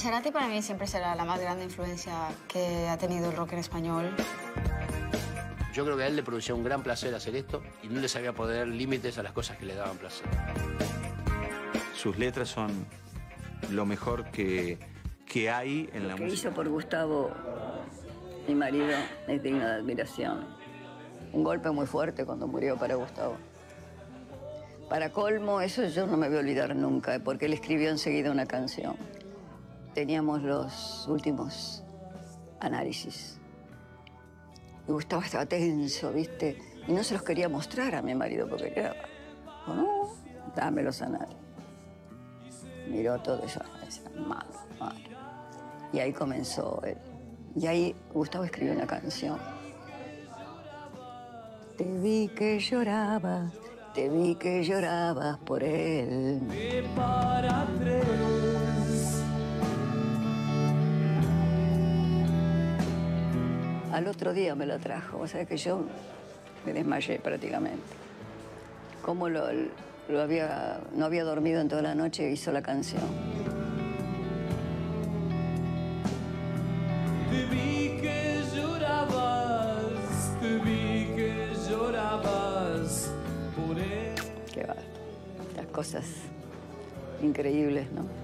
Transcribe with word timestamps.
Cerati 0.00 0.30
para 0.30 0.48
mí 0.48 0.62
siempre 0.62 0.86
será 0.86 1.14
la 1.14 1.26
más 1.26 1.38
grande 1.38 1.64
influencia 1.64 2.14
que 2.48 2.88
ha 2.88 2.96
tenido 2.96 3.28
el 3.28 3.36
rock 3.36 3.52
en 3.52 3.58
español. 3.58 4.16
Yo 5.74 5.84
creo 5.84 5.94
que 5.98 6.04
a 6.04 6.06
él 6.06 6.16
le 6.16 6.22
producía 6.22 6.54
un 6.54 6.64
gran 6.64 6.82
placer 6.82 7.14
hacer 7.14 7.36
esto 7.36 7.62
y 7.82 7.88
no 7.88 8.00
le 8.00 8.08
sabía 8.08 8.32
poner 8.32 8.66
límites 8.66 9.18
a 9.18 9.22
las 9.22 9.32
cosas 9.32 9.58
que 9.58 9.66
le 9.66 9.74
daban 9.74 9.98
placer. 9.98 10.26
Sus 11.94 12.18
letras 12.18 12.48
son 12.48 12.86
lo 13.70 13.84
mejor 13.84 14.30
que, 14.30 14.78
que 15.26 15.50
hay 15.50 15.90
en 15.92 16.08
la 16.08 16.14
Lo 16.14 16.16
que 16.16 16.24
música. 16.24 16.48
hizo 16.48 16.56
por 16.56 16.66
Gustavo, 16.70 17.30
mi 18.48 18.54
marido, 18.54 18.96
es 19.28 19.42
digno 19.42 19.66
de 19.66 19.74
admiración. 19.74 20.46
Un 21.34 21.44
golpe 21.44 21.70
muy 21.72 21.86
fuerte 21.86 22.24
cuando 22.24 22.46
murió 22.46 22.78
para 22.78 22.94
Gustavo. 22.94 23.36
Para 24.88 25.10
colmo, 25.10 25.60
eso 25.60 25.84
yo 25.84 26.06
no 26.06 26.16
me 26.16 26.28
voy 26.28 26.38
a 26.38 26.40
olvidar 26.40 26.74
nunca, 26.74 27.20
porque 27.22 27.44
él 27.44 27.52
escribió 27.52 27.90
enseguida 27.90 28.30
una 28.30 28.46
canción. 28.46 28.96
Teníamos 29.94 30.42
los 30.42 31.06
últimos 31.08 31.82
análisis. 32.60 33.38
Y 34.86 34.92
Gustavo 34.92 35.22
estaba 35.22 35.46
tenso, 35.46 36.12
¿viste? 36.12 36.58
Y 36.86 36.92
no 36.92 37.02
se 37.02 37.14
los 37.14 37.22
quería 37.22 37.48
mostrar 37.48 37.94
a 37.94 38.02
mi 38.02 38.14
marido 38.14 38.48
porque 38.48 38.72
era, 38.74 38.94
no, 39.66 40.08
dame 40.54 40.82
los 40.82 41.02
análisis. 41.02 41.36
Miró 42.88 43.20
todo 43.20 43.42
eso, 43.44 43.60
malo, 44.16 44.50
malo. 44.78 44.98
Y 45.92 45.98
ahí 45.98 46.12
comenzó 46.12 46.80
él. 46.84 46.98
Y 47.56 47.66
ahí 47.66 47.96
Gustavo 48.12 48.44
escribió 48.44 48.72
una 48.74 48.86
canción. 48.86 49.38
Te 51.76 51.84
vi 51.84 52.28
que 52.28 52.58
llorabas, 52.58 53.52
te 53.94 54.08
vi 54.08 54.34
que 54.34 54.62
llorabas 54.62 55.38
por 55.38 55.62
él. 55.62 56.40
Al 63.92 64.06
otro 64.06 64.32
día 64.32 64.54
me 64.54 64.66
lo 64.66 64.78
trajo, 64.78 65.18
o 65.18 65.26
sea 65.26 65.44
que 65.44 65.56
yo 65.56 65.82
me 66.64 66.72
desmayé 66.72 67.18
prácticamente. 67.18 67.82
Como 69.02 69.28
lo, 69.28 69.46
lo 70.08 70.20
había, 70.20 70.80
no 70.94 71.04
había 71.04 71.24
dormido 71.24 71.60
en 71.60 71.68
toda 71.68 71.82
la 71.82 71.94
noche, 71.94 72.30
hizo 72.30 72.52
la 72.52 72.62
canción. 72.62 73.02
Te 77.30 77.46
vi 77.46 78.00
que 78.00 78.42
llorabas, 78.54 80.36
te 80.40 80.54
vi 80.58 81.06
que 81.16 81.52
llorabas 81.68 83.12
por 83.56 83.78
él. 83.78 84.14
Qué 84.52 84.64
va. 84.66 84.76
Las 85.56 85.66
cosas 85.66 86.04
increíbles, 87.22 87.90
¿no? 87.92 88.19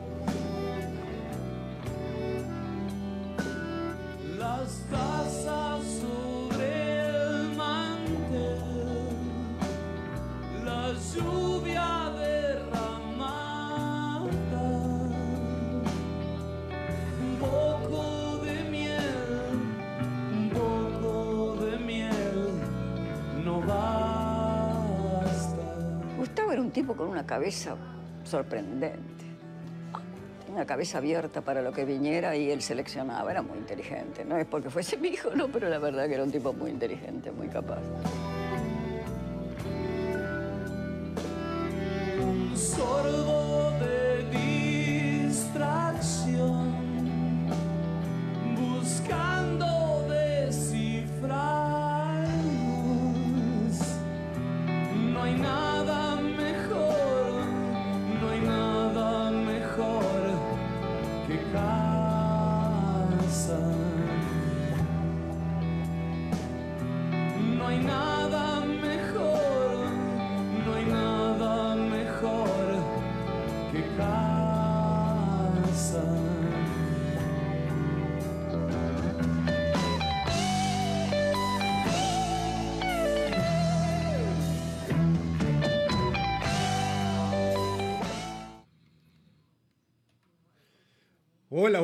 Tipo 26.76 26.94
con 26.94 27.08
una 27.08 27.24
cabeza 27.24 27.74
sorprendente. 28.22 29.15
Una 30.56 30.64
cabeza 30.64 30.96
abierta 30.96 31.42
para 31.42 31.60
lo 31.60 31.70
que 31.70 31.84
viniera 31.84 32.34
y 32.34 32.50
él 32.50 32.62
seleccionaba. 32.62 33.30
Era 33.30 33.42
muy 33.42 33.58
inteligente. 33.58 34.24
No 34.24 34.38
es 34.38 34.46
porque 34.46 34.70
fuese 34.70 34.96
mi 34.96 35.08
hijo, 35.08 35.28
no, 35.34 35.48
pero 35.48 35.68
la 35.68 35.78
verdad 35.78 36.08
que 36.08 36.14
era 36.14 36.24
un 36.24 36.32
tipo 36.32 36.54
muy 36.54 36.70
inteligente, 36.70 37.30
muy 37.30 37.48
capaz. 37.48 37.82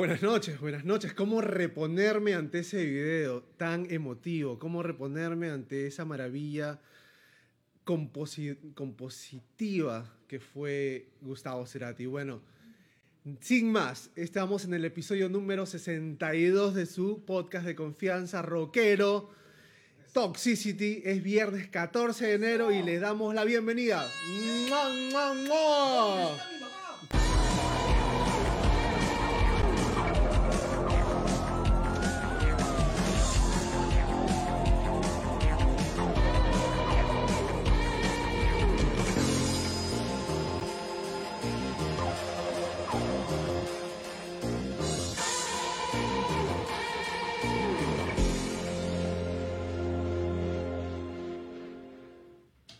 Buenas 0.02 0.20
noches, 0.20 0.58
buenas 0.58 0.84
noches. 0.84 1.14
¿Cómo 1.14 1.40
reponerme 1.40 2.34
ante 2.34 2.58
ese 2.58 2.84
video 2.84 3.44
tan 3.56 3.86
emotivo? 3.88 4.58
¿Cómo 4.58 4.82
reponerme 4.82 5.48
ante 5.48 5.86
esa 5.86 6.04
maravilla 6.04 6.80
composi- 7.86 8.74
compositiva 8.74 10.12
que 10.26 10.40
fue 10.40 11.06
Gustavo 11.20 11.64
Cerati? 11.66 12.06
Bueno, 12.06 12.42
sin 13.38 13.70
más, 13.70 14.10
estamos 14.16 14.64
en 14.64 14.74
el 14.74 14.84
episodio 14.84 15.28
número 15.28 15.66
62 15.66 16.74
de 16.74 16.86
su 16.86 17.24
podcast 17.24 17.64
de 17.64 17.76
confianza 17.76 18.42
rockero. 18.42 19.30
Toxicity 20.12 21.02
es 21.04 21.22
viernes 21.22 21.68
14 21.68 22.26
de 22.26 22.32
enero 22.32 22.72
y 22.72 22.82
le 22.82 22.98
damos 22.98 23.36
la 23.36 23.44
bienvenida. 23.44 24.04
¡Mua, 24.68 24.88
mua, 25.12 25.34
mua! 25.34 26.51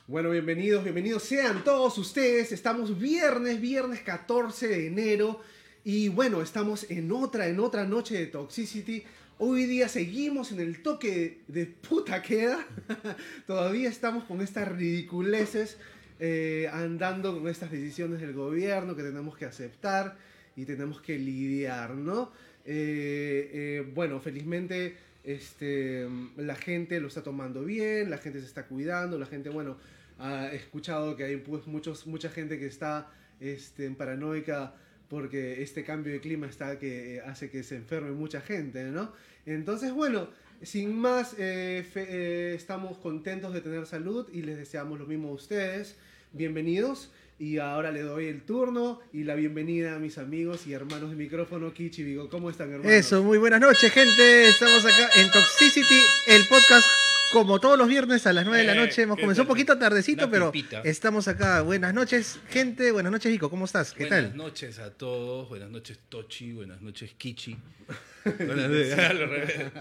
Bueno, 0.09 0.31
bienvenidos, 0.31 0.83
bienvenidos 0.83 1.23
sean 1.23 1.63
todos 1.63 1.97
ustedes. 1.97 2.51
Estamos 2.51 2.99
viernes, 2.99 3.61
viernes 3.61 4.01
14 4.01 4.67
de 4.67 4.87
enero. 4.89 5.41
Y 5.85 6.09
bueno, 6.09 6.43
estamos 6.43 6.91
en 6.91 7.13
otra, 7.13 7.47
en 7.47 7.61
otra 7.61 7.85
noche 7.85 8.17
de 8.19 8.27
Toxicity. 8.27 9.05
Hoy 9.39 9.65
día 9.67 9.89
seguimos 9.89 10.51
en 10.51 10.59
el 10.59 10.83
toque 10.83 11.43
de 11.47 11.67
puta 11.67 12.21
queda. 12.21 12.67
Todavía 13.47 13.89
estamos 13.89 14.25
con 14.25 14.41
estas 14.41 14.67
ridiculeces, 14.73 15.79
eh, 16.19 16.69
andando 16.73 17.39
con 17.39 17.47
estas 17.49 17.71
decisiones 17.71 18.21
del 18.21 18.33
gobierno 18.33 18.97
que 18.97 19.05
tenemos 19.05 19.37
que 19.37 19.45
aceptar 19.45 20.19
y 20.57 20.65
tenemos 20.65 21.01
que 21.01 21.17
lidiar, 21.17 21.95
¿no? 21.95 22.33
Eh, 22.65 23.51
eh, 23.53 23.93
bueno, 23.95 24.21
felizmente 24.21 24.97
este, 25.25 26.09
la 26.37 26.55
gente 26.55 27.01
lo 27.01 27.09
está 27.09 27.23
tomando 27.23 27.65
bien, 27.65 28.11
la 28.11 28.19
gente 28.19 28.41
se 28.41 28.47
está 28.47 28.67
cuidando, 28.67 29.19
la 29.19 29.27
gente, 29.27 29.51
bueno, 29.51 29.77
ha 30.19 30.49
escuchado 30.49 31.17
que 31.17 31.25
hay 31.25 31.37
pues, 31.37 31.67
muchos, 31.67 32.07
mucha 32.07 32.29
gente 32.29 32.59
que 32.59 32.67
está 32.67 33.11
este, 33.41 33.91
paranoica 33.91 34.75
porque 35.09 35.63
este 35.63 35.85
cambio 35.85 36.13
de 36.13 36.21
clima 36.21 36.47
está 36.47 36.79
que 36.79 37.21
hace 37.27 37.51
que 37.51 37.63
se 37.63 37.77
enferme 37.77 38.13
mucha 38.13 38.41
gente, 38.41 38.85
¿no? 38.85 39.13
Entonces, 39.45 39.93
bueno, 39.93 40.31
sin 40.63 40.97
más, 40.97 41.35
eh, 41.39 41.85
eh, 41.95 42.53
estamos 42.57 42.97
contentos 42.97 43.53
de 43.53 43.61
tener 43.61 43.85
salud 43.85 44.29
y 44.33 44.43
les 44.43 44.57
deseamos 44.57 44.99
lo 44.99 45.07
mismo 45.07 45.29
a 45.29 45.33
ustedes. 45.33 45.97
Bienvenidos. 46.33 47.13
Y 47.39 47.59
ahora 47.59 47.91
le 47.91 48.03
doy 48.03 48.27
el 48.27 48.43
turno 48.43 49.01
y 49.13 49.25
la 49.25 49.35
bienvenida 49.35 49.97
a 49.97 49.99
mis 49.99 50.19
amigos 50.19 50.67
y 50.67 50.75
hermanos 50.75 51.11
de 51.11 51.17
micrófono, 51.17 51.73
Kichi 51.75 52.03
y 52.03 52.05
Vigo. 52.05 52.29
¿Cómo 52.29 52.51
están, 52.51 52.71
hermanos? 52.71 52.93
Eso, 52.93 53.23
muy 53.25 53.39
buenas 53.39 53.61
noches, 53.61 53.91
gente. 53.93 54.49
Estamos 54.49 54.85
acá 54.85 55.09
en 55.17 55.31
Toxicity, 55.33 56.01
el 56.29 56.47
podcast 56.47 56.87
como 57.33 57.59
todos 57.59 57.77
los 57.79 57.89
viernes 57.89 58.27
a 58.29 58.33
las 58.33 58.45
9 58.45 58.61
de 58.61 58.67
la 58.67 58.75
Eh, 58.75 58.87
noche. 58.87 59.03
Hemos 59.03 59.17
¿qué 59.17 59.23
comenzado 59.23 59.43
un 59.45 59.49
poquito 59.49 59.77
tardecito, 59.77 60.31
pero 60.31 60.53
estamos 60.85 61.27
acá. 61.27 61.63
Buenas 61.63 61.93
noches, 61.95 62.39
gente. 62.49 62.93
Buenas 62.93 63.11
noches, 63.11 63.33
Vico. 63.33 63.51
¿Cómo 63.51 63.65
estás? 63.65 63.93
¿Qué 63.93 64.05
buenas 64.05 64.29
tal? 64.31 64.37
noches 64.37 64.79
a 64.79 64.93
todos, 64.93 65.49
buenas 65.49 65.71
noches 65.71 65.99
Tochi, 66.09 66.53
buenas 66.53 66.81
noches 66.81 67.11
Kichi. 67.19 67.57
buenas 68.25 68.71
noches. 68.71 69.73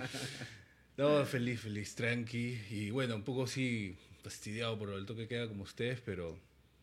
No, 0.98 1.24
feliz, 1.26 1.60
feliz, 1.62 1.94
tranqui. 1.94 2.60
Y 2.72 2.90
bueno, 2.90 3.16
un 3.16 3.24
poco 3.24 3.46
sí 3.46 3.96
fastidiado 4.24 4.80
por 4.80 4.90
el 4.94 5.06
toque 5.06 5.24
que 5.24 5.28
queda 5.28 5.48
como 5.48 5.64
ustedes, 5.64 6.00
pero, 6.04 6.40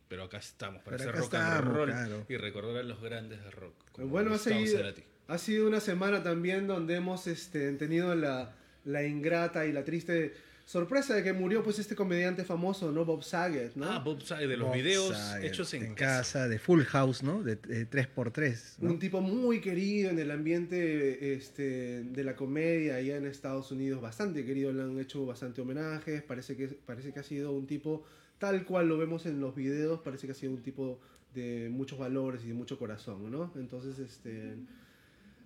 pero 0.09 0.25
acá 0.25 0.39
estamos 0.39 0.83
para 0.83 0.97
Pero 0.97 1.11
hacer 1.11 1.21
rock 1.23 1.35
and 1.35 1.65
roll 1.75 1.89
claro. 1.91 2.27
y 2.29 2.37
recordar 2.37 2.77
a 2.79 2.83
los 2.83 3.01
grandes 3.03 3.43
de 3.45 3.51
rock. 3.51 3.75
como 3.93 4.09
Bueno, 4.09 4.33
ha 4.35 4.39
Cerati. 4.39 5.03
ha 5.29 5.39
sido 5.39 5.67
una 5.67 5.81
semana 5.81 6.23
también 6.23 6.67
donde 6.67 6.97
hemos 6.97 7.27
este, 7.27 7.73
tenido 7.73 8.15
la, 8.15 8.55
la 8.85 9.05
ingrata 9.05 9.67
y 9.67 9.73
la 9.73 9.85
triste 9.85 10.35
sorpresa 10.65 11.15
de 11.15 11.23
que 11.23 11.33
murió 11.33 11.63
pues 11.63 11.79
este 11.79 11.95
comediante 11.95 12.45
famoso, 12.45 12.93
¿no? 12.93 13.07
Bob 13.07 13.23
Saget, 13.23 13.75
¿no? 13.75 13.91
Ah, 13.91 14.01
Bob 14.01 14.21
Saget, 14.21 14.49
de 14.51 14.57
los 14.59 14.69
Bob 14.69 14.77
videos 14.77 15.17
Saget, 15.17 15.45
hechos 15.51 15.73
en, 15.73 15.83
en 15.83 15.95
casa. 15.95 16.17
casa, 16.19 16.49
de 16.49 16.59
Full 16.59 16.83
House, 16.83 17.23
¿no? 17.23 17.43
De, 17.43 17.57
de 17.57 17.89
3x3. 17.89 18.75
¿no? 18.81 18.91
Un 18.91 18.99
tipo 18.99 19.23
muy 19.23 19.63
querido 19.63 20.11
en 20.11 20.19
el 20.19 20.31
ambiente 20.31 21.33
este, 21.35 22.03
de 22.03 22.23
la 22.25 22.37
comedia 22.37 22.97
allá 22.97 23.17
en 23.17 23.25
Estados 23.25 23.73
Unidos, 23.73 24.03
bastante 24.03 24.45
querido, 24.45 24.71
le 24.71 24.83
han 24.83 24.99
hecho 25.01 25.25
bastante 25.25 25.63
homenajes, 25.63 26.23
parece 26.23 26.55
que, 26.55 26.69
parece 26.69 27.13
que 27.15 27.21
ha 27.21 27.25
sido 27.25 27.53
un 27.53 27.67
tipo 27.67 28.05
tal 28.39 28.65
cual 28.65 28.89
lo 28.89 28.97
vemos 28.99 29.27
en 29.27 29.41
los 29.41 29.55
videos, 29.55 30.01
parece 30.01 30.27
que 30.27 30.33
ha 30.33 30.35
sido 30.37 30.53
un 30.53 30.63
tipo 30.63 31.01
de 31.35 31.69
muchos 31.71 31.99
valores 31.99 32.43
y 32.45 32.49
de 32.49 32.55
mucho 32.55 32.79
corazón, 32.79 33.31
¿no? 33.31 33.53
Entonces, 33.57 33.99
este, 33.99 34.55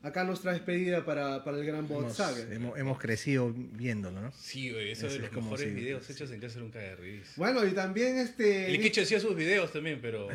acá 0.02 0.24
nuestra 0.24 0.52
despedida 0.52 1.04
para, 1.04 1.42
para 1.44 1.58
el 1.58 1.64
gran 1.66 1.86
Bob 1.88 2.04
Hemos, 2.04 2.20
hemos- 2.50 2.78
hemos 2.78 2.98
crecido 2.98 3.52
viéndolo, 3.54 4.20
¿no? 4.20 4.32
Sí, 4.32 4.68
eso 4.68 5.06
Ese 5.06 5.08
de 5.08 5.14
es 5.16 5.20
los 5.22 5.30
como 5.30 5.50
mejores 5.50 5.68
si- 5.68 5.74
videos 5.74 6.08
hechos 6.10 6.30
en 6.30 6.40
casa 6.40 6.58
nunca 6.60 6.78
de 6.78 6.96
risa. 6.96 7.32
Bueno, 7.36 7.64
y 7.66 7.72
también 7.72 8.16
este, 8.18 8.70
El 8.74 8.80
Kichi 8.80 9.00
hacía 9.00 9.20
sus 9.20 9.34
videos 9.36 9.72
también, 9.72 9.98
pero 10.02 10.28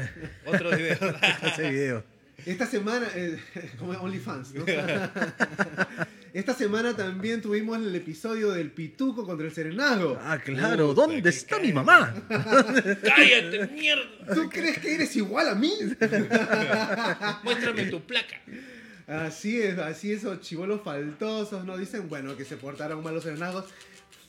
otros 0.45 0.75
videos. 0.77 0.99
Ese 1.43 1.69
video. 1.71 2.03
Esta 2.45 2.65
semana, 2.67 3.07
eh, 3.15 3.39
como 3.79 3.91
OnlyFans, 3.93 4.53
¿no? 4.53 4.65
Esta 6.37 6.53
semana 6.53 6.95
también 6.95 7.41
tuvimos 7.41 7.79
el 7.79 7.95
episodio 7.95 8.51
del 8.51 8.69
Pituco 8.69 9.25
contra 9.25 9.47
el 9.47 9.51
Serenazgo. 9.51 10.19
Ah, 10.21 10.37
claro. 10.37 10.89
Puta, 10.89 11.01
¿Dónde 11.01 11.29
está 11.31 11.57
mi 11.57 11.73
mamá? 11.73 12.13
¡Cállate, 12.29 13.67
mierda! 13.73 14.35
¿Tú 14.35 14.47
crees 14.47 14.77
que 14.77 14.93
eres 14.93 15.15
igual 15.15 15.49
a 15.49 15.55
mí? 15.55 15.73
Muéstrame 17.43 17.85
tu 17.85 18.01
placa. 18.01 18.39
Así 19.07 19.59
es, 19.59 19.79
así 19.79 20.13
esos 20.13 20.39
chivolos 20.41 20.81
faltosos, 20.83 21.65
¿no? 21.65 21.75
Dicen, 21.75 22.07
bueno, 22.07 22.37
que 22.37 22.45
se 22.45 22.55
portaron 22.55 23.01
mal 23.01 23.15
los 23.15 23.23
serenazgos. 23.23 23.65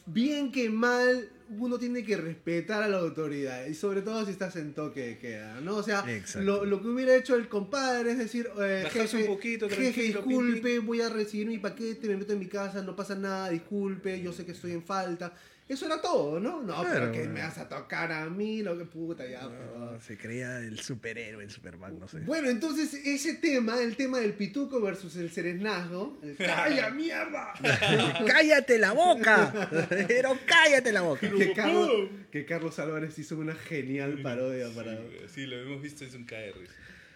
Bien 0.06 0.50
que 0.50 0.70
mal, 0.70 1.28
uno 1.50 1.78
tiene 1.78 2.04
que 2.04 2.16
respetar 2.16 2.82
a 2.82 2.88
la 2.88 2.98
autoridad. 2.98 3.66
Y 3.66 3.74
sobre 3.74 4.02
todo 4.02 4.24
si 4.24 4.32
estás 4.32 4.56
en 4.56 4.74
toque 4.74 5.06
de 5.06 5.18
queda, 5.18 5.60
¿no? 5.60 5.76
O 5.76 5.82
sea, 5.82 6.04
lo, 6.36 6.64
lo 6.64 6.82
que 6.82 6.88
hubiera 6.88 7.14
hecho 7.14 7.36
el 7.36 7.48
compadre 7.48 8.12
es 8.12 8.18
decir, 8.18 8.48
eh, 8.60 8.82
Bajarse 8.84 9.18
jefe, 9.18 9.28
un 9.28 9.36
poquito, 9.36 9.68
jefe, 9.68 10.02
disculpe, 10.02 10.78
voy 10.80 11.00
a 11.00 11.08
recibir 11.08 11.46
mi 11.46 11.58
paquete, 11.58 12.08
me 12.08 12.16
meto 12.16 12.32
en 12.32 12.38
mi 12.38 12.46
casa, 12.46 12.82
no 12.82 12.94
pasa 12.94 13.14
nada, 13.14 13.50
disculpe, 13.50 14.20
yo 14.20 14.32
sé 14.32 14.44
que 14.44 14.52
estoy 14.52 14.72
en 14.72 14.82
falta. 14.82 15.32
Eso 15.68 15.84
era 15.84 16.00
todo, 16.00 16.40
¿no? 16.40 16.62
No, 16.62 16.80
Claro, 16.80 16.88
pero 16.92 17.12
que 17.12 17.18
bueno. 17.18 17.34
me 17.34 17.40
vas 17.42 17.58
a 17.58 17.68
tocar 17.68 18.10
a 18.10 18.30
mí, 18.30 18.62
lo 18.62 18.78
que 18.78 18.86
puta, 18.86 19.26
ya. 19.26 19.42
No, 19.42 20.00
se 20.00 20.16
creía 20.16 20.58
el 20.60 20.80
superhéroe, 20.80 21.44
el 21.44 21.50
Superman, 21.50 21.98
no 21.98 22.08
sé. 22.08 22.20
Bueno, 22.20 22.48
entonces 22.48 22.94
ese 22.94 23.34
tema, 23.34 23.78
el 23.82 23.94
tema 23.94 24.18
del 24.18 24.32
pituco 24.32 24.80
versus 24.80 25.16
el 25.16 25.30
serenazgo, 25.30 26.18
el 26.22 26.36
¡calla 26.38 26.88
mierda! 26.90 27.52
¡Cállate 28.26 28.78
la 28.78 28.92
boca! 28.92 29.68
Pero 30.08 30.38
cállate 30.46 30.90
la 30.90 31.02
boca. 31.02 31.28
que, 31.30 31.52
Carlos, 31.52 31.90
que 32.30 32.46
Carlos 32.46 32.78
Álvarez 32.78 33.18
hizo 33.18 33.36
una 33.36 33.54
genial 33.54 34.22
parodia 34.22 34.68
para... 34.74 34.98
Sí, 35.26 35.44
lo 35.46 35.56
hemos 35.58 35.82
visto, 35.82 36.04
es 36.04 36.14
un 36.14 36.24
KR. 36.24 36.58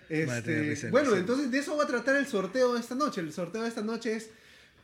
Este, 0.09 0.91
bueno, 0.91 1.17
entonces 1.17 1.51
de 1.51 1.59
eso 1.59 1.75
va 1.77 1.85
a 1.85 1.87
tratar 1.87 2.17
el 2.17 2.27
sorteo 2.27 2.75
de 2.75 2.81
esta 2.81 2.95
noche. 2.95 3.23
El 3.23 3.33
sorteo 3.33 3.63
de 3.63 3.69
esta 3.69 3.81
noche 3.81 4.15
es 4.15 4.29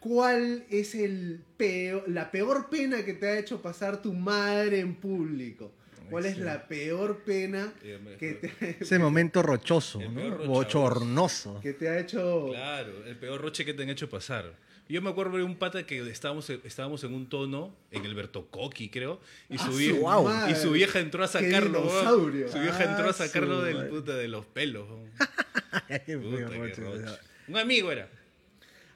cuál 0.08 0.64
es 0.70 0.94
el 0.94 1.40
peo- 1.58 2.02
la 2.06 2.30
peor 2.30 2.68
pena 2.70 3.04
que 3.04 3.12
te 3.14 3.28
ha 3.28 3.38
hecho 3.38 3.60
pasar 3.60 4.00
tu 4.02 4.12
madre 4.14 4.80
en 4.80 4.94
público. 4.94 5.70
¿Cuál 6.10 6.24
es 6.24 6.38
la 6.38 6.66
peor 6.66 7.18
pena 7.18 7.70
me- 8.02 8.16
que 8.16 8.32
te, 8.32 8.50
Ese 8.80 8.98
momento 8.98 9.42
rochoso, 9.42 10.00
¿no? 10.00 10.14
peor. 10.14 10.46
Bochornoso. 10.46 11.60
que 11.60 11.74
te 11.74 11.88
ha 11.90 11.98
hecho... 11.98 12.46
Claro, 12.48 13.04
el 13.04 13.16
peor 13.16 13.38
roche 13.42 13.66
que 13.66 13.74
te 13.74 13.82
han 13.82 13.90
hecho 13.90 14.08
pasar. 14.08 14.54
Yo 14.88 15.02
me 15.02 15.10
acuerdo 15.10 15.36
de 15.36 15.42
un 15.42 15.56
pata 15.56 15.84
que 15.84 15.98
estábamos, 16.10 16.48
estábamos 16.48 17.04
en 17.04 17.12
un 17.12 17.28
tono, 17.28 17.74
en 17.90 18.06
el 18.06 18.14
Bertocoqui, 18.14 18.88
creo, 18.88 19.20
y 19.50 19.56
¡Ah, 19.58 19.66
su, 19.66 19.76
vieja, 19.76 20.50
y 20.50 20.54
su 20.54 20.70
vieja 20.72 20.98
entró 21.00 21.22
a 21.22 21.26
¡Qué 21.26 21.32
sacarlo. 21.50 21.86
Su 21.90 22.58
vieja 22.58 22.84
entró 22.84 23.04
Ah, 23.06 23.10
a 23.10 23.12
sacarlo 23.12 23.58
su 23.60 23.66
del 23.66 23.88
puta 23.88 24.16
de 24.16 24.28
los 24.28 24.46
pelos. 24.46 24.88
Puta, 25.70 25.98
qué 26.06 26.16
roche, 26.16 26.48
roche. 26.48 26.80
¿verdad? 26.80 27.20
Un 27.48 27.56
amigo 27.58 27.92
era. 27.92 28.08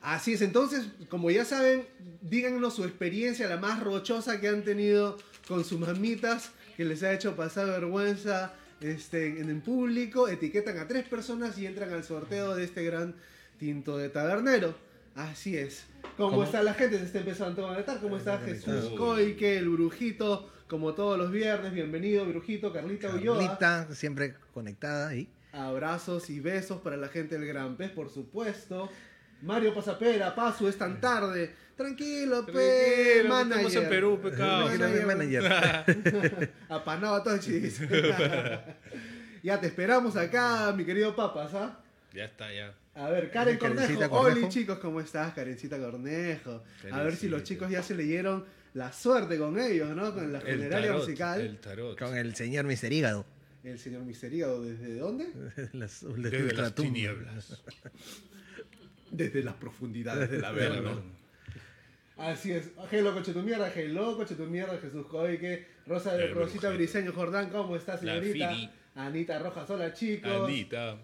Así 0.02 0.32
es, 0.32 0.42
entonces, 0.42 0.88
como 1.08 1.30
ya 1.30 1.44
saben, 1.44 1.86
díganos 2.22 2.74
su 2.74 2.84
experiencia, 2.84 3.48
la 3.48 3.56
más 3.56 3.82
rochosa 3.82 4.40
que 4.40 4.48
han 4.48 4.64
tenido 4.64 5.16
con 5.46 5.64
sus 5.64 5.78
mamitas, 5.78 6.50
que 6.76 6.84
les 6.84 7.04
ha 7.04 7.12
hecho 7.12 7.36
pasar 7.36 7.68
vergüenza 7.68 8.52
este, 8.80 9.40
en 9.40 9.48
el 9.48 9.60
público. 9.62 10.28
Etiquetan 10.28 10.78
a 10.78 10.88
tres 10.88 11.06
personas 11.06 11.56
y 11.58 11.66
entran 11.66 11.92
al 11.92 12.02
sorteo 12.02 12.56
de 12.56 12.64
este 12.64 12.84
gran 12.84 13.14
tinto 13.58 13.96
de 13.96 14.08
tabernero. 14.08 14.74
Así 15.14 15.56
es. 15.56 15.84
¿Cómo, 16.16 16.30
¿Cómo? 16.30 16.44
está 16.44 16.62
la 16.64 16.74
gente? 16.74 16.98
Se 16.98 17.04
está 17.04 17.20
empezando 17.20 17.64
a 17.64 17.70
conectar. 17.70 18.00
¿Cómo 18.00 18.16
está 18.16 18.38
Jesús. 18.38 18.90
Coique, 18.98 19.58
el 19.58 19.68
brujito? 19.68 20.50
Como 20.66 20.94
todos 20.94 21.18
los 21.18 21.30
viernes, 21.30 21.72
bienvenido, 21.74 22.24
brujito, 22.24 22.72
Carlita 22.72 23.14
Ulloa. 23.14 23.38
Carlita, 23.38 23.94
siempre 23.94 24.34
conectada 24.54 25.08
ahí. 25.08 25.28
Abrazos 25.52 26.30
y 26.30 26.40
besos 26.40 26.80
para 26.80 26.96
la 26.96 27.08
gente 27.08 27.38
del 27.38 27.46
Gran 27.46 27.76
Pez, 27.76 27.90
por 27.90 28.08
supuesto. 28.08 28.88
Mario 29.42 29.74
Pasapera, 29.74 30.34
Paso, 30.34 30.68
es 30.68 30.76
tan 30.76 31.00
tarde. 31.00 31.54
Tranquilo, 31.76 32.46
pe, 32.46 32.52
Tranquilo, 32.52 33.28
manager. 33.34 33.66
Estamos 33.66 33.76
en 33.84 33.88
Perú, 33.88 34.20
pecado. 34.22 34.68
Tranquilo, 34.70 35.06
manager. 35.06 36.52
Apanado 36.68 37.14
a 37.16 37.22
tochis. 37.24 37.80
ya 39.42 39.60
te 39.60 39.66
esperamos 39.66 40.16
acá, 40.16 40.72
mi 40.76 40.84
querido 40.84 41.14
Papas, 41.16 41.54
¿ah? 41.54 41.80
Ya 42.12 42.26
está, 42.26 42.52
ya. 42.52 42.74
A 42.94 43.08
ver, 43.08 43.30
Karen 43.30 43.58
Cornejo. 43.58 43.94
Cornejo. 44.08 44.20
Hola 44.20 44.48
chicos, 44.48 44.78
¿cómo 44.78 45.00
estás? 45.00 45.32
Karencita 45.32 45.78
Cornejo. 45.78 46.62
A 46.92 47.02
ver 47.02 47.16
si 47.16 47.28
los 47.28 47.42
chicos 47.42 47.70
ya 47.70 47.82
se 47.82 47.94
leyeron 47.94 48.44
la 48.74 48.92
suerte 48.92 49.38
con 49.38 49.58
ellos, 49.58 49.96
¿no? 49.96 50.14
Con 50.14 50.32
la 50.32 50.38
El 50.40 50.56
funeraria 50.58 50.88
tarot, 50.88 51.02
musical. 51.02 51.40
el 51.40 51.58
tarot. 51.58 51.98
Con 51.98 52.16
el 52.16 52.34
señor 52.36 52.66
Mister 52.66 52.92
Hígado. 52.92 53.24
El 53.64 53.78
señor 53.78 54.02
Miseríado, 54.02 54.60
¿desde 54.62 54.98
dónde? 54.98 55.28
Las, 55.72 56.04
Desde 56.16 56.52
las 56.52 56.74
tinieblas. 56.74 57.62
Desde 59.12 59.44
las 59.44 59.54
profundidades 59.54 60.30
de 60.30 60.36
De 60.40 60.50
verga. 60.52 60.80
verga. 60.80 61.02
Así 62.16 62.52
es. 62.52 62.70
Hello, 62.90 63.12
coche 63.14 63.32
tu 63.32 63.42
mierda. 63.42 63.72
Hello, 63.74 64.16
coche 64.16 64.34
tu 64.34 64.46
mierda. 64.46 64.78
Jesús 64.78 65.06
Coique. 65.06 65.66
Rosa, 65.86 66.14
El 66.16 66.34
Rosita. 66.34 66.70
Briseño 66.70 67.12
Jordán, 67.12 67.50
¿cómo 67.50 67.76
estás, 67.76 68.00
señorita? 68.00 68.54
Anita 68.94 69.38
Rojas, 69.38 69.68
hola, 69.70 69.92
chicos. 69.92 70.48
Anita. 70.48 70.98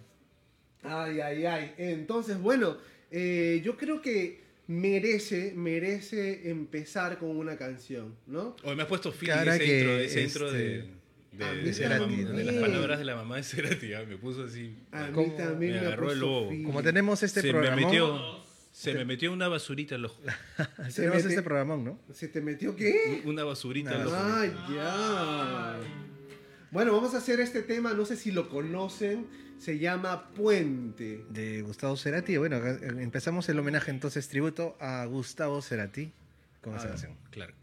Ay, 0.83 1.21
ay, 1.21 1.47
ay. 1.47 1.75
Entonces, 1.79 2.38
bueno, 2.38 2.77
eh, 3.11 3.61
yo 3.65 3.77
creo 3.77 4.00
que 4.00 4.43
merece, 4.69 5.53
merece 5.57 6.50
empezar 6.50 7.19
con 7.19 7.31
una 7.37 7.57
canción, 7.57 8.15
¿no? 8.27 8.55
Hoy 8.62 8.77
me 8.77 8.83
has 8.83 8.88
puesto 8.88 9.11
fin 9.11 9.31
ese 9.31 9.59
que, 9.59 9.79
intro, 9.79 9.99
ese 9.99 10.23
intro 10.23 10.47
este, 10.49 10.85
de, 11.32 11.38
de, 11.38 11.44
a 11.44 11.52
mí 11.54 11.62
de 11.62 11.73
Cerati, 11.75 12.16
la- 12.16 12.30
¿no? 12.30 12.37
de 12.38 12.44
las 12.44 12.54
palabras 12.56 12.99
de 12.99 13.04
la 13.04 13.16
mamá 13.16 13.37
de 13.37 13.42
Cerati. 13.42 13.92
ah, 13.94 14.04
Me 14.08 14.16
puso 14.16 14.44
así. 14.44 14.76
A 14.92 15.06
mí 15.08 15.26
Me 15.58 15.73
me, 15.73 15.78
agarró 15.78 16.11
el 16.12 16.18
lobo. 16.20 16.50
fin. 16.50 16.64
Como 16.64 16.82
tenemos 16.82 17.23
este 17.23 17.40
se 17.40 17.47
me 17.49 17.52
programa. 17.52 17.76
metió. 17.76 18.49
Se 18.73 18.94
me 18.94 19.04
metió 19.04 19.32
una 19.32 19.49
basurita 19.49 19.97
al 19.97 20.04
ojo. 20.04 20.20
Se 20.88 21.02
Tenemos 21.02 21.16
mete- 21.25 21.28
este 21.30 21.42
programón, 21.42 21.85
¿no? 21.85 21.99
¿Se 22.12 22.28
te 22.28 22.40
metió 22.40 22.76
qué? 22.76 23.23
Una 23.25 23.42
basurita 23.42 23.90
al 23.90 24.06
ojo. 24.06 24.16
Ay, 24.16 24.52
ya. 24.73 25.76
Bueno, 26.70 26.92
vamos 26.92 27.14
a 27.14 27.18
hacer 27.18 27.40
este 27.40 27.62
tema, 27.62 27.92
no 27.94 28.04
sé 28.04 28.14
si 28.14 28.30
lo 28.30 28.49
conocen, 28.49 29.26
se 29.58 29.78
llama 29.78 30.28
Puente. 30.35 31.25
De 31.30 31.62
Gustavo 31.62 31.97
Cerati. 31.97 32.37
Bueno, 32.37 32.58
eh, 32.58 32.78
empezamos 33.00 33.49
el 33.49 33.58
homenaje 33.58 33.90
entonces 33.90 34.28
tributo 34.28 34.76
a 34.78 35.04
Gustavo 35.06 35.61
Cerati 35.62 36.12
con 36.61 36.76
esa 36.76 36.88
canción. 36.88 37.16
Clark. 37.30 37.54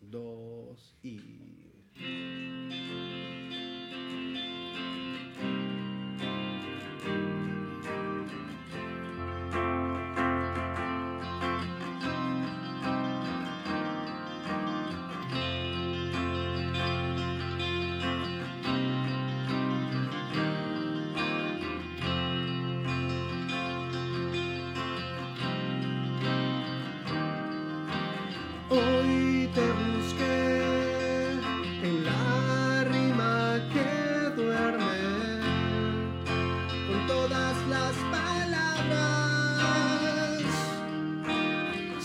Dos 0.00 0.96
y... 1.04 1.20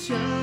这 0.06 0.43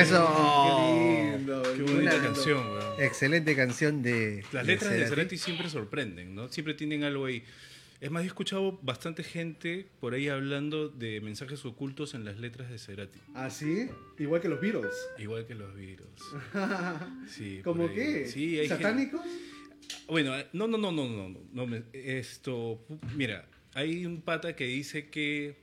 Eso. 0.00 0.64
Qué 0.64 1.36
lindo. 1.38 1.62
Qué 1.62 1.82
bonita 1.82 2.14
Una- 2.16 2.22
canción, 2.22 2.70
weón. 2.70 3.00
Excelente 3.02 3.56
canción 3.56 4.02
de. 4.02 4.44
Las 4.52 4.66
letras 4.66 4.92
de 4.92 5.06
Cerati 5.06 5.36
siempre 5.36 5.68
sorprenden, 5.68 6.34
¿no? 6.34 6.48
Siempre 6.48 6.74
tienen 6.74 7.04
algo 7.04 7.26
ahí. 7.26 7.42
Es 8.00 8.12
más, 8.12 8.22
he 8.22 8.26
escuchado 8.26 8.78
bastante 8.82 9.24
gente 9.24 9.88
por 9.98 10.14
ahí 10.14 10.28
hablando 10.28 10.88
de 10.88 11.20
mensajes 11.20 11.64
ocultos 11.64 12.14
en 12.14 12.24
las 12.24 12.38
letras 12.38 12.70
de 12.70 12.78
Cerati. 12.78 13.18
¿Ah, 13.34 13.50
sí? 13.50 13.88
Igual 14.20 14.40
que 14.40 14.48
los 14.48 14.60
Beatles. 14.60 14.94
Igual 15.18 15.46
que 15.46 15.54
los 15.56 15.74
virus. 15.74 16.06
Sí, 17.28 17.60
¿Cómo 17.64 17.92
qué? 17.92 18.26
Sí, 18.28 18.58
hay 18.60 18.68
gente- 18.68 18.82
¿Satánicos? 18.84 19.20
Bueno, 20.06 20.36
eh, 20.38 20.46
no, 20.52 20.68
no, 20.68 20.78
no, 20.78 20.92
no, 20.92 21.08
no, 21.08 21.28
no, 21.28 21.40
no, 21.52 21.66
me- 21.66 21.82
esto, 21.92 22.84
mira, 23.16 23.46
hay 23.74 24.06
un 24.06 24.20
pata 24.22 24.54
que 24.54 24.64
dice 24.66 25.08
que, 25.08 25.56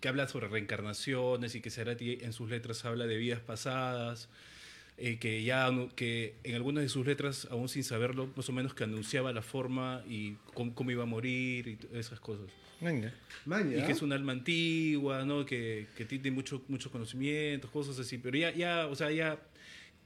que 0.00 0.08
habla 0.08 0.26
sobre 0.28 0.48
reencarnaciones 0.48 1.54
y 1.54 1.60
que 1.60 1.70
Cerati 1.70 2.18
en 2.22 2.32
sus 2.32 2.50
letras 2.50 2.84
habla 2.84 3.06
de 3.06 3.16
vidas 3.16 3.40
pasadas, 3.40 4.28
eh, 4.96 5.18
que 5.18 5.42
ya, 5.42 5.70
que 5.94 6.34
en 6.44 6.54
algunas 6.54 6.82
de 6.82 6.88
sus 6.88 7.06
letras, 7.06 7.48
aún 7.50 7.68
sin 7.68 7.84
saberlo, 7.84 8.28
más 8.36 8.48
o 8.48 8.52
menos 8.52 8.74
que 8.74 8.84
anunciaba 8.84 9.32
la 9.32 9.42
forma 9.42 10.02
y 10.08 10.34
cómo, 10.54 10.74
cómo 10.74 10.90
iba 10.90 11.04
a 11.04 11.06
morir 11.06 11.68
y 11.68 11.78
esas 11.96 12.20
cosas. 12.20 12.46
Venga. 12.80 13.12
Maña. 13.44 13.76
Y 13.76 13.82
que 13.82 13.92
es 13.92 14.02
un 14.02 14.12
alma 14.12 14.32
antigua, 14.32 15.24
¿no? 15.24 15.44
Que, 15.44 15.86
que 15.96 16.06
tiene 16.06 16.30
mucho, 16.30 16.62
muchos 16.68 16.90
conocimientos, 16.90 17.70
cosas 17.70 17.98
así. 17.98 18.18
Pero 18.18 18.38
ya, 18.38 18.52
ya, 18.52 18.86
o 18.86 18.96
sea, 18.96 19.10
ya 19.10 19.38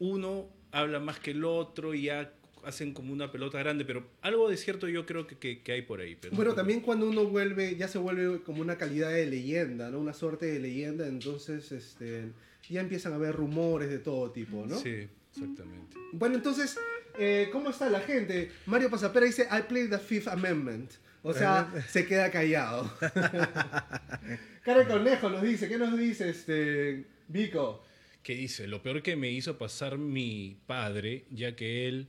uno 0.01 0.49
habla 0.73 0.99
más 0.99 1.21
que 1.21 1.31
el 1.31 1.45
otro 1.45 1.95
y 1.95 2.03
ya 2.03 2.33
hacen 2.66 2.92
como 2.94 3.12
una 3.12 3.30
pelota 3.33 3.59
grande, 3.59 3.85
pero 3.85 4.06
algo 4.23 4.49
de 4.49 4.56
cierto 4.56 4.88
yo 4.88 5.06
creo 5.06 5.26
que, 5.26 5.37
que- 5.38 5.62
que 5.62 5.73
hay 5.73 5.83
por 5.83 6.00
ahí. 6.00 6.16
pero- 6.21 6.35
Bueno, 6.37 6.54
también 6.54 6.80
cuando 6.80 7.09
uno 7.09 7.25
vuelve, 7.25 7.76
ya 7.76 7.88
se 7.88 7.99
vuelve 7.99 8.42
como 8.42 8.61
una 8.61 8.76
calidad 8.78 9.11
de 9.11 9.26
leyenda, 9.26 9.90
¿no? 9.90 9.99
Una 10.00 10.12
suerte 10.14 10.47
de 10.47 10.59
leyenda, 10.61 11.06
entonces 11.06 11.71
este, 11.73 12.30
ya 12.68 12.80
empiezan 12.80 13.12
a 13.12 13.16
haber 13.16 13.35
rumores 13.35 13.88
de 13.90 13.99
todo 13.99 14.30
tipo, 14.30 14.64
¿no? 14.66 14.78
Sí, 14.78 15.06
exactamente. 15.33 15.97
Bueno, 16.12 16.37
entonces, 16.37 16.78
eh, 17.18 17.49
¿cómo 17.52 17.71
está 17.71 17.88
la 17.90 18.00
gente? 18.00 18.50
Mario 18.66 18.90
Pasapera 18.90 19.26
dice, 19.26 19.47
I 19.50 19.62
play 19.68 19.88
the 19.88 19.99
Fifth 19.99 20.28
Amendment. 20.28 20.90
O 21.23 21.33
sea, 21.33 21.73
se 21.88 22.06
queda 22.06 22.30
callado. 22.30 22.90
Karen 24.64 24.87
Cornejo 24.88 25.28
nos 25.28 25.42
dice, 25.42 25.68
¿qué 25.68 25.78
nos 25.78 25.99
dice 25.99 26.30
este 26.30 27.04
Vico? 27.28 27.85
¿Qué 28.23 28.35
dice? 28.35 28.66
Lo 28.66 28.83
peor 28.83 29.02
que 29.02 29.16
me 29.16 29.30
hizo 29.30 29.59
pasar 29.59 29.99
mi 29.99 30.56
padre, 30.66 31.25
ya 31.30 31.54
que 31.56 31.88
él... 31.88 32.09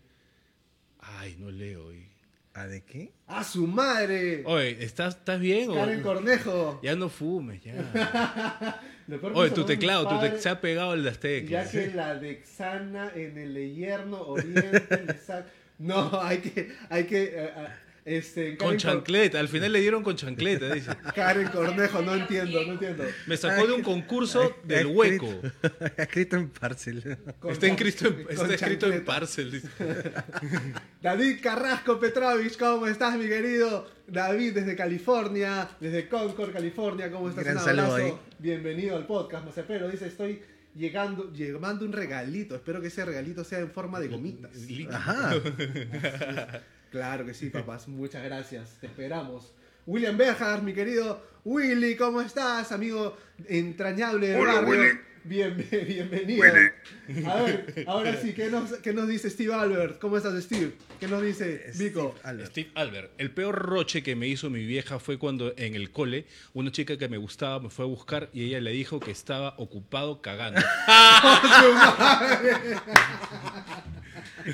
Ay, 1.19 1.35
no 1.39 1.51
leo. 1.51 1.93
y- 1.93 2.05
¿Ah, 2.57 2.67
de 2.67 2.83
qué? 2.83 3.11
¡A 3.27 3.43
su 3.43 3.67
madre! 3.67 4.41
Oye, 4.45 4.77
¿estás, 4.83 5.15
¿estás 5.17 5.39
bien? 5.41 5.69
o- 5.71 5.75
Karen 5.75 6.01
Cornejo. 6.01 6.79
Ya 6.81 6.95
no 6.95 7.09
fumes, 7.09 7.61
ya. 7.63 7.73
Oye, 9.33 9.51
tu 9.51 9.65
teclado, 9.65 10.07
tu 10.07 10.15
tec- 10.15 10.37
se 10.37 10.47
ha 10.49 10.61
pegado 10.61 10.93
el 10.93 11.05
Azteca. 11.07 11.49
Ya 11.49 11.69
que 11.69 11.87
la 11.91 12.15
Dexana 12.15 13.11
en 13.13 13.37
el 13.37 13.53
Leyerno 13.53 14.21
Oriente 14.21 14.83
No, 15.79 16.21
hay 16.21 16.37
que... 16.37 16.71
Hay 16.89 17.03
que 17.03 17.23
eh, 17.23 17.29
eh, 17.35 17.67
este, 18.05 18.55
Con 18.55 18.67
Karen 18.67 18.79
chancleta, 18.79 19.39
al 19.39 19.47
final 19.47 19.73
le 19.73 19.79
dieron 19.81 20.03
con 20.03 20.15
chancleta, 20.15 20.71
dice. 20.71 20.91
Karen 21.15 21.47
Cornejo, 21.47 22.03
no 22.03 22.13
entiendo, 22.13 22.63
no 22.63 22.73
entiendo. 22.73 23.03
Me 23.25 23.35
sacó 23.35 23.65
de 23.65 23.73
un 23.73 23.81
concurso 23.81 24.55
del 24.63 24.85
hueco. 24.87 25.27
Escrito 25.97 26.35
en 26.37 26.49
parcel. 26.49 27.17
Con 27.39 27.51
Está, 27.51 27.65
escrito 27.67 28.07
en, 28.07 28.27
está 28.29 28.53
escrito 28.53 28.85
en 28.93 29.03
parcel. 29.03 29.51
dice. 29.51 29.67
David 31.01 31.39
Carrasco 31.41 31.99
Petrovich, 31.99 32.57
¿cómo 32.57 32.85
estás, 32.85 33.17
mi 33.17 33.27
querido? 33.27 33.89
David 34.07 34.53
desde 34.53 34.75
California, 34.75 35.67
desde 35.79 36.07
Concord, 36.07 36.53
California, 36.53 37.09
¿cómo 37.11 37.29
estás? 37.29 37.43
Gran 37.43 37.57
Un 37.57 37.63
saludo 37.63 37.85
abrazo. 37.95 38.05
ahí. 38.05 38.13
Bienvenido 38.37 38.95
al 38.97 39.07
podcast, 39.07 39.45
Mazapero. 39.45 39.89
Dice, 39.89 40.05
estoy 40.05 40.41
llegando, 40.75 41.33
llevando 41.33 41.85
un 41.85 41.91
regalito. 41.91 42.53
Espero 42.55 42.81
que 42.81 42.87
ese 42.89 43.03
regalito 43.03 43.43
sea 43.43 43.57
en 43.59 43.71
forma 43.71 43.99
de 43.99 44.09
gomitas. 44.09 44.51
Ajá. 44.91 45.33
Claro 46.95 47.25
que 47.25 47.33
sí, 47.33 47.49
papás. 47.49 47.87
Muchas 47.89 48.23
gracias. 48.23 48.77
Te 48.79 48.87
esperamos. 48.87 49.51
William 49.85 50.15
Bejar, 50.15 50.63
mi 50.63 50.73
querido 50.73 51.21
Willy, 51.43 51.97
¿cómo 51.97 52.21
estás, 52.21 52.71
amigo 52.71 53.17
entrañable 53.49 54.29
del 54.29 54.45
barrio? 54.45 54.99
Bien, 55.25 55.57
bien- 55.69 55.85
bienvenido. 55.87 56.45
A 57.29 57.41
ver, 57.43 57.83
ahora 57.87 58.15
sí, 58.15 58.31
¿qué 58.33 58.49
nos, 58.49 58.71
qué 58.77 58.93
nos 58.93 59.09
dice 59.09 59.29
Steve 59.29 59.53
Albert? 59.53 59.99
¿Cómo 59.99 60.15
estás, 60.15 60.41
Steve? 60.41 60.71
¿Qué 61.01 61.07
nos 61.09 61.21
dice 61.21 61.65
Vico? 61.75 62.15
Steve 62.17 62.29
Albert. 62.29 62.51
Steve 62.51 62.71
Albert, 62.75 63.11
el 63.17 63.31
peor 63.31 63.55
roche 63.55 64.01
que 64.01 64.15
me 64.15 64.27
hizo 64.29 64.49
mi 64.49 64.65
vieja 64.65 64.99
fue 64.99 65.19
cuando 65.19 65.53
en 65.57 65.75
el 65.75 65.91
cole 65.91 66.25
una 66.53 66.71
chica 66.71 66.97
que 66.97 67.09
me 67.09 67.17
gustaba 67.17 67.59
me 67.59 67.69
fue 67.69 67.83
a 67.83 67.87
buscar 67.89 68.29
y 68.31 68.45
ella 68.45 68.61
le 68.61 68.71
dijo 68.71 69.01
que 69.01 69.11
estaba 69.11 69.53
ocupado 69.57 70.21
cagando. 70.21 70.61
Qué 74.43 74.51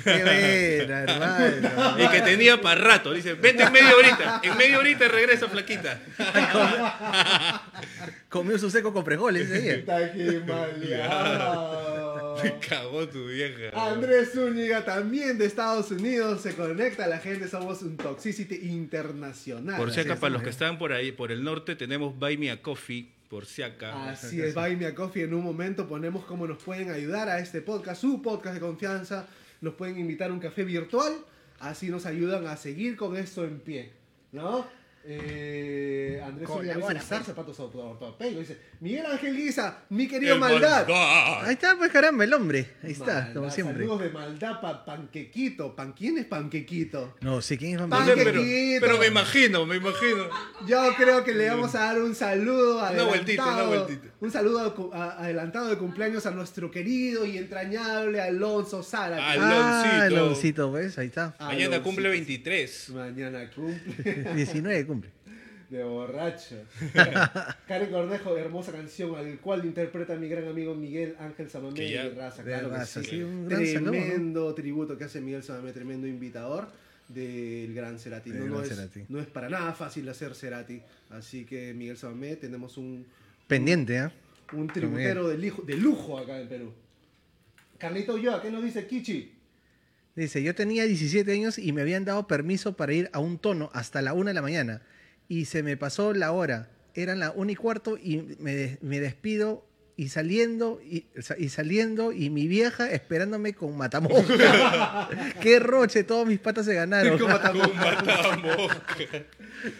buena, 0.86 1.02
hermano. 1.02 2.04
y 2.04 2.08
que 2.08 2.20
tenía 2.22 2.60
para 2.60 2.80
rato. 2.80 3.12
Dice, 3.12 3.34
vete 3.34 3.62
en 3.64 3.72
media 3.72 3.94
horita. 3.96 4.40
En 4.42 4.56
media 4.56 4.78
horita 4.78 5.08
regresa, 5.08 5.48
flaquita. 5.48 6.00
Comió 8.28 8.58
su 8.58 8.70
seco 8.70 8.92
con 8.92 9.04
frijoles 9.04 9.50
ese 9.50 9.60
día. 9.60 9.74
Está. 9.74 9.98
Me 12.42 12.58
cagó 12.68 13.08
tu 13.08 13.26
vieja. 13.26 13.70
Andrés 13.74 14.32
Zúñiga 14.32 14.84
también 14.84 15.38
de 15.38 15.46
Estados 15.46 15.90
Unidos 15.90 16.42
se 16.42 16.54
conecta. 16.54 17.06
La 17.06 17.18
gente 17.18 17.48
somos 17.48 17.82
un 17.82 17.96
Toxicity 17.96 18.54
internacional. 18.70 19.76
Por 19.76 19.92
si 19.92 20.00
es. 20.00 20.06
para 20.06 20.32
los 20.32 20.42
que 20.42 20.50
están 20.50 20.78
por 20.78 20.92
ahí, 20.92 21.12
por 21.12 21.30
el 21.32 21.44
norte, 21.44 21.76
tenemos 21.76 22.18
Buy 22.18 22.36
Me 22.38 22.50
a 22.50 22.62
Coffee. 22.62 23.08
Por 23.28 23.46
si 23.46 23.62
acá. 23.62 24.10
Así 24.10 24.40
es, 24.40 24.54
Buy 24.54 24.76
Me 24.76 24.86
a 24.86 24.94
Coffee. 24.94 25.24
En 25.24 25.34
un 25.34 25.42
momento 25.42 25.86
ponemos 25.88 26.24
cómo 26.24 26.46
nos 26.46 26.62
pueden 26.62 26.90
ayudar 26.90 27.28
a 27.28 27.38
este 27.38 27.62
podcast, 27.62 28.00
su 28.00 28.20
podcast 28.20 28.54
de 28.54 28.60
confianza. 28.60 29.26
Nos 29.62 29.74
pueden 29.74 29.98
invitar 29.98 30.30
a 30.30 30.34
un 30.34 30.40
café 30.40 30.64
virtual. 30.64 31.12
Así 31.60 31.88
nos 31.88 32.04
ayudan 32.04 32.46
a 32.46 32.56
seguir 32.56 32.96
con 32.96 33.16
esto 33.16 33.44
en 33.44 33.60
pie. 33.60 33.92
¿No? 34.32 34.66
Eh, 35.04 36.22
Andrés 36.24 36.48
Zúñiga 36.48 36.74
dice 36.76 36.94
usar 36.94 37.24
zapatos 37.24 37.58
ortopédicos. 37.60 38.40
Dice 38.48 38.60
Miguel 38.80 39.04
Ángel 39.06 39.36
Guisa, 39.36 39.84
mi 39.90 40.06
querido 40.06 40.38
Maldad. 40.38 40.86
maldad. 40.86 41.44
Ahí 41.44 41.54
está, 41.54 41.76
pues 41.76 41.90
caramba, 41.90 42.24
el 42.24 42.32
hombre. 42.32 42.68
Ahí 42.82 42.92
está, 42.92 43.32
como 43.34 43.50
siempre. 43.50 43.78
Saludos 43.84 44.00
de 44.02 44.10
maldad 44.10 44.60
para 44.60 44.84
Panquequito. 44.84 45.74
¿Pan 45.74 45.92
¿Quién 45.92 46.18
es 46.18 46.26
Panquequito? 46.26 47.16
No 47.20 47.40
sé 47.42 47.58
quién 47.58 47.72
es 47.74 47.80
No 47.80 47.88
Bambino. 47.88 48.16
sé, 48.16 48.24
pero, 48.24 48.40
Panquequito. 48.40 48.80
pero 48.80 48.98
me 48.98 49.06
imagino, 49.06 49.66
me 49.66 49.76
imagino. 49.76 50.28
Yo 50.66 50.94
creo 50.96 51.24
que 51.24 51.34
le 51.34 51.48
vamos 51.50 51.74
a 51.74 51.80
dar 51.80 52.00
un 52.02 52.14
saludo 52.14 52.80
adelantado. 52.80 53.08
vueltita, 53.08 53.46
una 53.54 53.62
vueltita. 53.64 54.08
Un 54.20 54.30
saludo 54.30 54.90
adelantado 54.94 55.68
de 55.68 55.78
cumpleaños 55.78 56.26
a 56.26 56.30
nuestro 56.30 56.70
querido 56.70 57.26
y 57.26 57.38
entrañable 57.38 58.20
Alonso 58.20 58.82
Sara. 58.82 59.16
Al- 59.30 59.40
Ah, 59.42 59.82
Aloncito. 60.04 60.16
Aloncito, 60.22 60.72
¿ves? 60.72 60.98
Ahí 60.98 61.08
está. 61.08 61.34
Mañana 61.40 61.54
Aloncito. 61.76 61.82
cumple 61.82 62.08
23. 62.08 62.90
Mañana 62.90 63.50
cumple 63.50 64.32
19 64.34 64.86
cumple. 64.86 64.91
de 65.72 65.82
borracho. 65.84 66.56
Karen 67.66 67.90
Cornejo, 67.90 68.36
hermosa 68.36 68.72
canción, 68.72 69.16
al 69.16 69.38
cual 69.40 69.64
interpreta 69.64 70.14
mi 70.16 70.28
gran 70.28 70.46
amigo 70.46 70.74
Miguel 70.74 71.16
Ángel 71.18 71.48
Samamé 71.50 71.80
de 71.80 72.10
Raza. 72.10 72.42
de 72.42 72.50
Claro 72.50 72.70
que 72.70 72.76
Raza, 72.76 73.00
sí. 73.02 73.08
sí, 73.10 73.22
un 73.22 73.48
gran 73.48 73.66
saludo, 73.66 73.90
Tremendo 73.90 74.54
tributo 74.54 74.98
que 74.98 75.04
hace 75.04 75.20
Miguel 75.20 75.42
Samamé, 75.42 75.72
tremendo 75.72 76.06
invitador 76.06 76.68
del 77.08 77.74
gran 77.74 77.98
Cerati. 77.98 78.30
No, 78.30 78.62
es, 78.62 78.68
Cerati. 78.68 79.04
no 79.08 79.20
es 79.20 79.26
para 79.26 79.48
nada 79.48 79.72
fácil 79.72 80.08
hacer 80.08 80.34
Cerati. 80.34 80.82
Así 81.10 81.44
que 81.44 81.72
Miguel 81.74 81.96
Samamé, 81.96 82.36
tenemos 82.36 82.76
un, 82.76 83.06
Pendiente, 83.48 83.98
¿ah? 83.98 84.12
un 84.52 84.66
tributero 84.68 85.28
de, 85.28 85.38
lijo- 85.38 85.62
de 85.62 85.76
lujo 85.76 86.18
acá 86.18 86.38
en 86.40 86.48
Perú. 86.48 86.72
Carlito 87.78 88.14
Ulloa, 88.14 88.40
¿qué 88.42 88.50
nos 88.50 88.62
dice 88.62 88.86
Kichi? 88.86 89.32
Dice, 90.14 90.42
yo 90.42 90.54
tenía 90.54 90.84
17 90.84 91.32
años 91.32 91.58
y 91.58 91.72
me 91.72 91.80
habían 91.80 92.04
dado 92.04 92.26
permiso 92.26 92.76
para 92.76 92.92
ir 92.92 93.08
a 93.14 93.18
un 93.18 93.38
tono 93.38 93.70
hasta 93.72 94.02
la 94.02 94.12
1 94.12 94.28
de 94.28 94.34
la 94.34 94.42
mañana. 94.42 94.82
Y 95.32 95.46
se 95.46 95.62
me 95.62 95.78
pasó 95.78 96.12
la 96.12 96.30
hora. 96.32 96.68
Eran 96.94 97.18
la 97.18 97.30
1 97.30 97.50
y 97.52 97.54
cuarto 97.56 97.96
y 97.96 98.18
me, 98.38 98.54
des- 98.54 98.82
me 98.82 99.00
despido 99.00 99.64
y 99.96 100.08
saliendo 100.08 100.78
y, 100.84 101.06
y 101.38 101.48
saliendo 101.48 102.12
y 102.12 102.28
mi 102.28 102.46
vieja 102.48 102.90
esperándome 102.90 103.54
con 103.54 103.74
matamosca. 103.76 105.08
Qué 105.40 105.58
roche, 105.58 106.04
todos 106.04 106.26
mis 106.26 106.38
patas 106.38 106.66
se 106.66 106.74
ganaron. 106.74 107.18
Con 107.18 107.28
matamosca. 107.30 107.96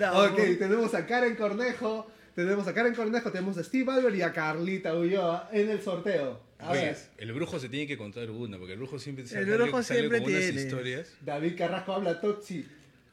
No, 0.01 0.25
Ok, 0.25 0.37
tenemos 0.59 0.95
a 0.95 1.07
Karen 1.07 1.37
Cornejo, 1.37 2.11
tenemos 2.35 2.67
a 2.67 2.73
Karen 2.75 2.95
Cornejo, 2.95 3.31
tenemos 3.31 3.59
a 3.59 3.65
Steve 3.65 3.93
Albert 3.93 4.17
y 4.17 4.23
a 4.23 4.33
Carlita 4.33 4.95
Ulloa 4.95 5.51
en 5.53 5.69
el 5.71 5.83
sorteo. 5.83 6.41
A 6.61 6.71
Oye, 6.71 6.81
ver, 6.85 6.97
el 7.19 7.33
brujo 7.33 7.59
se 7.59 7.69
tiene 7.69 7.87
que 7.87 7.99
contar 7.99 8.31
una, 8.31 8.57
porque 8.57 8.73
el 8.75 8.79
brujo 8.79 8.99
siempre 8.99 9.25
El 9.25 9.29
sale- 9.31 9.45
brujo 9.57 9.83
sale 9.83 10.01
siempre 10.01 10.23
con 10.23 10.31
unas 10.31 10.43
tiene. 10.45 10.63
historias. 10.63 11.09
David 11.21 11.59
Carrasco 11.59 11.93
habla 11.93 12.21
Toxi. 12.21 12.65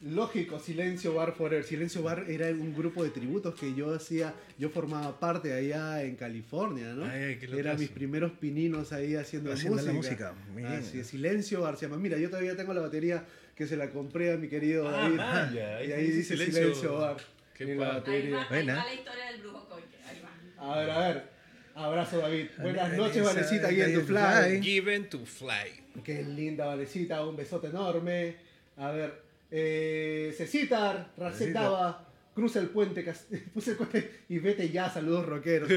Lógico, 0.01 0.59
Silencio 0.59 1.13
Bar 1.13 1.33
Forever. 1.33 1.65
Silencio 1.65 2.01
Bar 2.01 2.23
era 2.29 2.47
un 2.47 2.73
grupo 2.73 3.03
de 3.03 3.09
tributos 3.09 3.53
que 3.55 3.73
yo 3.75 3.93
hacía, 3.93 4.33
yo 4.57 4.69
formaba 4.69 5.19
parte 5.19 5.51
allá 5.53 6.03
en 6.03 6.15
California, 6.15 6.93
¿no? 6.93 7.03
Ay, 7.03 7.37
qué 7.37 7.47
Eran 7.59 7.77
mis 7.77 7.89
primeros 7.89 8.31
pininos 8.31 8.93
ahí 8.93 9.15
haciendo, 9.15 9.51
Haciendo 9.51 9.81
la 9.81 9.91
música. 9.91 10.31
música, 10.31 10.55
bien. 10.55 10.67
Así 10.67 11.03
Silencio 11.03 11.61
Bar 11.61 11.75
se 11.75 11.85
llama. 11.87 11.97
Mira, 11.97 12.17
yo 12.17 12.29
todavía 12.29 12.55
tengo 12.55 12.73
la 12.73 12.79
batería 12.79 13.25
que 13.55 13.67
se 13.67 13.75
la 13.75 13.89
compré 13.89 14.31
a 14.31 14.37
mi 14.37 14.47
querido 14.47 14.87
Ah, 14.87 14.91
David. 15.01 15.17
vaya, 15.17 15.83
y 15.83 15.91
ahí 15.91 16.11
dice 16.11 16.37
Silencio, 16.37 16.97
Bar. 16.97 17.17
Qué 17.53 17.65
la. 17.65 17.71
Ahí 17.71 17.77
batería. 17.95 18.35
va, 18.37 18.41
ahí 18.43 18.47
Buena. 18.49 18.75
va 18.75 18.85
la 18.85 18.93
historia 18.93 19.25
del 19.31 19.41
brujo 19.41 19.67
coche. 19.67 19.97
Ahí 20.07 20.21
va. 20.23 20.73
A 20.73 20.79
ver, 20.79 20.89
a 20.91 20.99
ver. 21.09 21.23
Abrazo, 21.75 22.17
David. 22.19 22.47
Buenas 22.61 22.93
noches, 22.97 23.21
Valecita, 23.23 23.67
ahí 23.67 23.81
aquí 23.81 23.91
en 23.91 24.05
tu 24.05 24.13
está, 24.13 24.43
fly. 24.43 24.49
fly. 24.51 24.61
Given 24.63 25.09
to 25.09 25.25
fly. 25.25 26.01
Qué 26.05 26.23
linda 26.23 26.65
Valecita, 26.67 27.25
un 27.25 27.35
besote 27.35 27.67
enorme. 27.67 28.35
A 28.77 28.91
ver, 28.91 29.27
eh, 29.51 30.33
Cecitar, 30.37 31.11
Racetaba, 31.17 32.07
cruza 32.33 32.59
el 32.59 32.67
puente, 32.69 33.03
puse 33.53 33.71
el 33.71 33.77
puente 33.77 34.11
y 34.29 34.39
vete 34.39 34.69
ya, 34.69 34.89
saludos 34.89 35.25
rockeros. 35.25 35.67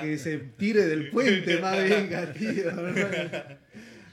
que 0.00 0.18
se 0.18 0.38
tire 0.38 0.86
del 0.86 1.10
puente, 1.10 1.58
más 1.60 1.82
bien, 1.84 2.08
tío. 2.38 2.70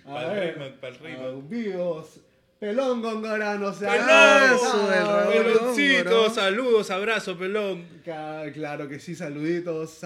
A 0.06 0.14
Pa'l 0.14 0.34
ver, 0.34 0.58
Rayman, 0.58 0.80
pa'l 0.82 0.96
Rayman. 1.00 1.26
a 1.26 1.48
vivos. 1.48 2.20
Pelón 2.60 3.02
Gongorano, 3.02 3.72
se 3.74 3.88
ha 3.88 3.92
¡Pelón! 3.94 5.32
Peloncito, 5.32 6.30
saludos, 6.30 6.92
abrazo, 6.92 7.38
pelón. 7.38 7.86
Claro 8.04 8.90
que 8.90 9.00
sí, 9.00 9.16
saluditos, 9.16 10.02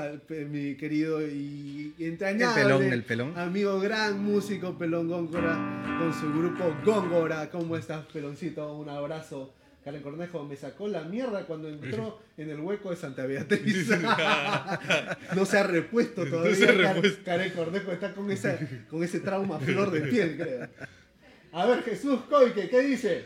mi 0.51 0.75
querido 0.75 1.19
y 1.25 1.95
entrañable 1.97 2.61
El 2.61 2.67
pelón, 2.67 2.83
el 2.93 3.03
pelón. 3.03 3.37
amigo 3.39 3.79
gran 3.79 4.23
músico 4.23 4.77
Pelón 4.77 5.07
Góngora 5.09 5.57
con 5.97 6.13
su 6.13 6.29
grupo 6.31 6.75
Góngora. 6.85 7.49
¿Cómo 7.49 7.75
estás, 7.75 8.05
Peloncito? 8.13 8.71
Un 8.73 8.87
abrazo 8.89 9.51
Karen 9.83 10.03
Cornejo 10.03 10.43
me 10.45 10.55
sacó 10.55 10.87
la 10.87 11.01
mierda 11.05 11.45
cuando 11.47 11.69
entró 11.69 12.19
en 12.37 12.51
el 12.51 12.59
hueco 12.59 12.91
de 12.91 12.97
Santa 12.97 13.25
Beatriz. 13.25 13.89
no 15.35 15.45
se 15.45 15.57
ha 15.57 15.63
repuesto 15.63 16.23
todavía. 16.29 16.55
se 16.55 16.65
ha 16.65 16.67
Karen- 16.73 16.93
repuesto. 16.93 17.21
Karen 17.25 17.51
Cornejo 17.53 17.91
está 17.91 18.13
con, 18.13 18.29
esa, 18.29 18.59
con 18.91 19.03
ese 19.03 19.21
trauma 19.21 19.59
flor 19.59 19.89
de 19.89 20.01
piel, 20.01 20.37
creo. 20.37 20.69
A 21.53 21.67
ver, 21.67 21.83
Jesús 21.83 22.21
Coike, 22.31 22.67
¿qué 22.67 22.81
dice? 22.81 23.25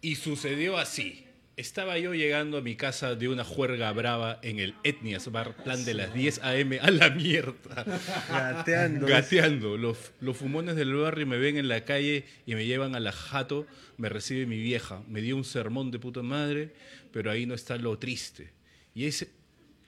Y 0.00 0.16
sucedió 0.16 0.76
así. 0.76 1.24
Estaba 1.56 1.98
yo 1.98 2.14
llegando 2.14 2.58
a 2.58 2.62
mi 2.62 2.74
casa 2.74 3.14
de 3.14 3.28
una 3.28 3.44
juerga 3.44 3.92
brava 3.92 4.40
en 4.42 4.58
el 4.58 4.74
Etnias 4.82 5.30
Bar, 5.30 5.54
plan 5.62 5.84
de 5.84 5.94
las 5.94 6.12
10 6.12 6.40
a.m. 6.42 6.80
a 6.80 6.90
la 6.90 7.10
mierda. 7.10 7.84
Gateando. 8.28 9.06
Gateando. 9.06 9.76
Los, 9.76 10.10
los 10.20 10.36
fumones 10.36 10.74
del 10.74 10.92
barrio 10.94 11.28
me 11.28 11.38
ven 11.38 11.58
en 11.58 11.68
la 11.68 11.84
calle 11.84 12.24
y 12.44 12.56
me 12.56 12.66
llevan 12.66 12.96
a 12.96 13.00
la 13.00 13.12
jato. 13.12 13.68
Me 13.98 14.08
recibe 14.08 14.46
mi 14.46 14.58
vieja. 14.58 15.04
Me 15.06 15.20
dio 15.20 15.36
un 15.36 15.44
sermón 15.44 15.92
de 15.92 16.00
puta 16.00 16.22
madre, 16.22 16.72
pero 17.12 17.30
ahí 17.30 17.46
no 17.46 17.54
está 17.54 17.76
lo 17.76 17.96
triste. 18.00 18.50
Y 18.94 19.04
ese. 19.04 19.28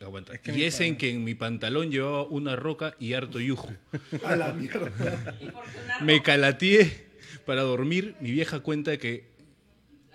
Aguanta. 0.01 0.39
que 0.39 0.57
y 0.57 0.65
es 0.65 0.81
en 0.81 0.97
que 0.97 1.11
en 1.11 1.25
mi 1.25 1.35
pantalón 1.35 1.91
llevaba 1.91 2.23
una 2.25 2.55
roca 2.55 2.95
y 3.01 3.15
harto 3.15 3.41
yujo. 3.41 3.73
A 4.25 4.37
la 4.37 4.53
mierda. 4.53 5.37
Me 6.01 6.23
calateé 6.23 7.12
para 7.45 7.63
dormir. 7.63 8.15
Mi 8.21 8.31
vieja 8.31 8.61
cuenta 8.61 8.97
que, 8.97 9.31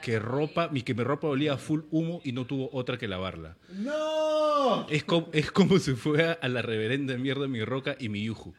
que 0.01 0.19
ropa, 0.19 0.69
mi, 0.69 0.81
que 0.81 0.93
mi 0.93 1.03
ropa 1.03 1.27
olía 1.27 1.53
a 1.53 1.57
full 1.57 1.81
humo 1.91 2.21
y 2.23 2.31
no 2.31 2.45
tuvo 2.45 2.69
otra 2.73 2.97
que 2.97 3.07
lavarla. 3.07 3.57
¡No! 3.69 4.87
Es 4.89 5.03
como, 5.03 5.29
es 5.33 5.51
como 5.51 5.79
si 5.79 5.93
fuera 5.93 6.33
a 6.33 6.47
la 6.47 6.61
reverenda 6.61 7.15
mierda 7.17 7.47
mi 7.47 7.63
roca 7.63 7.95
y 7.99 8.09
mi 8.09 8.23
yuju. 8.23 8.53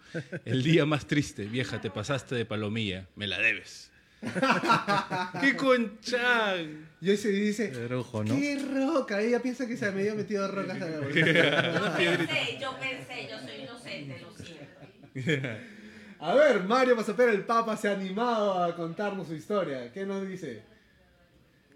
El 0.44 0.62
día 0.62 0.86
más 0.86 1.06
triste, 1.06 1.44
vieja, 1.44 1.80
te 1.80 1.90
pasaste 1.90 2.34
de 2.34 2.44
palomilla. 2.44 3.08
Me 3.16 3.26
la 3.26 3.38
debes. 3.38 3.90
¡Qué 5.40 5.54
conchán! 5.56 6.88
Y 7.00 7.10
hoy 7.10 7.16
se 7.16 7.28
dice. 7.30 7.70
¡qué 7.70 8.58
roca! 8.58 9.20
Ella 9.20 9.40
piensa 9.40 9.66
que 9.68 9.76
se 9.76 9.90
me 9.92 10.00
había 10.00 10.14
metido 10.14 10.48
rocas 10.50 10.80
a 10.82 10.86
la 10.86 10.96
Yo 10.96 11.02
bolsa. 11.02 11.96
pensé, 11.96 12.58
yo 12.60 12.76
pensé, 12.80 13.28
yo 13.30 13.38
soy 13.40 13.62
inocente, 13.62 14.20
lo 14.20 14.32
siento. 14.32 15.58
A 16.20 16.34
ver, 16.34 16.64
Mario 16.64 16.96
Pasapera, 16.96 17.30
el 17.32 17.44
Papa, 17.44 17.76
se 17.76 17.88
ha 17.88 17.92
animado 17.92 18.62
a 18.62 18.74
contarnos 18.74 19.28
su 19.28 19.34
historia. 19.34 19.92
¿Qué 19.92 20.04
nos 20.04 20.26
dice? 20.26 20.62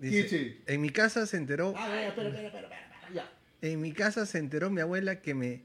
Dice, 0.01 0.23
Kichi. 0.25 0.61
en 0.67 0.81
mi 0.81 0.91
casa 0.91 1.27
se 1.27 1.37
enteró, 1.37 1.75
Ah, 1.77 1.89
ya, 1.89 2.09
espera, 2.09 2.29
espera, 2.29 2.47
espera, 2.49 2.67
espera, 2.67 3.09
ya. 3.15 3.33
en 3.61 3.81
mi 3.81 3.93
casa 3.93 4.27
se 4.27 4.39
enteró 4.39 4.69
mi 4.69 4.81
abuela 4.81 5.21
que 5.21 5.33
me, 5.35 5.63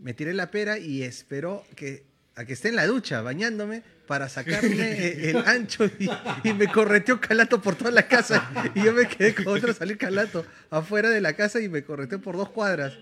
me 0.00 0.12
tiré 0.12 0.34
la 0.34 0.50
pera 0.50 0.78
y 0.78 1.04
esperó 1.04 1.64
que 1.76 2.04
a 2.34 2.44
que 2.44 2.52
esté 2.52 2.68
en 2.68 2.76
la 2.76 2.86
ducha 2.86 3.22
bañándome 3.22 3.82
para 4.08 4.28
sacarme 4.28 5.30
el 5.30 5.36
ancho 5.46 5.86
y, 5.98 6.08
y 6.44 6.52
me 6.52 6.66
correteó 6.70 7.18
calato 7.20 7.62
por 7.62 7.76
toda 7.76 7.90
la 7.92 8.06
casa 8.08 8.50
y 8.74 8.82
yo 8.82 8.92
me 8.92 9.06
quedé 9.08 9.34
con 9.36 9.48
otro 9.56 9.72
salir 9.72 9.96
calato 9.96 10.44
afuera 10.68 11.08
de 11.08 11.20
la 11.22 11.32
casa 11.34 11.60
y 11.60 11.68
me 11.70 11.82
correteó 11.84 12.20
por 12.20 12.36
dos 12.36 12.50
cuadras. 12.50 12.92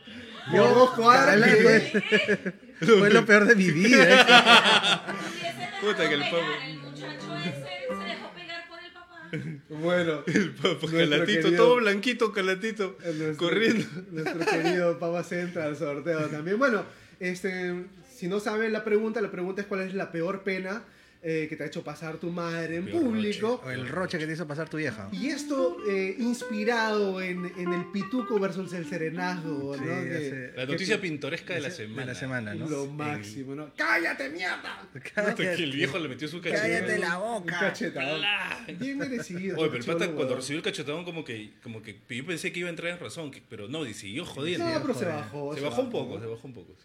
Por 0.53 0.75
dos 0.75 0.91
cuadras. 0.95 1.41
fue 2.87 3.11
lo 3.11 3.25
peor 3.27 3.47
de 3.47 3.57
mi 3.57 3.71
vida. 3.71 4.05
¿eh? 4.09 4.25
Puta 5.81 6.09
que 6.09 6.15
el 6.15 6.21
pavo. 6.23 6.39
el 6.67 6.79
muchacho 6.79 7.37
ese 7.39 7.53
se 7.53 8.05
dejó 8.05 8.31
pegar 8.35 8.69
por 8.69 8.79
el 8.83 8.93
papá. 8.93 9.31
Bueno, 9.69 10.25
Papá, 10.63 10.69
Nuestro 10.69 10.91
calatito, 10.99 11.41
querido- 11.49 11.57
todo 11.57 11.77
blanquito, 11.77 12.33
calatito, 12.33 12.97
nuestro, 13.05 13.37
corriendo. 13.37 13.87
Nuestro 14.11 14.47
querido 14.47 14.99
Papa 14.99 15.23
se 15.25 15.41
entra 15.41 15.65
al 15.67 15.77
sorteo 15.77 16.27
también. 16.29 16.59
Bueno, 16.59 16.85
este, 17.21 17.85
si 18.15 18.29
no 18.29 18.41
saben 18.41 18.73
la 18.73 18.85
pregunta, 18.85 19.21
la 19.21 19.31
pregunta 19.31 19.61
es 19.63 19.67
cuál 19.69 19.83
es 19.83 19.95
la 19.95 20.11
peor 20.13 20.43
pena 20.43 20.83
eh, 21.27 21.47
que 21.49 21.57
te 21.57 21.65
ha 21.65 21.67
hecho 21.67 21.83
pasar 21.83 22.19
tu 22.19 22.31
madre 22.31 22.77
en 22.77 22.87
público. 22.91 23.63
O 23.65 23.71
el 23.71 23.89
roche 23.89 24.19
que 24.19 24.27
te 24.27 24.35
hizo 24.35 24.47
pasar 24.47 24.69
tu 24.69 24.77
vieja. 24.77 25.09
Y 25.11 25.29
esto 25.29 25.79
eh, 25.89 26.15
inspirado 26.19 27.21
en, 27.23 27.51
en 27.57 27.73
el 27.73 27.87
pituco 27.91 28.39
versus 28.39 28.73
el 28.75 28.87
serenazgo, 28.87 29.75
Sí, 29.75 29.81
¿no? 29.81 29.87
La 29.87 30.03
que- 30.03 30.67
noticia 30.67 31.01
pintoresca 31.01 31.55
de 31.55 31.61
la 31.63 31.69
de 31.71 31.75
semana. 31.75 32.07
la 32.07 32.15
semana, 32.15 32.55
¿no? 32.55 32.69
Lo 32.69 32.87
máximo, 32.87 33.55
¿no? 33.55 33.71
¡Cállate, 33.75 34.29
mierda! 34.29 34.83
Que 35.37 35.55
el 35.55 35.73
viejo 35.73 35.99
le 35.99 36.09
metió 36.09 36.29
su 36.29 36.41
cachetón. 36.41 36.61
Cállate 36.63 36.99
la 36.99 37.19
Un 37.19 37.41
boca. 37.41 37.59
cachetadón. 37.59 38.19
Bla. 38.21 38.65
Bien 38.79 38.99
merecido. 38.99 39.59
Oye, 39.59 39.71
pero 39.71 39.83
el 39.83 39.99
pata 39.99 40.13
cuando 40.13 40.37
recibió 40.37 40.59
el 40.59 40.63
cachetón 40.65 41.05
como 41.05 41.25
que, 41.25 41.55
como 41.63 41.81
que 41.83 41.99
yo 42.11 42.27
pensé 42.27 42.53
que 42.53 42.61
iba 42.61 42.69
a 42.69 42.71
entrar 42.71 42.93
en 42.93 42.99
razón, 43.01 43.31
que- 43.31 43.43
pero 43.49 43.67
no, 43.69 43.87
y 43.87 43.95
siguió 43.95 44.25
jodiendo. 44.27 44.67
No, 44.67 44.81
pero 44.83 44.93
se 44.95 45.01
joder. 45.07 45.15
bajó. 45.17 45.55
se 45.55 45.61
bajó 45.63 45.83
un 45.83 45.91
poco, 45.91 46.21
se 46.21 46.27
bajó 46.27 46.47
un 46.49 46.53
poco. 46.55 46.75
sí. 46.79 46.85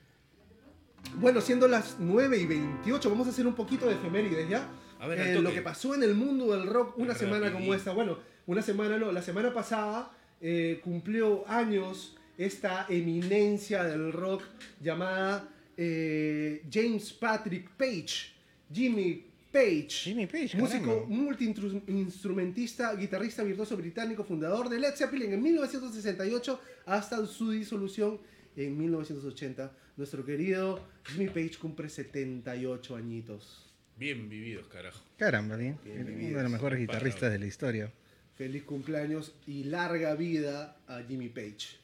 Bueno, 1.16 1.42
siendo 1.42 1.68
las 1.68 1.98
9 2.00 2.38
y 2.38 2.46
28, 2.46 3.10
vamos 3.10 3.28
a 3.28 3.32
hacer 3.32 3.46
un 3.48 3.56
poquito 3.56 3.88
de 3.88 3.94
efemérides 3.96 4.48
ya. 4.50 4.68
A 5.00 5.08
ver, 5.08 5.20
Eh, 5.20 5.42
lo 5.42 5.52
que 5.52 5.62
pasó 5.62 5.96
en 5.96 6.04
el 6.04 6.14
mundo 6.14 6.52
del 6.56 6.68
rock 6.68 6.98
una 6.98 7.16
semana 7.16 7.52
como 7.52 7.74
esta. 7.74 7.92
Bueno, 7.92 8.18
una 8.48 8.62
semana 8.62 8.98
no, 8.98 9.12
la 9.12 9.22
semana 9.22 9.54
pasada 9.54 10.12
eh, 10.42 10.82
cumplió 10.84 11.48
años 11.48 12.16
esta 12.38 12.86
eminencia 12.90 13.84
del 13.84 14.12
rock 14.14 14.44
llamada 14.82 15.50
eh, 15.78 16.64
James 16.72 17.14
Patrick 17.14 17.70
Page. 17.72 18.34
Jimmy 18.72 19.26
Page. 19.52 19.90
Jimmy 19.90 20.28
Page, 20.28 20.58
Músico 20.58 21.06
multiinstrumentista, 21.08 22.94
guitarrista 22.96 23.44
virtuoso 23.44 23.76
británico, 23.76 24.24
fundador 24.24 24.70
de 24.70 24.80
Led 24.80 24.94
Zeppelin 24.96 25.34
en 25.34 25.42
1968 25.42 26.60
hasta 26.86 27.26
su 27.26 27.52
disolución 27.52 28.20
en 28.66 28.78
1980. 28.78 29.72
Nuestro 29.98 30.26
querido 30.26 30.86
Jimmy 31.06 31.28
Page 31.28 31.58
cumple 31.60 31.90
78 31.90 32.96
añitos. 32.96 33.66
Bien 33.98 34.30
vividos, 34.30 34.68
carajo. 34.68 35.04
Caramba, 35.18 35.56
bien. 35.56 35.78
Bien 35.84 36.00
Uno 36.02 36.08
vivido. 36.08 36.38
de 36.38 36.44
los 36.44 36.52
mejores 36.52 36.80
guitarristas 36.80 37.32
de 37.32 37.40
la 37.40 37.46
historia. 37.46 37.92
Feliz 38.36 38.64
cumpleaños 38.64 39.34
y 39.48 39.66
larga 39.66 40.16
vida 40.16 40.78
a 40.88 41.02
Jimmy 41.04 41.30
Page. 41.30 41.78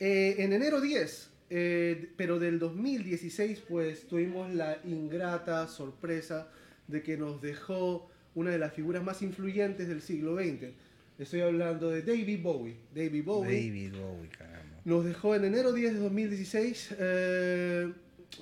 Eh, 0.00 0.36
en 0.38 0.52
enero 0.52 0.80
10, 0.80 1.30
eh, 1.50 2.10
pero 2.16 2.38
del 2.38 2.58
2016, 2.58 3.62
pues 3.68 4.06
tuvimos 4.08 4.52
la 4.54 4.78
ingrata 4.84 5.68
sorpresa 5.68 6.48
de 6.88 7.02
que 7.02 7.16
nos 7.16 7.40
dejó 7.42 8.10
una 8.34 8.50
de 8.50 8.58
las 8.58 8.72
figuras 8.72 9.04
más 9.04 9.20
influyentes 9.22 9.88
del 9.88 10.00
siglo 10.00 10.36
XX. 10.36 10.72
Estoy 11.18 11.40
hablando 11.42 11.90
de 11.90 12.02
David 12.02 12.40
Bowie. 12.42 12.76
David 12.94 13.24
Bowie 13.24 13.66
David 13.68 13.92
Bowie, 13.92 14.28
caramba. 14.30 14.51
Nos 14.84 15.04
dejó 15.04 15.34
en 15.34 15.44
enero 15.44 15.72
10 15.72 15.94
de 15.94 15.98
2016, 16.00 16.94
eh, 16.98 17.92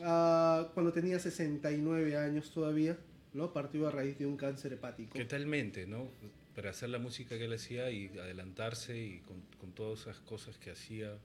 ah, 0.03 0.69
cuando 0.75 0.93
tenía 0.93 1.19
69 1.19 2.17
años 2.17 2.51
todavía, 2.51 2.99
¿no? 3.35 3.53
Partió 3.53 3.87
a 3.89 3.91
raíz 3.91 4.19
de 4.19 4.27
un 4.27 4.37
cáncer 4.37 4.73
hepático. 4.73 5.13
¿Qué 5.19 5.25
talmente, 5.25 5.87
no? 5.87 6.09
Para 6.55 6.71
hacer 6.71 6.89
la 6.91 6.99
música 6.99 7.39
que 7.39 7.45
él 7.45 7.53
hacía 7.53 7.91
y 7.91 8.09
adelantarse 8.19 8.99
y 8.99 9.19
con, 9.21 9.37
con 9.61 9.73
todas 9.73 10.01
esas 10.01 10.19
cosas 10.21 10.59
que 10.59 10.71
hacía, 10.71 11.17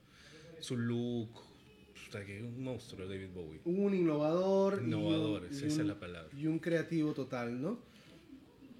su 0.59 0.77
look, 0.77 1.29
o 1.35 2.11
sea, 2.11 2.23
que 2.23 2.41
un 2.41 2.63
monstruo 2.63 3.07
David 3.07 3.29
Bowie. 3.33 3.59
un 3.65 3.93
innovador. 3.93 4.79
y 4.81 4.85
Innovador, 4.85 5.43
un- 5.43 5.49
esa 5.49 5.65
y 5.65 5.69
es 5.69 5.77
la 5.79 5.99
palabra. 5.99 6.29
Y 6.37 6.47
un 6.47 6.59
creativo 6.59 7.13
total, 7.13 7.59
¿no? 7.61 7.79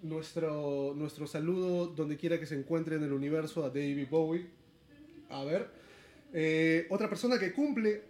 Nuestro, 0.04 0.94
nuestro 0.96 1.26
saludo 1.26 1.88
donde 1.88 2.16
quiera 2.18 2.40
que 2.40 2.46
se 2.46 2.56
encuentre 2.56 2.96
en 2.98 3.04
el 3.04 3.12
universo 3.14 3.64
a 3.66 3.70
David 3.70 4.08
Bowie. 4.10 4.46
A 5.30 5.44
ver. 5.44 5.68
Eh, 6.34 6.86
otra 6.90 7.08
persona 7.10 7.40
que 7.40 7.54
cumple 7.54 8.04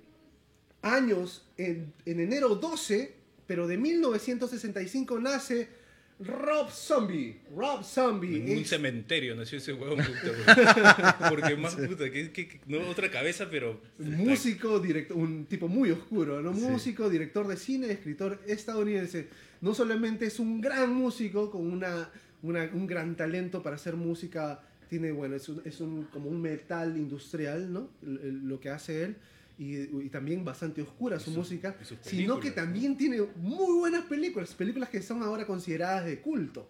años 0.81 1.45
en, 1.57 1.93
en 2.05 2.19
enero 2.19 2.55
12, 2.55 3.13
pero 3.47 3.67
de 3.67 3.77
1965 3.77 5.19
nace 5.19 5.67
Rob 6.19 6.69
Zombie. 6.71 7.41
Rob 7.55 7.83
Zombie. 7.83 8.37
En 8.37 8.43
un 8.57 8.63
es- 8.63 8.69
cementerio 8.69 9.35
nació 9.35 9.57
ese 9.57 9.73
huevón, 9.73 9.99
porque, 11.29 11.55
más 11.57 11.75
puta, 11.75 12.09
que, 12.09 12.31
que- 12.31 12.61
no 12.67 12.79
otra 12.89 13.11
cabeza, 13.11 13.49
pero. 13.49 13.81
músico, 13.99 14.79
director, 14.79 15.17
un 15.17 15.45
tipo 15.45 15.67
muy 15.67 15.91
oscuro, 15.91 16.41
¿no? 16.41 16.53
Músico, 16.53 17.09
director 17.09 17.47
de 17.47 17.57
cine, 17.57 17.91
escritor 17.91 18.39
estadounidense. 18.47 19.27
No 19.61 19.73
solamente 19.73 20.25
es 20.25 20.39
un 20.39 20.61
gran 20.61 20.93
músico 20.93 21.51
con 21.51 21.69
una, 21.71 22.09
una- 22.43 22.69
un 22.73 22.87
gran 22.87 23.15
talento 23.15 23.61
para 23.61 23.75
hacer 23.75 23.95
música, 23.95 24.61
tiene, 24.89 25.11
bueno, 25.11 25.35
es, 25.35 25.47
un, 25.49 25.61
es 25.65 25.79
un- 25.81 26.05
como 26.05 26.29
un 26.29 26.41
metal 26.41 26.97
industrial, 26.97 27.71
¿no? 27.71 27.89
Lo 28.01 28.59
que 28.59 28.69
hace 28.69 29.03
él. 29.03 29.15
Y, 29.57 29.77
y 30.05 30.09
también 30.09 30.43
bastante 30.43 30.81
oscura 30.81 31.17
su 31.17 31.25
sus- 31.25 31.37
música, 31.37 31.75
sino 32.01 32.39
que 32.41 32.51
también 32.51 32.97
tiene 32.97 33.21
muy 33.37 33.77
buenas 33.79 34.03
películas, 34.05 34.53
películas 34.53 34.89
que 34.89 35.01
son 35.01 35.23
ahora 35.23 35.47
consideradas 35.47 36.05
de 36.05 36.19
culto, 36.19 36.67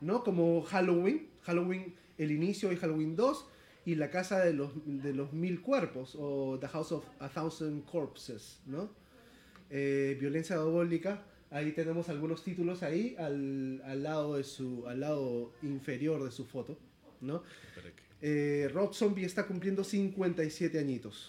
¿no? 0.00 0.24
Como 0.24 0.62
Halloween, 0.62 1.28
Halloween 1.42 1.94
el 2.18 2.32
inicio 2.32 2.72
y 2.72 2.76
Halloween 2.76 3.14
2, 3.14 3.46
y 3.86 3.94
La 3.94 4.10
Casa 4.10 4.40
de 4.40 4.52
los, 4.52 4.72
de 4.84 5.14
los 5.14 5.32
Mil 5.32 5.62
Cuerpos, 5.62 6.16
o 6.18 6.58
The 6.60 6.66
House 6.68 6.90
of 6.92 7.04
a 7.20 7.28
Thousand 7.28 7.84
Corpses, 7.84 8.60
¿no? 8.66 8.90
Eh, 9.70 10.16
violencia 10.20 10.56
diabólica, 10.56 11.22
ahí 11.50 11.70
tenemos 11.72 12.08
algunos 12.08 12.42
títulos 12.42 12.82
ahí 12.82 13.14
al, 13.18 13.80
al 13.84 14.02
lado 14.02 14.36
de 14.36 14.44
su, 14.44 14.86
al 14.88 15.00
lado 15.00 15.52
inferior 15.62 16.24
de 16.24 16.30
su 16.32 16.44
foto, 16.46 16.76
¿no? 17.20 17.42
Eh, 18.20 18.68
Rob 18.72 18.94
Zombie 18.94 19.24
está 19.24 19.46
cumpliendo 19.46 19.84
57 19.84 20.78
añitos. 20.78 21.28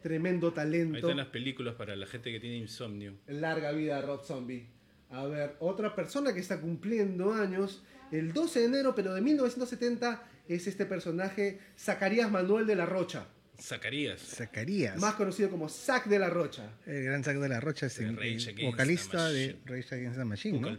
Tremendo 0.00 0.48
Ahí 0.48 0.54
talento. 0.54 0.98
están 0.98 1.16
las 1.16 1.28
películas 1.28 1.74
para 1.74 1.94
la 1.96 2.06
gente 2.06 2.32
que 2.32 2.40
tiene 2.40 2.56
insomnio. 2.56 3.14
Larga 3.26 3.72
vida 3.72 4.00
Rob 4.00 4.24
Zombie. 4.24 4.66
A 5.10 5.26
ver, 5.26 5.56
otra 5.60 5.94
persona 5.94 6.32
que 6.32 6.40
está 6.40 6.60
cumpliendo 6.60 7.32
años, 7.32 7.82
el 8.10 8.32
12 8.32 8.60
de 8.60 8.66
enero, 8.66 8.94
pero 8.94 9.14
de 9.14 9.20
1970, 9.20 10.22
es 10.48 10.66
este 10.66 10.86
personaje 10.86 11.60
Zacarías 11.78 12.30
Manuel 12.30 12.66
de 12.66 12.76
la 12.76 12.86
Rocha, 12.86 13.26
Zacarías. 13.62 14.20
Zacarías. 14.20 14.98
más 14.98 15.14
conocido 15.14 15.50
como 15.50 15.68
Zac 15.68 16.06
de 16.06 16.18
la 16.18 16.28
Rocha. 16.28 16.70
El 16.86 17.04
gran 17.04 17.22
Zac 17.22 17.36
de 17.36 17.48
la 17.48 17.60
Rocha 17.60 17.86
es 17.86 17.98
el, 17.98 18.16
vocalista 18.64 19.30
de. 19.30 19.56
Rage 19.64 19.94
Against 19.94 20.18
the 20.18 20.24
Machine, 20.24 20.60
¿no? 20.60 20.78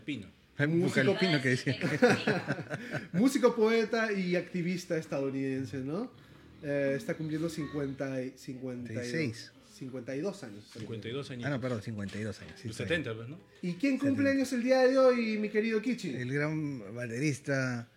Calpino. 0.55 0.85
Músico- 0.87 1.05
Bucalpino 1.13 1.41
que 1.41 1.49
decía. 1.49 1.75
Músico, 3.13 3.55
poeta 3.55 4.11
y 4.11 4.35
activista 4.35 4.97
estadounidense, 4.97 5.77
¿no? 5.79 6.11
Eh, 6.61 6.93
está 6.95 7.15
cumpliendo 7.15 7.49
50, 7.49 8.21
y- 8.23 8.33
56. 8.37 9.51
52 9.77 10.43
años. 10.43 10.63
52 10.77 11.31
años. 11.31 11.45
Ah, 11.45 11.49
no, 11.49 11.59
perdón, 11.59 11.81
52 11.81 12.41
años. 12.41 12.53
sí, 12.61 12.67
Los 12.67 12.79
está 12.79 12.83
bien. 12.93 13.03
70, 13.03 13.15
pues, 13.17 13.29
¿no? 13.29 13.39
¿Y 13.61 13.73
quién 13.73 13.97
cumple 13.97 14.29
años 14.29 14.53
el 14.53 14.63
día 14.63 14.81
de 14.83 14.97
hoy, 14.97 15.37
mi 15.39 15.49
querido 15.49 15.81
Kichi? 15.81 16.13
El 16.15 16.31
gran 16.31 16.93
baterista 16.95 17.89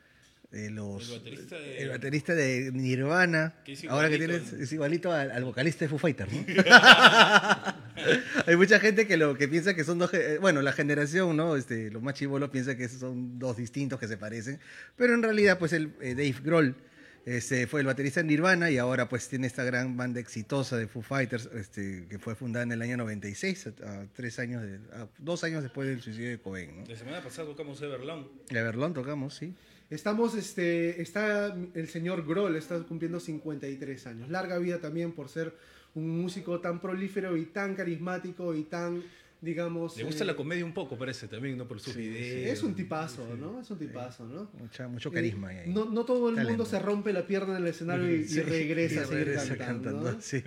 de 0.50 0.70
los. 0.70 1.10
El 1.10 1.18
baterista 1.18 1.58
de- 1.58 1.78
el 1.82 1.88
baterista 1.90 2.34
de 2.34 2.70
Nirvana. 2.72 3.54
Que 3.64 3.72
es 3.72 3.84
ahora 3.86 4.08
que 4.08 4.18
tienes, 4.18 4.52
es 4.52 4.72
igualito 4.72 5.12
al, 5.12 5.30
al 5.30 5.44
vocalista 5.44 5.84
de 5.84 5.88
Foo 5.88 5.98
Fighters, 5.98 6.32
¿no? 6.32 6.44
Hay 8.46 8.56
mucha 8.56 8.78
gente 8.78 9.06
que 9.06 9.16
lo 9.16 9.36
que 9.36 9.48
piensa 9.48 9.74
que 9.74 9.84
son 9.84 9.98
dos. 9.98 10.12
eh, 10.14 10.38
Bueno, 10.40 10.62
la 10.62 10.72
generación, 10.72 11.36
¿no? 11.36 11.56
Este, 11.56 11.90
los 11.90 12.02
más 12.02 12.14
chivolos 12.14 12.50
piensan 12.50 12.76
que 12.76 12.88
son 12.88 13.38
dos 13.38 13.56
distintos 13.56 13.98
que 13.98 14.06
se 14.08 14.16
parecen. 14.16 14.60
Pero 14.96 15.14
en 15.14 15.22
realidad, 15.22 15.58
pues 15.58 15.72
el 15.72 15.92
eh, 16.00 16.14
Dave 16.14 16.34
Grohl. 16.42 16.74
Este, 17.24 17.66
fue 17.66 17.80
el 17.80 17.86
baterista 17.88 18.20
en 18.20 18.28
Nirvana 18.28 18.70
y 18.70 18.78
ahora 18.78 19.08
pues 19.08 19.28
tiene 19.28 19.48
esta 19.48 19.64
gran 19.64 19.96
banda 19.96 20.20
exitosa 20.20 20.76
de 20.76 20.86
Foo 20.86 21.02
Fighters 21.02 21.48
este, 21.56 22.06
que 22.08 22.20
fue 22.20 22.36
fundada 22.36 22.62
en 22.62 22.70
el 22.70 22.80
año 22.82 22.96
96, 22.98 23.66
a, 23.66 23.70
a 24.02 24.06
tres 24.14 24.38
años 24.38 24.62
de- 24.62 24.78
a 24.94 25.08
dos 25.18 25.42
años 25.42 25.64
después 25.64 25.88
del 25.88 26.00
suicidio 26.00 26.30
de 26.30 26.38
Cobain. 26.38 26.82
¿no? 26.82 26.86
La 26.86 26.94
semana 26.96 27.20
pasada 27.20 27.48
tocamos 27.48 27.82
Everlong. 27.82 28.26
Everlong 28.50 28.94
tocamos, 28.94 29.34
sí. 29.34 29.52
Estamos, 29.88 30.34
este, 30.34 31.00
está 31.00 31.54
el 31.74 31.88
señor 31.88 32.26
Grohl, 32.26 32.56
está 32.56 32.78
cumpliendo 32.80 33.20
53 33.20 34.06
años. 34.08 34.28
Larga 34.28 34.58
vida 34.58 34.80
también 34.80 35.12
por 35.12 35.28
ser 35.28 35.54
un 35.94 36.20
músico 36.22 36.60
tan 36.60 36.80
prolífero 36.80 37.36
y 37.36 37.46
tan 37.46 37.74
carismático 37.76 38.52
y 38.54 38.64
tan, 38.64 39.02
digamos... 39.40 39.96
Le 39.96 40.02
gusta 40.04 40.24
eh, 40.24 40.26
la 40.26 40.34
comedia 40.34 40.64
un 40.64 40.74
poco, 40.74 40.98
parece, 40.98 41.28
también, 41.28 41.56
¿no? 41.56 41.68
Por 41.68 41.78
sus 41.80 41.94
videos. 41.94 42.52
Es 42.58 42.62
un 42.64 42.74
tipazo, 42.74 43.36
¿no? 43.36 43.60
Es 43.60 43.70
un 43.70 43.78
tipazo, 43.78 44.26
¿no? 44.26 44.50
Mucha- 44.58 44.88
mucho 44.88 45.10
carisma 45.12 45.54
Eh, 45.54 45.60
ahí. 45.60 45.70
No, 45.72 45.84
no 45.84 46.04
todo 46.04 46.28
el 46.30 46.34
Talento. 46.34 46.50
mundo 46.58 46.64
se 46.68 46.78
rompe 46.80 47.12
la 47.12 47.24
pierna 47.26 47.56
en 47.56 47.62
el 47.62 47.68
escenario 47.68 48.10
y, 48.14 48.20
y 48.22 48.24
Sí, 48.24 48.40
regresa 48.42 48.94
y 48.94 48.98
a 48.98 49.04
seguir 49.06 49.24
regresa 49.26 49.56
cantando. 49.56 50.12
¿no? 50.12 50.20
sí. 50.20 50.42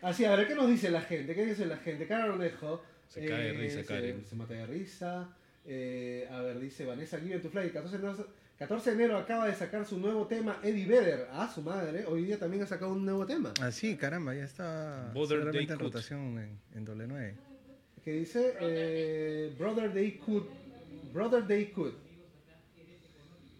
Así, 0.00 0.24
a 0.24 0.34
ver, 0.34 0.48
¿qué 0.48 0.54
nos 0.54 0.68
dice 0.68 0.90
la 0.90 1.02
gente? 1.02 1.34
¿Qué 1.34 1.44
dice 1.46 1.66
la 1.66 1.76
gente? 1.76 2.06
Cara 2.08 2.32
Onejo. 2.32 2.82
Se 3.06 3.24
cae 3.26 3.52
de 3.52 3.52
risa, 3.52 3.80
se, 3.80 3.84
Karen. 3.84 4.24
se 4.26 4.34
mata 4.36 4.54
de 4.54 4.66
risa. 4.66 5.36
Eh, 5.64 6.28
a 6.30 6.40
ver, 6.40 6.58
dice 6.58 6.84
Vanessa 6.84 7.18
Given 7.20 7.40
to 7.40 7.50
Fly. 7.50 7.70
14 7.70 7.98
de, 7.98 8.06
enero, 8.06 8.26
14 8.58 8.90
de 8.90 8.96
enero 8.96 9.18
acaba 9.18 9.46
de 9.46 9.54
sacar 9.54 9.86
su 9.86 9.98
nuevo 9.98 10.26
tema, 10.26 10.60
Eddie 10.62 10.86
Vedder. 10.86 11.28
Ah, 11.32 11.50
su 11.52 11.62
madre. 11.62 12.04
Hoy 12.06 12.24
día 12.24 12.38
también 12.38 12.62
ha 12.62 12.66
sacado 12.66 12.92
un 12.92 13.04
nuevo 13.04 13.26
tema. 13.26 13.52
Ah, 13.60 13.70
sí, 13.70 13.96
caramba, 13.96 14.34
ya 14.34 14.44
está 14.44 15.12
Day 15.12 15.66
en 15.68 15.78
rotación 15.78 16.38
en, 16.38 16.58
en 16.74 16.84
doble 16.84 17.06
9. 17.06 17.34
Que 18.04 18.12
dice 18.12 18.54
eh, 18.60 19.54
Brother 19.58 19.92
They 19.92 20.18
Could. 20.18 20.46
Brother 21.12 21.46
They 21.46 21.66
Could. 21.66 21.94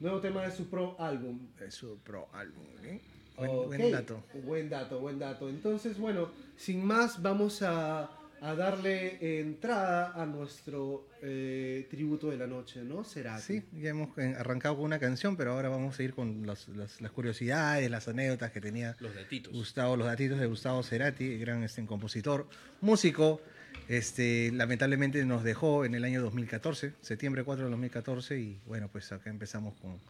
Nuevo 0.00 0.20
tema 0.20 0.42
de 0.42 0.50
su 0.50 0.68
pro 0.68 1.00
álbum. 1.00 1.48
Es 1.64 1.74
su 1.74 1.98
pro 1.98 2.28
álbum, 2.32 2.66
¿eh? 2.82 3.00
Buen 3.36 3.92
dato. 3.92 4.22
Buen 4.44 4.68
dato, 4.68 5.00
buen 5.00 5.18
dato. 5.18 5.48
Entonces, 5.48 5.98
bueno, 5.98 6.30
sin 6.56 6.84
más, 6.84 7.22
vamos 7.22 7.62
a, 7.62 8.10
a 8.42 8.56
darle 8.56 9.40
entrada 9.40 10.20
a 10.20 10.26
nuestro 10.26 11.06
eh, 11.22 11.86
tributo 11.88 12.28
de 12.28 12.36
la 12.36 12.48
noche, 12.48 12.82
¿no? 12.82 13.04
Será. 13.04 13.38
Sí, 13.38 13.62
ya 13.72 13.90
hemos 13.90 14.18
eh, 14.18 14.34
arrancado 14.36 14.74
con 14.76 14.84
una 14.86 14.98
canción, 14.98 15.36
pero 15.36 15.52
ahora 15.52 15.68
vamos 15.68 15.96
a 15.98 16.02
ir 16.02 16.12
con 16.12 16.44
las 16.44 16.66
curiosidades, 17.14 17.88
las 17.88 18.08
anécdotas 18.08 18.50
que 18.50 18.60
tenía 18.60 18.96
Los 18.98 19.14
datitos. 19.14 19.52
Gustavo, 19.52 19.96
los 19.96 20.08
datitos 20.08 20.40
de 20.40 20.46
Gustavo 20.46 20.82
Cerati, 20.82 21.38
gran 21.38 21.62
este, 21.62 21.86
compositor, 21.86 22.48
músico. 22.80 23.40
Este, 23.88 24.50
lamentablemente 24.52 25.24
nos 25.24 25.44
dejó 25.44 25.84
en 25.84 25.94
el 25.94 26.02
año 26.02 26.20
2014, 26.20 26.94
septiembre 27.00 27.44
4 27.44 27.64
de 27.64 27.70
2014, 27.70 28.38
y 28.38 28.60
bueno, 28.66 28.88
pues 28.90 29.12
acá 29.12 29.30
empezamos 29.30 29.74
con, 29.80 30.00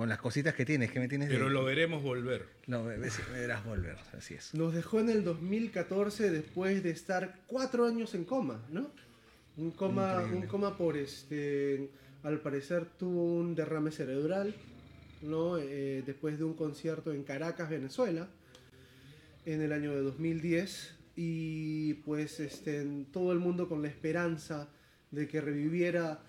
con 0.00 0.08
las 0.08 0.16
cositas 0.18 0.54
que 0.54 0.64
tienes, 0.64 0.90
que 0.90 0.98
me 0.98 1.08
tienes 1.08 1.28
de- 1.28 1.34
Pero 1.34 1.50
lo 1.50 1.62
veremos 1.62 2.02
volver. 2.02 2.46
No, 2.66 2.82
me, 2.84 2.96
ves- 2.96 3.20
me 3.34 3.40
verás 3.40 3.62
volver, 3.66 3.98
así 4.16 4.32
es. 4.32 4.54
Nos 4.54 4.72
dejó 4.74 4.98
en 4.98 5.10
el 5.10 5.22
2014 5.24 6.30
después 6.30 6.82
de 6.82 6.88
estar 6.88 7.40
cuatro 7.46 7.84
años 7.84 8.14
en 8.14 8.24
coma, 8.24 8.64
¿no? 8.70 8.90
Un 9.58 9.72
coma, 9.72 10.14
Increíble. 10.22 10.36
un 10.38 10.46
coma 10.46 10.78
por 10.78 10.96
este, 10.96 11.90
al 12.22 12.40
parecer 12.40 12.86
tuvo 12.98 13.34
un 13.40 13.54
derrame 13.54 13.90
cerebral, 13.90 14.54
¿no? 15.20 15.58
Eh, 15.58 16.02
después 16.06 16.38
de 16.38 16.44
un 16.44 16.54
concierto 16.54 17.12
en 17.12 17.22
Caracas, 17.22 17.68
Venezuela, 17.68 18.26
en 19.44 19.60
el 19.60 19.70
año 19.70 19.94
de 19.94 20.00
2010 20.00 20.94
y 21.14 21.92
pues 22.06 22.40
este, 22.40 22.80
en 22.80 23.04
todo 23.04 23.32
el 23.32 23.38
mundo 23.38 23.68
con 23.68 23.82
la 23.82 23.88
esperanza 23.88 24.70
de 25.10 25.28
que 25.28 25.42
reviviera. 25.42 26.22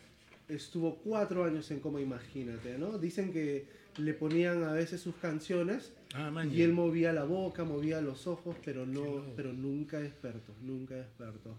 Estuvo 0.51 0.95
cuatro 0.97 1.43
años 1.43 1.69
en 1.71 1.79
coma, 1.79 2.01
imagínate, 2.01 2.77
¿no? 2.77 2.97
Dicen 2.97 3.31
que 3.31 3.65
le 3.97 4.13
ponían 4.13 4.63
a 4.63 4.73
veces 4.73 5.01
sus 5.01 5.15
canciones 5.15 5.91
Ah, 6.13 6.45
y 6.51 6.61
él 6.61 6.73
movía 6.73 7.13
la 7.13 7.23
boca, 7.23 7.63
movía 7.63 8.01
los 8.01 8.27
ojos, 8.27 8.55
pero 8.65 8.85
no, 8.85 9.23
pero 9.35 9.53
nunca 9.53 9.99
despertó, 9.99 10.53
nunca 10.61 10.95
despertó. 10.95 11.55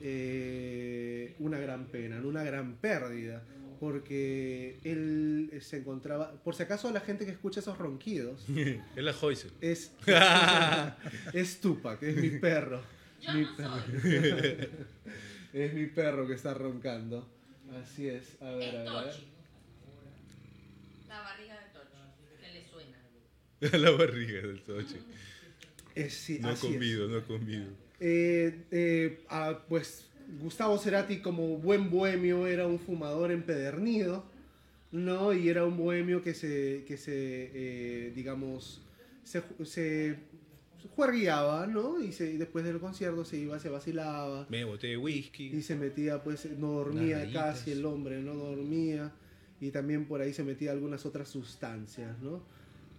Eh, 0.00 1.34
una 1.38 1.58
gran 1.58 1.86
pena, 1.86 2.20
una 2.24 2.42
gran 2.42 2.76
pérdida, 2.76 3.42
porque 3.78 4.78
él 4.84 5.52
se 5.60 5.78
encontraba, 5.78 6.32
por 6.42 6.54
si 6.54 6.62
acaso 6.62 6.90
la 6.90 7.00
gente 7.00 7.26
que 7.26 7.32
escucha 7.32 7.60
esos 7.60 7.76
ronquidos, 7.76 8.46
es 8.96 9.04
la 9.04 9.12
Joyce. 9.12 9.48
es, 9.60 9.92
es 11.34 11.60
Tupac, 11.60 12.02
es 12.02 12.16
mi 12.16 12.30
perro. 12.30 12.80
Mi 13.34 13.44
perro. 13.44 13.82
es 15.52 15.74
mi 15.74 15.86
perro 15.86 16.26
que 16.26 16.34
está 16.34 16.54
roncando. 16.54 17.28
Así 17.80 18.08
es, 18.08 18.36
a 18.40 18.50
ver, 18.52 18.76
a 18.76 18.78
ver. 18.82 18.88
a 18.88 19.02
ver. 19.04 19.12
Tochi. 19.14 19.26
La 21.08 21.20
barriga 21.20 21.54
de 21.54 21.68
Tochi, 21.72 22.40
que 22.40 22.52
le 22.52 22.64
suena. 22.64 22.98
la 23.78 23.90
barriga 23.90 24.40
del 24.46 24.62
Tochi. 24.62 24.96
Es, 25.94 26.14
sí, 26.14 26.38
No 26.40 26.48
ha 26.48 26.52
así 26.52 26.66
es. 26.66 26.72
comido, 26.72 27.08
no 27.08 27.18
ha 27.18 27.24
comido. 27.24 27.66
Eh, 28.00 28.64
eh, 28.70 29.24
ah, 29.28 29.60
pues 29.68 30.06
Gustavo 30.40 30.78
Cerati 30.78 31.20
como 31.20 31.58
buen 31.58 31.90
bohemio 31.90 32.46
era 32.46 32.66
un 32.66 32.78
fumador 32.78 33.30
empedernido, 33.30 34.24
¿no? 34.90 35.32
Y 35.32 35.48
era 35.48 35.64
un 35.64 35.76
bohemio 35.76 36.22
que 36.22 36.34
se, 36.34 36.84
que 36.86 36.96
se 36.96 37.50
eh, 37.54 38.12
digamos, 38.14 38.80
se, 39.22 39.42
se 39.64 40.16
juergueaba, 40.94 41.66
¿no? 41.66 42.02
Y 42.02 42.12
se, 42.12 42.38
después 42.38 42.64
del 42.64 42.78
concierto 42.80 43.24
se 43.24 43.38
iba, 43.38 43.58
se 43.58 43.68
vacilaba. 43.68 44.46
Me 44.48 44.64
boté 44.64 44.88
de 44.88 44.96
whisky. 44.96 45.46
Y 45.46 45.62
se 45.62 45.76
metía, 45.76 46.22
pues, 46.22 46.48
no 46.58 46.72
dormía 46.72 47.30
casi 47.32 47.72
el 47.72 47.84
hombre, 47.84 48.20
no 48.20 48.34
dormía. 48.34 49.12
Y 49.60 49.70
también 49.70 50.06
por 50.06 50.20
ahí 50.20 50.32
se 50.32 50.42
metía 50.42 50.72
algunas 50.72 51.06
otras 51.06 51.28
sustancias, 51.28 52.18
¿no? 52.20 52.42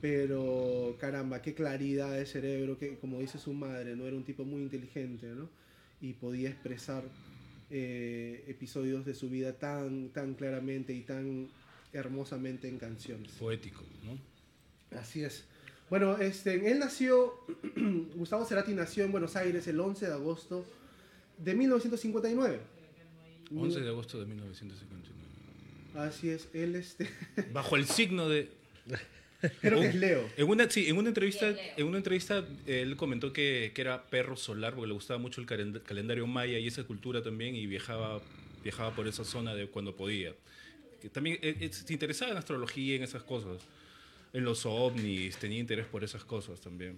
Pero, 0.01 0.97
caramba, 0.99 1.41
qué 1.41 1.53
claridad 1.53 2.13
de 2.13 2.25
cerebro, 2.25 2.77
que 2.77 2.97
como 2.97 3.19
dice 3.19 3.37
su 3.37 3.53
madre, 3.53 3.95
¿no? 3.95 4.05
Era 4.05 4.15
un 4.15 4.23
tipo 4.23 4.43
muy 4.43 4.61
inteligente, 4.61 5.27
¿no? 5.27 5.49
Y 6.01 6.13
podía 6.13 6.49
expresar 6.49 7.03
eh, 7.69 8.43
episodios 8.47 9.05
de 9.05 9.15
su 9.15 9.29
vida 9.29 9.53
tan, 9.53 10.09
tan 10.09 10.35
claramente 10.35 10.93
y 10.93 11.01
tan 11.01 11.47
hermosamente 11.93 12.67
en 12.67 12.77
canciones. 12.77 13.31
Poético, 13.33 13.83
¿no? 14.03 14.17
Así 14.99 15.23
es. 15.23 15.45
Bueno, 15.93 16.17
este, 16.17 16.71
él 16.71 16.79
nació, 16.79 17.35
Gustavo 18.15 18.43
Cerati 18.45 18.73
nació 18.73 19.03
en 19.03 19.11
Buenos 19.11 19.35
Aires 19.35 19.67
el 19.67 19.79
11 19.79 20.07
de 20.07 20.13
agosto 20.13 20.65
de 21.37 21.53
1959. 21.53 22.59
11 23.55 23.79
de 23.79 23.89
agosto 23.89 24.19
de 24.19 24.25
1959. 24.25 26.07
Así 26.07 26.29
es, 26.31 26.49
él 26.51 26.73
este, 26.73 27.07
Bajo 27.53 27.75
el 27.75 27.85
signo 27.85 28.27
de. 28.27 28.49
creo 29.61 29.81
que 29.81 29.85
es 29.89 29.93
Leo. 29.93 30.27
En 30.35 30.49
una, 30.49 30.67
sí, 30.67 30.89
en 30.89 30.97
una 30.97 31.09
entrevista, 31.09 31.53
en 31.77 31.85
una 31.85 31.97
entrevista 31.97 32.43
él 32.65 32.95
comentó 32.95 33.31
que, 33.31 33.71
que 33.75 33.81
era 33.81 34.07
perro 34.07 34.35
solar 34.35 34.73
porque 34.73 34.87
le 34.87 34.93
gustaba 34.95 35.19
mucho 35.19 35.41
el 35.41 35.45
calend- 35.47 35.83
calendario 35.83 36.25
maya 36.25 36.57
y 36.57 36.65
esa 36.65 36.83
cultura 36.85 37.21
también 37.21 37.55
y 37.55 37.67
viajaba, 37.67 38.19
viajaba 38.63 38.95
por 38.95 39.07
esa 39.07 39.23
zona 39.23 39.53
de 39.53 39.67
cuando 39.67 39.95
podía. 39.95 40.33
Que 41.03 41.09
también 41.09 41.37
eh, 41.43 41.69
se 41.71 41.93
interesaba 41.93 42.31
en 42.31 42.37
astrología, 42.39 42.95
en 42.95 43.03
esas 43.03 43.21
cosas, 43.21 43.61
en 44.33 44.43
los 44.43 44.65
ovnis, 44.65 45.37
tenía 45.37 45.59
interés 45.59 45.85
por 45.85 46.03
esas 46.03 46.23
cosas 46.25 46.59
también. 46.59 46.97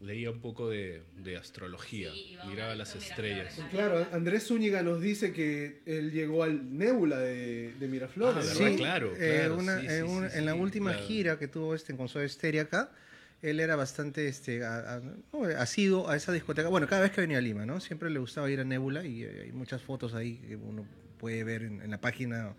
Leía 0.00 0.30
un 0.30 0.38
poco 0.40 0.68
de, 0.70 1.02
de 1.24 1.36
astrología, 1.36 2.12
Sí, 2.12 2.36
miraba 2.46 2.76
las 2.76 2.94
estrellas. 2.94 3.58
Claro, 3.72 4.06
Andrés 4.12 4.46
Zúñiga 4.46 4.80
nos 4.84 5.00
dice 5.00 5.32
que 5.32 5.80
él 5.86 6.12
llegó 6.12 6.44
al 6.44 6.78
Nebula 6.78 7.18
de, 7.18 7.72
de 7.80 7.88
Miraflores. 7.88 8.48
Ah. 8.54 8.62
¿verdad? 8.62 8.76
claro, 8.76 9.12
eh, 9.16 9.48
sí, 9.48 9.86
en, 9.88 10.06
sí, 10.06 10.12
un- 10.12 10.30
sí, 10.30 10.38
en 10.38 10.46
la 10.46 10.52
sí, 10.52 10.58
última 10.60 10.92
claro. 10.92 11.06
gira 11.08 11.38
que 11.40 11.48
tuvo 11.48 11.74
este 11.74 11.96
con 11.96 12.08
Stereo 12.08 12.62
acá, 12.62 12.92
él 13.42 13.58
era 13.58 13.74
bastante 13.74 14.28
este, 14.28 14.64
a- 14.64 15.00
a- 15.00 15.02
asiduo 15.62 16.08
a 16.08 16.14
esa 16.14 16.30
discoteca. 16.30 16.68
Bueno, 16.68 16.86
cada 16.86 17.02
vez 17.02 17.10
que 17.10 17.20
venía 17.22 17.38
a 17.38 17.40
Lima, 17.40 17.66
¿no? 17.66 17.80
Siempre 17.80 18.08
le 18.08 18.20
gustaba 18.20 18.48
ir 18.52 18.60
a 18.60 18.64
Nebula 18.64 19.04
y 19.04 19.24
eh, 19.24 19.40
hay 19.46 19.52
muchas 19.52 19.82
fotos 19.82 20.14
ahí 20.14 20.36
que 20.36 20.54
uno 20.54 20.86
puede 21.18 21.42
ver 21.42 21.62
en, 21.64 21.82
en 21.82 21.90
la 21.90 22.00
página 22.00 22.54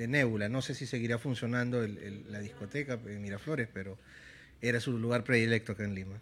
de 0.00 0.08
Nebula. 0.08 0.48
No 0.48 0.62
sé 0.62 0.74
si 0.74 0.86
seguirá 0.86 1.18
funcionando 1.18 1.84
el- 1.84 1.98
el- 1.98 2.32
la 2.32 2.40
discoteca 2.40 2.98
en 3.06 3.20
Miraflores, 3.20 3.68
pero 3.72 3.98
era 4.62 4.80
su 4.80 4.96
lugar 4.98 5.24
predilecto 5.24 5.72
acá 5.72 5.84
en 5.84 5.94
Lima. 5.94 6.20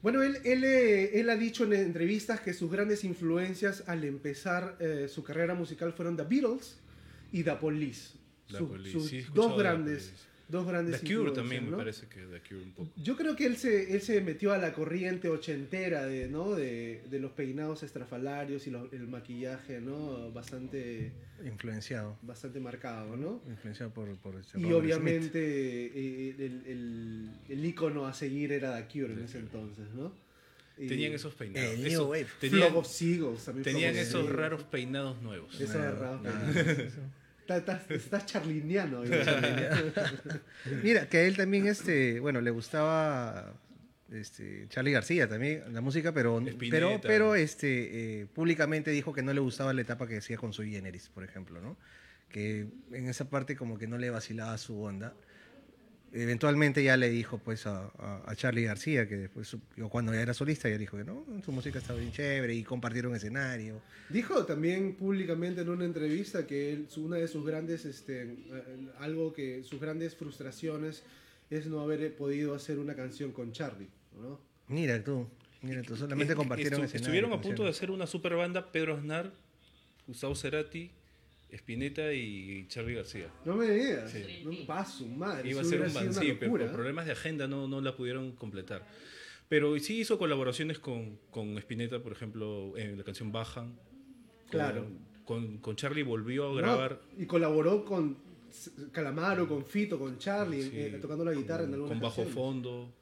Bueno, 0.00 0.22
él, 0.22 0.38
él, 0.44 0.62
eh, 0.64 1.18
él 1.20 1.28
ha 1.28 1.36
dicho 1.36 1.64
en 1.64 1.72
entrevistas 1.74 2.40
que 2.40 2.54
sus 2.54 2.70
grandes 2.70 3.02
influencias 3.04 3.82
al 3.88 4.04
empezar 4.04 4.76
eh, 4.80 5.08
su 5.12 5.22
carrera 5.24 5.54
musical 5.54 5.92
fueron 5.92 6.16
The 6.16 6.22
Beatles 6.22 6.78
y 7.32 7.42
The 7.42 7.56
Police. 7.56 8.12
The 8.50 8.58
Su- 8.58 8.68
Police, 8.68 8.92
sus 8.92 9.08
sí, 9.08 9.26
dos 9.34 9.58
grandes, 9.58 10.04
Police. 10.04 10.24
Dos 10.50 10.66
grandes 10.66 11.00
The 11.00 11.14
Cure 11.14 11.30
también 11.32 11.70
me 11.70 11.76
parece 11.76 12.06
que 12.06 12.20
The 12.22 12.40
Cure 12.40 12.62
un 12.62 12.72
poco. 12.72 12.90
Yo 12.96 13.16
creo 13.16 13.36
que 13.36 13.46
él 13.46 13.56
se, 13.56 13.94
él 13.94 14.00
se 14.02 14.20
metió 14.20 14.52
a 14.52 14.58
la 14.58 14.72
corriente 14.72 15.28
ochentera 15.28 16.04
de, 16.06 16.28
¿no? 16.28 16.54
de, 16.54 17.02
de 17.10 17.18
los 17.20 17.32
peinados 17.32 17.82
estrafalarios 17.82 18.66
y 18.66 18.70
lo- 18.70 18.90
el 18.92 19.06
maquillaje, 19.08 19.80
¿no? 19.80 20.30
Bastante, 20.32 21.12
Influenciado. 21.44 22.18
bastante 22.22 22.60
marcado, 22.60 23.16
¿no? 23.16 23.40
Influenciado 23.48 23.92
por, 23.92 24.14
por 24.16 24.34
Y 24.56 24.72
obviamente 24.72 25.38
eh, 25.40 26.34
el, 26.38 26.62
el, 26.66 27.30
el 27.48 27.64
ícono 27.64 28.06
a 28.06 28.12
seguir 28.14 28.52
era 28.52 28.76
The 28.76 28.86
Cure 28.92 29.12
en 29.14 29.20
ese 29.24 29.38
entonces, 29.38 29.86
¿no? 29.94 30.12
Tenían 30.76 31.12
esos 31.12 31.34
peinados. 31.34 31.74
El 31.74 31.86
Eso- 31.86 31.98
New 32.04 32.10
Wave. 32.10 32.26
Tenían, 32.40 32.84
Seagulls 32.86 33.44
también. 33.44 33.64
tenían 33.64 33.96
esos 33.96 34.30
raros 34.30 34.62
peinados 34.64 35.20
nuevos. 35.20 35.54
Eso 35.54 35.64
es 35.64 35.74
Nada, 35.74 35.90
raro. 35.92 36.20
nada. 36.22 36.52
Estás, 37.56 37.82
hoy. 38.94 39.06
Smith. 39.08 40.82
Mira, 40.82 41.08
que 41.08 41.18
a 41.18 41.22
él 41.22 41.36
también, 41.36 41.66
este, 41.66 42.20
bueno, 42.20 42.40
le 42.40 42.50
gustaba 42.50 43.54
este, 44.10 44.66
Charlie 44.68 44.92
García 44.92 45.28
también, 45.28 45.64
la 45.72 45.80
música, 45.80 46.12
pero, 46.12 46.42
pero, 46.58 47.00
pero 47.00 47.34
este, 47.34 48.20
eh, 48.22 48.26
públicamente 48.26 48.90
dijo 48.90 49.12
que 49.12 49.22
no 49.22 49.32
le 49.32 49.40
gustaba 49.40 49.72
la 49.72 49.82
etapa 49.82 50.06
que 50.06 50.18
hacía 50.18 50.36
con 50.36 50.52
su 50.52 50.62
Generis, 50.64 51.08
por 51.08 51.24
ejemplo, 51.24 51.60
¿no? 51.60 51.76
Que 52.28 52.68
en 52.92 53.08
esa 53.08 53.28
parte 53.28 53.56
como 53.56 53.78
que 53.78 53.86
no 53.86 53.98
le 53.98 54.10
vacilaba 54.10 54.56
su 54.58 54.80
onda. 54.82 55.14
Eventualmente 56.12 56.82
ya 56.82 56.96
le 56.96 57.08
dijo 57.08 57.38
pues 57.38 57.66
a, 57.66 57.86
a- 57.98 58.22
a 58.26 58.34
Charlie 58.36 58.64
García 58.64 59.08
que 59.08 59.16
después, 59.16 59.56
cuando 59.88 60.12
ya 60.12 60.20
era 60.20 60.34
solista, 60.34 60.68
ya 60.68 60.76
dijo 60.76 60.96
que 60.96 61.04
no, 61.04 61.24
su 61.44 61.52
música 61.52 61.78
estaba 61.78 61.98
bien 62.00 62.10
chévere 62.12 62.52
y 62.54 62.64
compartieron 62.64 63.14
escenario. 63.14 63.80
Dijo 64.08 64.44
también 64.44 64.94
públicamente 64.96 65.60
en 65.60 65.68
una 65.68 65.84
entrevista 65.84 66.46
que 66.46 66.72
él, 66.72 66.88
una 66.96 67.16
de 67.16 67.28
sus 67.28 67.46
grandes, 67.46 67.84
este, 67.84 68.22
eh, 68.22 68.36
algo 68.98 69.32
que 69.32 69.62
sus 69.62 69.80
grandes 69.80 70.16
frustraciones 70.16 71.04
es 71.48 71.66
no 71.66 71.80
haber 71.80 72.14
podido 72.16 72.54
hacer 72.54 72.78
una 72.80 72.94
canción 72.96 73.30
con 73.32 73.52
Charlie, 73.52 73.88
¿no? 74.20 74.40
Mira 74.68 75.02
tú, 75.04 75.28
mira 75.62 75.82
tú, 75.82 75.96
solamente 75.96 76.34
Estu- 76.34 76.36
compartieron 76.36 76.80
estu- 76.80 76.84
escenario. 76.86 77.04
Estuvieron 77.06 77.32
a 77.32 77.40
punto 77.40 77.62
de 77.64 77.70
hacer 77.70 77.90
una 77.90 78.06
super 78.06 78.34
banda 78.34 78.70
Pedro 78.72 78.96
Aznar, 78.96 79.30
Gustavo 80.08 80.34
Cerati, 80.34 80.90
Spinetta 81.52 82.12
y 82.12 82.66
Charlie 82.68 82.94
García. 82.94 83.28
No 83.44 83.56
me 83.56 83.70
digas, 83.70 84.10
Sí. 84.10 84.42
no 84.44 84.66
va 84.66 84.84
su 84.84 85.06
madre. 85.06 85.48
Iba 85.50 85.60
a 85.60 85.62
eso 85.62 85.70
ser 85.70 85.80
un 85.82 85.92
band, 85.94 86.12
sí, 86.12 86.36
pero 86.38 86.50
por 86.52 86.72
problemas 86.72 87.06
de 87.06 87.12
agenda 87.12 87.46
no, 87.46 87.66
no 87.68 87.80
la 87.80 87.96
pudieron 87.96 88.32
completar. 88.32 88.86
Pero 89.48 89.76
sí 89.80 89.98
hizo 90.00 90.16
colaboraciones 90.18 90.78
con, 90.78 91.18
con 91.30 91.58
Spinetta, 91.58 92.00
por 92.02 92.12
ejemplo, 92.12 92.76
en 92.76 92.96
la 92.98 93.04
canción 93.04 93.32
Bajan. 93.32 93.74
Con- 93.74 93.80
Claro. 94.50 94.86
Con, 95.24 95.58
con 95.58 95.76
Charlie 95.76 96.02
volvió 96.02 96.46
a 96.46 96.48
No, 96.48 96.54
grabar 96.56 97.00
y 97.16 97.24
colaboró 97.26 97.84
con 97.84 98.16
Calamaro, 98.92 99.46
con 99.48 99.64
Fito, 99.64 99.98
con 99.98 100.18
Charlie, 100.18 100.62
sí, 100.62 100.70
eh, 100.74 100.98
tocando 101.00 101.24
la 101.24 101.32
guitarra 101.32 101.64
en 101.64 101.74
algunas 101.74 101.90
con 101.92 102.00
Bajo 102.00 102.16
canciones. 102.22 102.34
Fondo. 102.34 102.92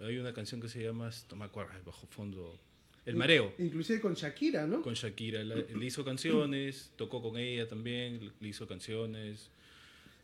Hay 0.00 0.18
una 0.18 0.32
canción 0.34 0.60
que 0.60 0.68
se 0.68 0.82
llama, 0.82 1.10
no 1.30 1.36
me 1.36 1.44
acuerdo, 1.46 1.72
Bajo 1.84 2.06
Fondo. 2.08 2.60
El 3.08 3.16
Mareo. 3.16 3.52
Inclusive 3.58 4.00
con 4.00 4.14
Shakira, 4.14 4.66
¿no? 4.66 4.82
Con 4.82 4.94
Shakira. 4.94 5.42
La- 5.44 5.54
le 5.56 5.86
hizo 5.86 6.04
canciones, 6.04 6.90
tocó 6.96 7.22
con 7.22 7.38
ella 7.38 7.66
también, 7.66 8.32
le 8.40 8.48
hizo 8.48 8.66
canciones. 8.68 9.50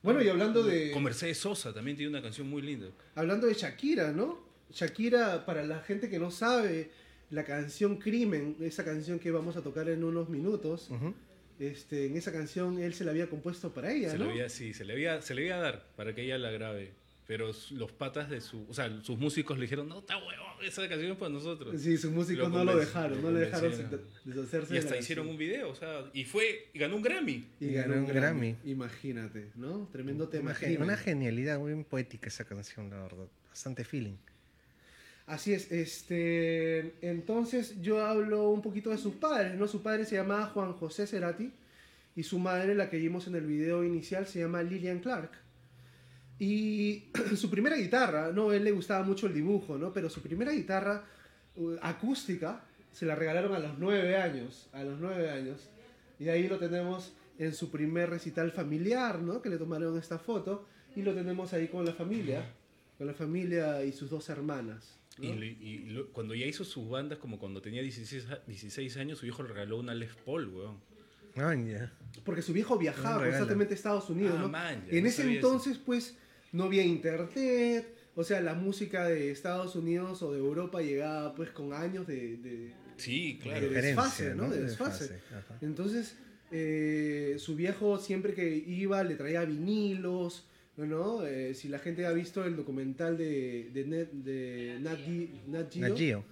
Bueno, 0.02 0.22
y 0.22 0.28
hablando 0.28 0.62
de... 0.62 0.90
Con 0.90 1.02
Mercedes 1.02 1.38
Sosa 1.38 1.72
también 1.72 1.96
tiene 1.96 2.10
una 2.10 2.20
canción 2.22 2.48
muy 2.48 2.60
linda. 2.60 2.88
Hablando 3.14 3.46
de 3.46 3.54
Shakira, 3.54 4.12
¿no? 4.12 4.38
Shakira, 4.70 5.46
para 5.46 5.64
la 5.64 5.80
gente 5.80 6.10
que 6.10 6.18
no 6.18 6.30
sabe, 6.30 6.90
la 7.30 7.44
canción 7.44 7.96
Crimen, 7.96 8.56
esa 8.60 8.84
canción 8.84 9.18
que 9.18 9.30
vamos 9.30 9.56
a 9.56 9.62
tocar 9.62 9.88
en 9.88 10.04
unos 10.04 10.28
minutos, 10.28 10.90
este, 11.58 12.06
en 12.06 12.16
esa 12.16 12.32
canción 12.32 12.78
él 12.78 12.92
se 12.92 13.04
la 13.04 13.12
había 13.12 13.28
compuesto 13.30 13.72
para 13.72 13.92
ella, 13.92 14.10
Se 14.10 14.18
¿no? 14.18 14.24
le 14.26 14.30
había, 14.32 14.48
sí, 14.50 14.74
se 14.74 14.84
le 14.84 14.92
había, 14.92 15.22
se 15.22 15.34
le 15.34 15.46
iba 15.46 15.56
a 15.56 15.60
dar 15.60 15.86
para 15.96 16.14
que 16.14 16.22
ella 16.22 16.36
la 16.36 16.50
grabe. 16.50 16.92
Pero 17.26 17.50
los 17.70 17.92
patas 17.92 18.28
de 18.28 18.42
su, 18.42 18.66
o 18.68 18.74
sea, 18.74 19.00
sus 19.00 19.18
músicos 19.18 19.56
le 19.56 19.62
dijeron, 19.62 19.88
no, 19.88 20.00
está 20.00 20.18
huevón, 20.18 20.62
esa 20.62 20.86
canción 20.86 21.12
es 21.12 21.16
para 21.16 21.30
nosotros. 21.30 21.80
Sí, 21.80 21.96
sus 21.96 22.10
músicos 22.12 22.50
Lo 22.50 22.58
no 22.58 22.64
lo 22.64 22.76
dejaron, 22.76 23.22
lo 23.22 23.30
no 23.30 23.38
le 23.38 23.46
dejaron 23.46 23.72
deshacerse 24.24 24.74
Y 24.74 24.78
hasta 24.78 24.98
hicieron 24.98 25.28
un 25.28 25.38
video, 25.38 25.70
o 25.70 25.74
sea, 25.74 26.04
y 26.12 26.24
fue, 26.26 26.68
y 26.74 26.78
ganó 26.78 26.96
un 26.96 27.02
Grammy. 27.02 27.46
Y 27.60 27.72
ganó 27.72 27.94
un 27.94 28.06
Grammy. 28.06 28.56
Imagínate, 28.66 29.52
¿no? 29.54 29.88
Tremendo 29.90 30.28
tema. 30.28 30.50
Una, 30.50 30.54
gen- 30.54 30.82
una 30.82 30.96
genialidad, 30.98 31.58
muy 31.58 31.72
bien 31.72 31.84
poética 31.84 32.28
esa 32.28 32.44
canción, 32.44 32.90
la 32.90 33.00
verdad. 33.02 33.26
Bastante 33.48 33.84
feeling. 33.84 34.16
Así 35.26 35.54
es, 35.54 35.72
este, 35.72 36.92
entonces 37.00 37.80
yo 37.80 38.04
hablo 38.04 38.50
un 38.50 38.60
poquito 38.60 38.90
de 38.90 38.98
sus 38.98 39.14
padres, 39.14 39.54
¿no? 39.54 39.66
Su 39.66 39.82
padre 39.82 40.04
se 40.04 40.16
llamaba 40.16 40.48
Juan 40.48 40.74
José 40.74 41.06
Cerati 41.06 41.50
y 42.14 42.22
su 42.22 42.38
madre, 42.38 42.74
la 42.74 42.90
que 42.90 42.98
vimos 42.98 43.26
en 43.28 43.34
el 43.36 43.46
video 43.46 43.82
inicial, 43.82 44.26
se 44.26 44.40
llama 44.40 44.62
Lillian 44.62 44.98
Clark. 44.98 45.30
Y 46.38 47.04
su 47.36 47.50
primera 47.50 47.76
guitarra, 47.76 48.32
¿no? 48.32 48.52
Él 48.52 48.64
le 48.64 48.72
gustaba 48.72 49.04
mucho 49.04 49.26
el 49.26 49.34
dibujo, 49.34 49.78
¿no? 49.78 49.92
Pero 49.92 50.08
su 50.10 50.20
primera 50.20 50.52
guitarra 50.52 51.04
uh, 51.56 51.76
acústica 51.82 52.64
se 52.92 53.06
la 53.06 53.14
regalaron 53.14 53.54
a 53.54 53.58
los 53.58 53.78
nueve 53.78 54.16
años, 54.16 54.68
a 54.72 54.82
los 54.84 54.98
nueve 55.00 55.30
años. 55.30 55.68
Y 56.18 56.28
ahí 56.28 56.48
lo 56.48 56.58
tenemos 56.58 57.12
en 57.38 57.54
su 57.54 57.70
primer 57.70 58.10
recital 58.10 58.52
familiar, 58.52 59.20
¿no? 59.20 59.42
Que 59.42 59.48
le 59.48 59.58
tomaron 59.58 59.98
esta 59.98 60.18
foto 60.18 60.66
y 60.96 61.02
lo 61.02 61.12
tenemos 61.14 61.52
ahí 61.52 61.66
con 61.68 61.84
la 61.84 61.92
familia, 61.92 62.44
con 62.98 63.06
la 63.08 63.14
familia 63.14 63.84
y 63.84 63.92
sus 63.92 64.10
dos 64.10 64.28
hermanas. 64.28 64.98
¿no? 65.18 65.24
Y, 65.24 65.34
le- 65.34 65.46
y 65.60 65.78
lo- 65.90 66.08
cuando 66.12 66.34
ya 66.34 66.46
hizo 66.46 66.64
sus 66.64 66.88
bandas, 66.88 67.18
como 67.18 67.38
cuando 67.38 67.60
tenía 67.60 67.82
16, 67.82 68.26
a- 68.30 68.40
16 68.46 68.96
años, 68.96 69.18
su 69.18 69.26
hijo 69.26 69.42
le 69.42 69.48
regaló 69.50 69.78
una 69.78 69.94
Les 69.94 70.12
Paul, 70.14 70.48
weón. 70.48 70.80
Ay, 71.36 71.70
ya. 71.72 71.92
Porque 72.24 72.42
su 72.42 72.52
viejo 72.52 72.78
viajaba 72.78 73.24
constantemente 73.24 73.74
a 73.74 73.76
Estados 73.76 74.08
Unidos, 74.10 74.34
Ah, 74.38 74.42
¿no? 74.42 74.48
man, 74.48 74.84
ya, 74.88 74.96
en 74.96 75.02
no 75.02 75.08
ese 75.08 75.22
sabía 75.22 75.38
eso. 75.40 75.48
entonces, 75.48 75.78
pues, 75.78 76.16
no 76.54 76.64
había 76.64 76.82
internet, 76.84 77.86
o 78.14 78.24
sea, 78.24 78.40
la 78.40 78.54
música 78.54 79.06
de 79.08 79.30
Estados 79.30 79.74
Unidos 79.76 80.22
o 80.22 80.32
de 80.32 80.38
Europa 80.38 80.80
llegaba, 80.80 81.34
pues, 81.34 81.50
con 81.50 81.72
años 81.72 82.06
de, 82.06 82.36
de- 82.38 82.72
Sí, 82.96 83.34
de 83.34 83.38
claro. 83.40 83.68
Diferencia, 83.68 84.02
desfase, 84.02 84.34
¿no? 84.36 84.42
¿no? 84.44 84.50
De 84.50 84.56
De 84.58 84.62
desfase. 84.64 85.18
Entonces, 85.60 86.16
eh, 86.52 87.34
su 87.38 87.56
viejo 87.56 87.98
siempre 87.98 88.34
que 88.34 88.54
iba 88.56 89.02
le 89.02 89.16
traía 89.16 89.44
vinilos, 89.44 90.46
¿no? 90.76 91.26
Eh, 91.26 91.54
si 91.54 91.68
la 91.68 91.80
gente 91.80 92.06
ha 92.06 92.12
visto 92.12 92.44
el 92.44 92.54
documental 92.56 93.16
de, 93.18 93.70
de, 93.72 93.86
Net- 93.86 94.12
de 94.12 94.78
Nat 94.80 94.98
Geo, 95.04 95.28
Nat 95.48 95.96
Geo. 95.96 96.24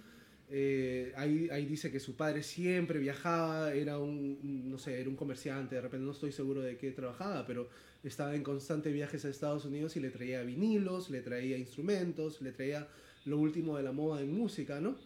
Eh, 0.54 1.12
ahí, 1.16 1.48
ahí 1.50 1.64
dice 1.64 1.90
que 1.90 1.98
su 1.98 2.14
padre 2.14 2.42
siempre 2.42 2.98
viajaba, 2.98 3.72
era 3.72 3.98
un, 3.98 4.68
no 4.70 4.78
sé, 4.78 5.00
era 5.00 5.08
un 5.08 5.16
comerciante, 5.16 5.76
de 5.76 5.80
repente 5.80 6.04
no 6.04 6.12
estoy 6.12 6.30
seguro 6.30 6.60
de 6.60 6.76
qué 6.76 6.90
trabajaba, 6.90 7.46
pero 7.46 7.70
estaba 8.04 8.34
en 8.34 8.42
constantes 8.42 8.92
viajes 8.92 9.24
a 9.24 9.30
Estados 9.30 9.64
Unidos 9.64 9.96
y 9.96 10.00
le 10.00 10.10
traía 10.10 10.42
vinilos, 10.42 11.08
le 11.08 11.22
traía 11.22 11.56
instrumentos, 11.56 12.42
le 12.42 12.52
traía 12.52 12.86
lo 13.24 13.38
último 13.38 13.78
de 13.78 13.82
la 13.82 13.92
moda 13.92 14.20
en 14.20 14.36
música, 14.36 14.78
¿no? 14.78 14.96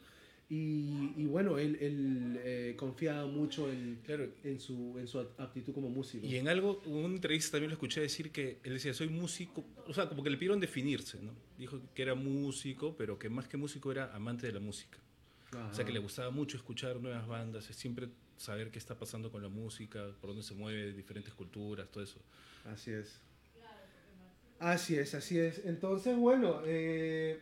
Y, 0.48 1.12
y 1.16 1.26
bueno, 1.26 1.59
él, 1.59 1.76
él, 1.80 2.40
eh, 2.44 2.74
confiaba 2.76 3.26
mucho 3.26 3.70
en, 3.70 3.98
Claro. 4.04 4.28
en, 4.44 4.61
su, 4.61 4.96
en 4.98 5.06
su 5.09 5.18
aptitud 5.18 5.72
como 5.72 5.88
músico. 5.90 6.24
Y 6.26 6.37
en 6.37 6.48
algo, 6.48 6.82
en 6.87 6.92
una 6.92 7.14
entrevista 7.14 7.52
también 7.52 7.70
lo 7.70 7.74
escuché 7.74 8.00
decir 8.00 8.30
que 8.30 8.59
él 8.64 8.74
decía, 8.74 8.94
soy 8.94 9.09
músico, 9.09 9.64
o 9.87 9.94
sea, 9.94 10.09
como 10.09 10.22
que 10.22 10.30
le 10.30 10.37
pidieron 10.37 10.61
definirse, 10.61 11.20
¿no? 11.20 11.32
Dijo 11.59 11.80
que 11.94 12.02
era 12.02 12.14
músico, 12.14 12.96
pero 12.96 13.18
que 13.18 13.28
más 13.28 13.48
que 13.48 13.56
músico 13.56 13.90
era 13.92 14.14
amante 14.14 14.46
de 14.46 14.52
la 14.52 14.61
música. 14.61 14.99
O 15.70 15.74
sea, 15.74 15.84
que 15.84 15.92
le 15.92 15.99
gustaba 16.01 16.30
mucho 16.30 16.57
escuchar 16.57 16.97
nuevas 17.01 17.26
bandas, 17.26 17.64
siempre 17.66 18.09
saber 18.36 18.70
qué 18.70 18.78
está 18.78 18.99
pasando 18.99 19.30
con 19.30 19.42
la 19.42 19.49
música, 19.49 20.07
por 20.20 20.30
dónde 20.30 20.42
se 20.42 20.55
mueve, 20.55 20.92
diferentes 20.92 21.32
culturas, 21.34 21.88
todo 21.90 22.03
eso. 22.05 22.20
Así 22.64 22.90
es. 22.90 23.20
Así 24.59 24.97
es, 24.97 25.14
así 25.14 25.38
es. 25.38 25.64
Entonces, 25.66 26.16
bueno, 26.16 26.62
eh, 26.64 27.40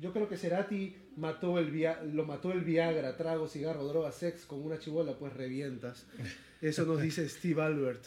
yo 0.00 0.12
creo 0.12 0.28
que 0.28 0.36
Cerati 0.36 0.94
mató 1.16 1.58
el 1.58 1.70
via- 1.70 2.02
lo 2.02 2.24
mató 2.24 2.52
el 2.52 2.60
Viagra, 2.62 3.16
trago, 3.16 3.48
cigarro, 3.48 3.84
droga, 3.86 4.10
sex 4.12 4.44
con 4.44 4.62
una 4.62 4.78
chibola, 4.78 5.16
pues 5.16 5.32
revientas. 5.32 6.06
Eso 6.60 6.84
nos 6.84 7.00
dice 7.00 7.28
Steve 7.28 7.62
Albert. 7.62 8.04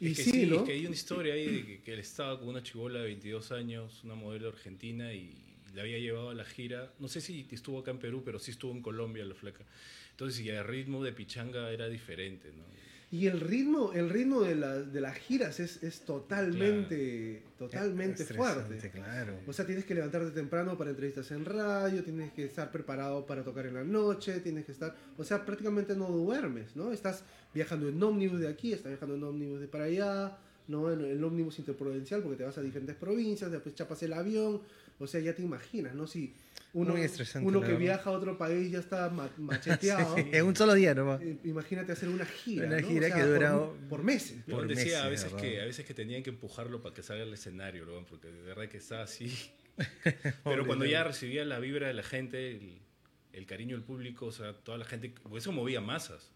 Y 0.00 0.10
es 0.10 0.16
que 0.16 0.24
sí, 0.24 0.30
sí, 0.32 0.46
¿no? 0.46 0.56
es 0.56 0.62
que 0.62 0.72
hay 0.72 0.86
una 0.86 0.94
historia 0.96 1.34
ahí 1.34 1.46
de 1.46 1.64
que, 1.66 1.82
que 1.82 1.92
él 1.94 2.00
estaba 2.00 2.38
con 2.40 2.48
una 2.48 2.62
chibola 2.62 2.98
de 2.98 3.06
22 3.06 3.52
años, 3.52 4.02
una 4.02 4.16
modelo 4.16 4.48
argentina, 4.48 5.12
y 5.14 5.43
la 5.74 5.82
había 5.82 5.98
llevado 5.98 6.30
a 6.30 6.34
la 6.34 6.44
gira. 6.44 6.92
No 6.98 7.08
sé 7.08 7.20
si 7.20 7.46
estuvo 7.50 7.78
acá 7.80 7.90
en 7.90 7.98
Perú, 7.98 8.22
pero 8.24 8.38
sí 8.38 8.50
estuvo 8.52 8.72
en 8.72 8.80
Colombia 8.82 9.24
la 9.24 9.34
flaca. 9.34 9.64
Entonces, 10.12 10.40
y 10.40 10.48
el 10.48 10.64
ritmo 10.64 11.02
de 11.02 11.12
pichanga 11.12 11.70
era 11.70 11.88
diferente, 11.88 12.50
¿no? 12.56 12.62
Y 13.10 13.26
el 13.28 13.38
ritmo, 13.40 13.92
el 13.92 14.10
ritmo 14.10 14.40
de, 14.40 14.56
la- 14.56 14.80
de 14.80 15.00
las 15.00 15.16
giras 15.18 15.60
es, 15.60 15.82
es 15.84 16.00
totalmente, 16.58 17.42
totalmente 17.58 18.22
Estresante, 18.22 18.64
fuerte. 18.78 18.90
Claro. 18.90 19.38
O 19.46 19.52
sea, 19.52 19.64
tienes 19.66 19.84
que 19.84 19.94
levantarte 19.94 20.30
temprano 20.32 20.76
para 20.76 20.90
entrevistas 20.90 21.30
en 21.30 21.44
radio, 21.44 22.02
tienes 22.02 22.32
que 22.32 22.44
estar 22.44 22.70
preparado 22.72 23.24
para 23.26 23.42
tocar 23.44 23.66
en 23.66 23.74
la 23.74 23.84
noche, 23.84 24.40
tienes 24.40 24.64
que 24.64 24.72
estar, 24.72 24.96
o 25.16 25.24
sea, 25.24 25.44
prácticamente 25.44 25.94
no 25.94 26.08
duermes, 26.08 26.74
¿no? 26.76 26.92
Estás 26.92 27.24
viajando 27.54 27.88
en 27.88 28.02
ómnibus 28.02 28.40
de 28.40 28.48
aquí, 28.48 28.72
estás 28.72 28.90
viajando 28.90 29.14
en 29.16 29.22
ómnibus 29.24 29.60
de 29.60 29.68
para 29.68 29.84
allá, 29.84 30.36
¿no? 30.68 30.90
En 30.92 31.00
el 31.02 31.22
ómnibus 31.22 31.58
interprovincial, 31.58 32.22
porque 32.22 32.38
te 32.38 32.44
vas 32.44 32.58
a 32.58 32.62
diferentes 32.62 32.96
provincias, 32.96 33.50
después 33.50 33.74
chapas 33.74 34.02
el 34.02 34.12
avión, 34.12 34.60
o 34.98 35.06
sea, 35.06 35.20
ya 35.20 35.34
te 35.34 35.42
imaginas, 35.42 35.94
¿no? 35.94 36.06
Si 36.06 36.34
uno, 36.72 36.94
que 37.62 37.74
viaja 37.76 38.10
a 38.10 38.12
otro 38.12 38.36
país 38.36 38.70
ya 38.72 38.80
está 38.80 39.08
ma- 39.10 39.30
macheteado. 39.38 40.16
Sí, 40.16 40.28
en 40.32 40.44
un 40.44 40.56
solo 40.56 40.74
día 40.74 40.94
nomás. 40.94 41.20
Eh, 41.22 41.38
Imagínate 41.44 41.92
hacer 41.92 42.08
una 42.08 42.24
gira. 42.24 42.66
Una 42.66 42.80
¿no? 42.80 42.86
gira 42.88 43.06
O 43.06 43.10
sea, 43.10 43.16
que 43.16 43.22
dura- 43.22 43.52
por, 43.58 43.76
por 43.88 44.02
meses. 44.02 44.44
Yo 44.46 44.56
por 44.56 44.66
decía 44.66 45.04
a 45.04 45.08
meses, 45.08 45.24
veces, 45.24 45.32
¿verdad? 45.34 45.48
que, 45.50 45.60
a 45.60 45.64
veces 45.66 45.84
que 45.86 45.94
tenían 45.94 46.22
que 46.22 46.30
empujarlo 46.30 46.82
para 46.82 46.94
que 46.94 47.02
salga 47.02 47.22
al 47.22 47.32
escenario, 47.32 47.84
¿no? 47.86 48.04
porque 48.06 48.28
de 48.28 48.42
verdad 48.42 48.68
que 48.68 48.78
está 48.78 49.02
así. 49.02 49.32
Pero 50.44 50.66
cuando 50.66 50.84
ya 50.84 51.04
recibía 51.04 51.44
la 51.44 51.58
vibra 51.58 51.88
de 51.88 51.94
la 51.94 52.02
gente, 52.02 52.52
el, 52.52 52.78
el 53.32 53.46
cariño 53.46 53.76
del 53.76 53.84
público, 53.84 54.26
o 54.26 54.32
sea, 54.32 54.52
toda 54.52 54.78
la 54.78 54.84
gente, 54.84 55.12
pues 55.28 55.44
eso 55.44 55.52
movía 55.52 55.80
masas. 55.80 56.30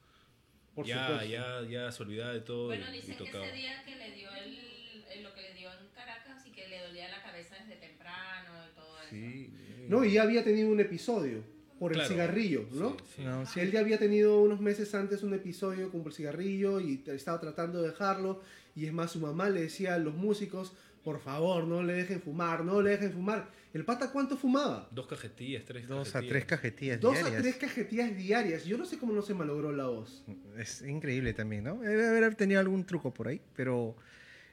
Por 0.74 0.86
ya, 0.86 1.06
supuesto. 1.08 1.26
ya, 1.32 1.62
ya 1.68 1.90
se 1.92 2.02
olvidaba 2.04 2.32
de 2.32 2.40
todo 2.40 2.66
Bueno, 2.66 2.84
y, 2.86 2.98
y 2.98 3.00
dicen 3.00 3.16
que 3.16 3.24
ese 3.24 3.52
día 3.52 3.82
que 3.84 3.96
le 3.96 4.12
dio 4.12 4.32
el, 4.34 5.04
el- 5.12 5.22
lo 5.24 5.34
que 5.34 5.42
le 5.42 5.54
dio 5.54 5.68
en 5.72 5.88
Caracas 5.94 6.46
y 6.46 6.50
que 6.52 6.68
le 6.68 6.80
dolía 6.82 7.08
la 7.08 7.20
cabeza 7.22 7.56
desde 7.58 7.76
temprano 7.80 8.52
y 8.70 8.74
todo 8.76 8.96
eso. 8.97 8.97
Sí, 9.10 9.50
No, 9.88 10.04
y 10.04 10.12
ya 10.12 10.22
había 10.22 10.44
tenido 10.44 10.68
un 10.70 10.80
episodio 10.80 11.42
por 11.78 11.92
el 11.96 12.04
cigarrillo, 12.06 12.66
¿no? 12.72 12.90
Sí, 12.98 13.04
sí. 13.16 13.22
No, 13.24 13.46
sí. 13.46 13.60
Él 13.60 13.70
ya 13.70 13.80
había 13.80 13.98
tenido 13.98 14.40
unos 14.42 14.60
meses 14.60 14.94
antes 14.94 15.22
un 15.22 15.32
episodio 15.34 15.90
con 15.90 16.02
el 16.06 16.12
cigarrillo 16.12 16.80
y 16.80 17.02
estaba 17.06 17.40
tratando 17.40 17.80
de 17.82 17.88
dejarlo. 17.90 18.42
Y 18.74 18.86
es 18.86 18.92
más, 18.92 19.12
su 19.12 19.20
mamá 19.20 19.48
le 19.48 19.62
decía 19.62 19.94
a 19.94 19.98
los 19.98 20.14
músicos, 20.14 20.72
por 21.04 21.20
favor, 21.20 21.64
no 21.64 21.82
le 21.82 21.92
dejen 21.94 22.20
fumar, 22.20 22.64
no 22.64 22.82
le 22.82 22.90
dejen 22.90 23.12
fumar. 23.12 23.48
¿El 23.72 23.84
pata 23.84 24.10
cuánto 24.10 24.36
fumaba? 24.36 24.88
Dos 24.90 25.06
cajetillas, 25.06 25.64
tres 25.64 25.86
Dos 25.86 26.08
a 26.08 26.12
cajetillas. 26.14 26.28
tres 26.32 26.44
cajetillas 26.46 27.00
Dos 27.00 27.14
diarias. 27.14 27.38
a 27.38 27.42
tres 27.42 27.56
cajetillas 27.56 28.16
diarias. 28.16 28.64
Yo 28.64 28.76
no 28.78 28.84
sé 28.86 28.98
cómo 28.98 29.12
no 29.12 29.22
se 29.22 29.34
malogró 29.34 29.72
la 29.72 29.86
voz. 29.86 30.24
Es 30.58 30.82
increíble 30.82 31.32
también, 31.34 31.64
¿no? 31.64 31.78
Debe 31.80 32.08
haber 32.08 32.34
tenido 32.34 32.60
algún 32.60 32.84
truco 32.84 33.12
por 33.14 33.28
ahí, 33.28 33.40
pero 33.54 33.94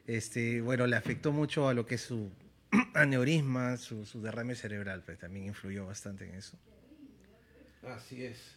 este, 0.06 0.62
bueno, 0.62 0.86
le 0.86 0.96
afectó 0.96 1.32
mucho 1.32 1.68
a 1.68 1.74
lo 1.74 1.86
que 1.86 1.96
es 1.96 2.02
su 2.02 2.30
aneurisma, 2.94 3.78
su, 3.78 4.06
su 4.06 4.22
derrame 4.22 4.56
cerebral, 4.56 5.04
pues 5.04 5.20
también 5.20 5.46
influyó 5.48 5.86
bastante 5.86 6.28
en 6.28 6.36
eso. 6.36 6.58
Así 7.84 8.24
es. 8.24 8.56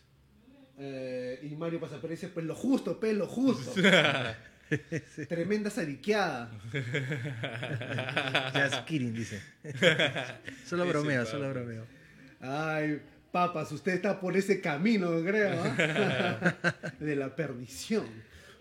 Eh, 0.78 1.40
y 1.42 1.56
Mario 1.56 1.80
Pasapero 1.80 2.12
dice, 2.12 2.28
pues 2.28 2.46
lo 2.46 2.54
justo, 2.54 3.00
pe, 3.00 3.12
lo 3.12 3.26
justo. 3.26 3.72
Tremenda 5.28 5.70
zariqueada. 5.70 6.50
Just 8.54 8.84
kidding, 8.84 9.12
dice. 9.12 9.42
solo 10.66 10.86
bromeo, 10.86 11.26
solo 11.26 11.50
bromeo. 11.50 11.84
Ay, 12.40 13.02
papas, 13.32 13.72
usted 13.72 13.94
está 13.94 14.20
por 14.20 14.36
ese 14.36 14.60
camino, 14.60 15.20
creo, 15.24 15.60
¿ah? 15.62 16.54
de 17.00 17.16
la 17.16 17.34
perdición. 17.34 18.06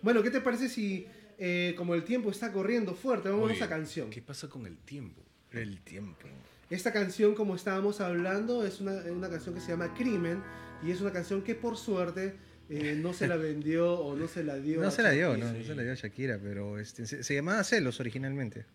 Bueno, 0.02 0.22
¿qué 0.22 0.30
te 0.30 0.40
parece 0.40 0.68
si, 0.68 1.06
eh, 1.38 1.74
como 1.76 1.94
el 1.94 2.04
tiempo 2.04 2.30
está 2.30 2.50
corriendo 2.52 2.94
fuerte, 2.94 3.28
vamos 3.28 3.44
a 3.44 3.46
Oye, 3.46 3.56
esa 3.56 3.68
canción? 3.68 4.10
¿Qué 4.10 4.22
pasa 4.22 4.48
con 4.48 4.66
el 4.66 4.78
tiempo? 4.78 5.27
El 5.52 5.80
tiempo. 5.80 6.26
Esta 6.70 6.92
canción, 6.92 7.34
como 7.34 7.54
estábamos 7.54 8.00
hablando, 8.00 8.66
es 8.66 8.80
una, 8.80 8.92
una 9.10 9.30
canción 9.30 9.54
que 9.54 9.60
se 9.60 9.68
llama 9.68 9.94
Crimen 9.94 10.42
y 10.82 10.90
es 10.90 11.00
una 11.00 11.12
canción 11.12 11.42
que 11.42 11.54
por 11.54 11.76
suerte 11.76 12.36
eh, 12.68 12.94
no 12.96 13.14
se 13.14 13.26
la 13.26 13.36
vendió 13.36 13.94
o 13.94 14.16
no 14.16 14.28
se 14.28 14.44
la 14.44 14.56
dio. 14.56 14.80
No 14.80 14.88
a 14.88 14.90
se 14.90 15.02
la 15.02 15.10
dio, 15.10 15.36
no, 15.36 15.52
no 15.52 15.64
se 15.64 15.74
la 15.74 15.82
dio 15.82 15.92
a 15.92 15.94
Shakira, 15.94 16.38
pero 16.42 16.78
este, 16.78 17.06
se, 17.06 17.24
se 17.24 17.34
llamaba 17.34 17.64
Celos 17.64 18.00
originalmente. 18.00 18.66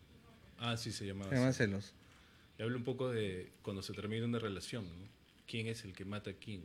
Ah, 0.57 0.77
sí, 0.77 0.91
se 0.91 1.05
llamaba 1.05 1.29
Se 1.29 1.35
llamaba 1.35 1.49
así. 1.49 1.57
Celos. 1.59 1.93
Y 2.57 2.63
habla 2.63 2.77
un 2.77 2.83
poco 2.83 3.11
de 3.11 3.51
cuando 3.61 3.81
se 3.81 3.93
termina 3.93 4.25
una 4.25 4.39
relación, 4.39 4.85
¿no? 4.85 5.07
¿Quién 5.47 5.67
es 5.67 5.83
el 5.83 5.93
que 5.93 6.05
mata 6.05 6.31
a 6.31 6.33
quién? 6.33 6.63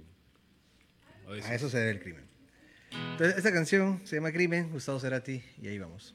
A 1.26 1.30
veces. 1.30 1.50
A 1.50 1.54
eso 1.54 1.68
se 1.68 1.78
debe 1.78 1.90
el 1.90 2.00
crimen. 2.00 2.24
Entonces, 2.90 3.36
esta 3.36 3.52
canción 3.52 4.00
se 4.04 4.16
llama 4.16 4.32
Crimen, 4.32 4.70
Gustavo 4.70 4.98
Cerati, 4.98 5.42
y 5.61 5.68
ahí 5.68 5.78
vamos. 5.78 6.14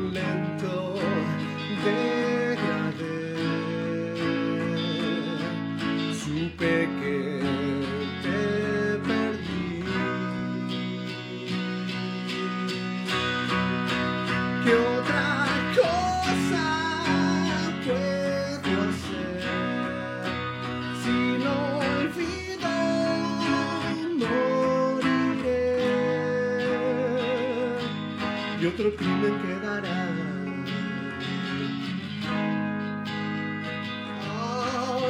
otro 28.73 28.95
crimen 28.95 29.35
quedará. 29.41 30.07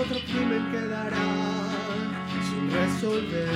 Otro 0.01 0.19
crimen 0.25 0.71
quedará 0.71 1.27
sin 2.47 2.63
resolver. 2.71 3.49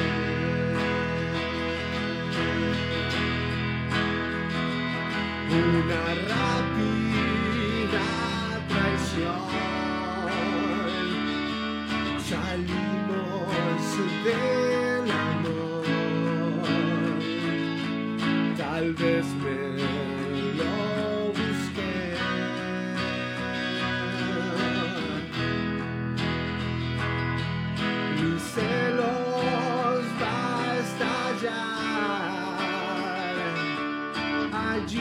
Una 5.49 6.03
rápida 6.32 8.06
traición. 8.70 9.56
Salimos 12.30 13.45
del 14.24 15.12
amor 15.12 15.86
tal 18.58 18.93
vez 18.93 19.26
me 19.43 19.64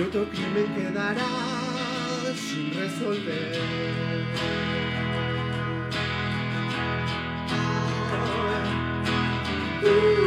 y 0.00 0.02
otro 0.02 0.24
crimen 0.30 0.74
quedará 0.74 1.26
sin 2.34 2.72
resolver. 2.72 3.58
Lo 9.82 10.19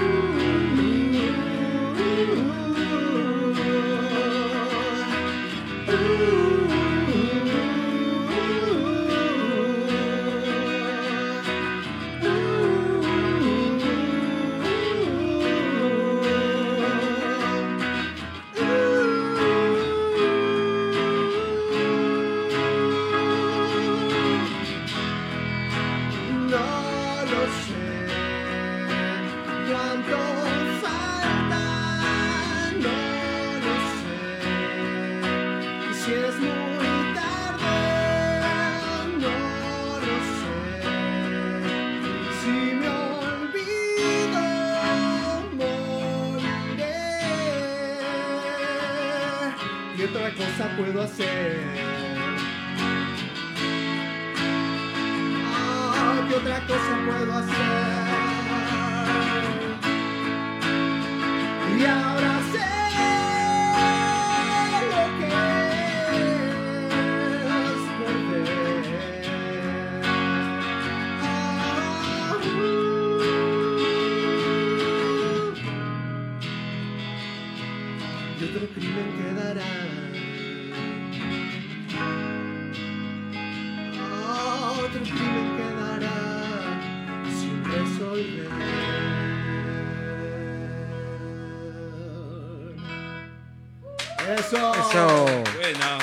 Eso. 94.37 94.73
Eso. 94.73 95.25
Buena. 95.55 95.97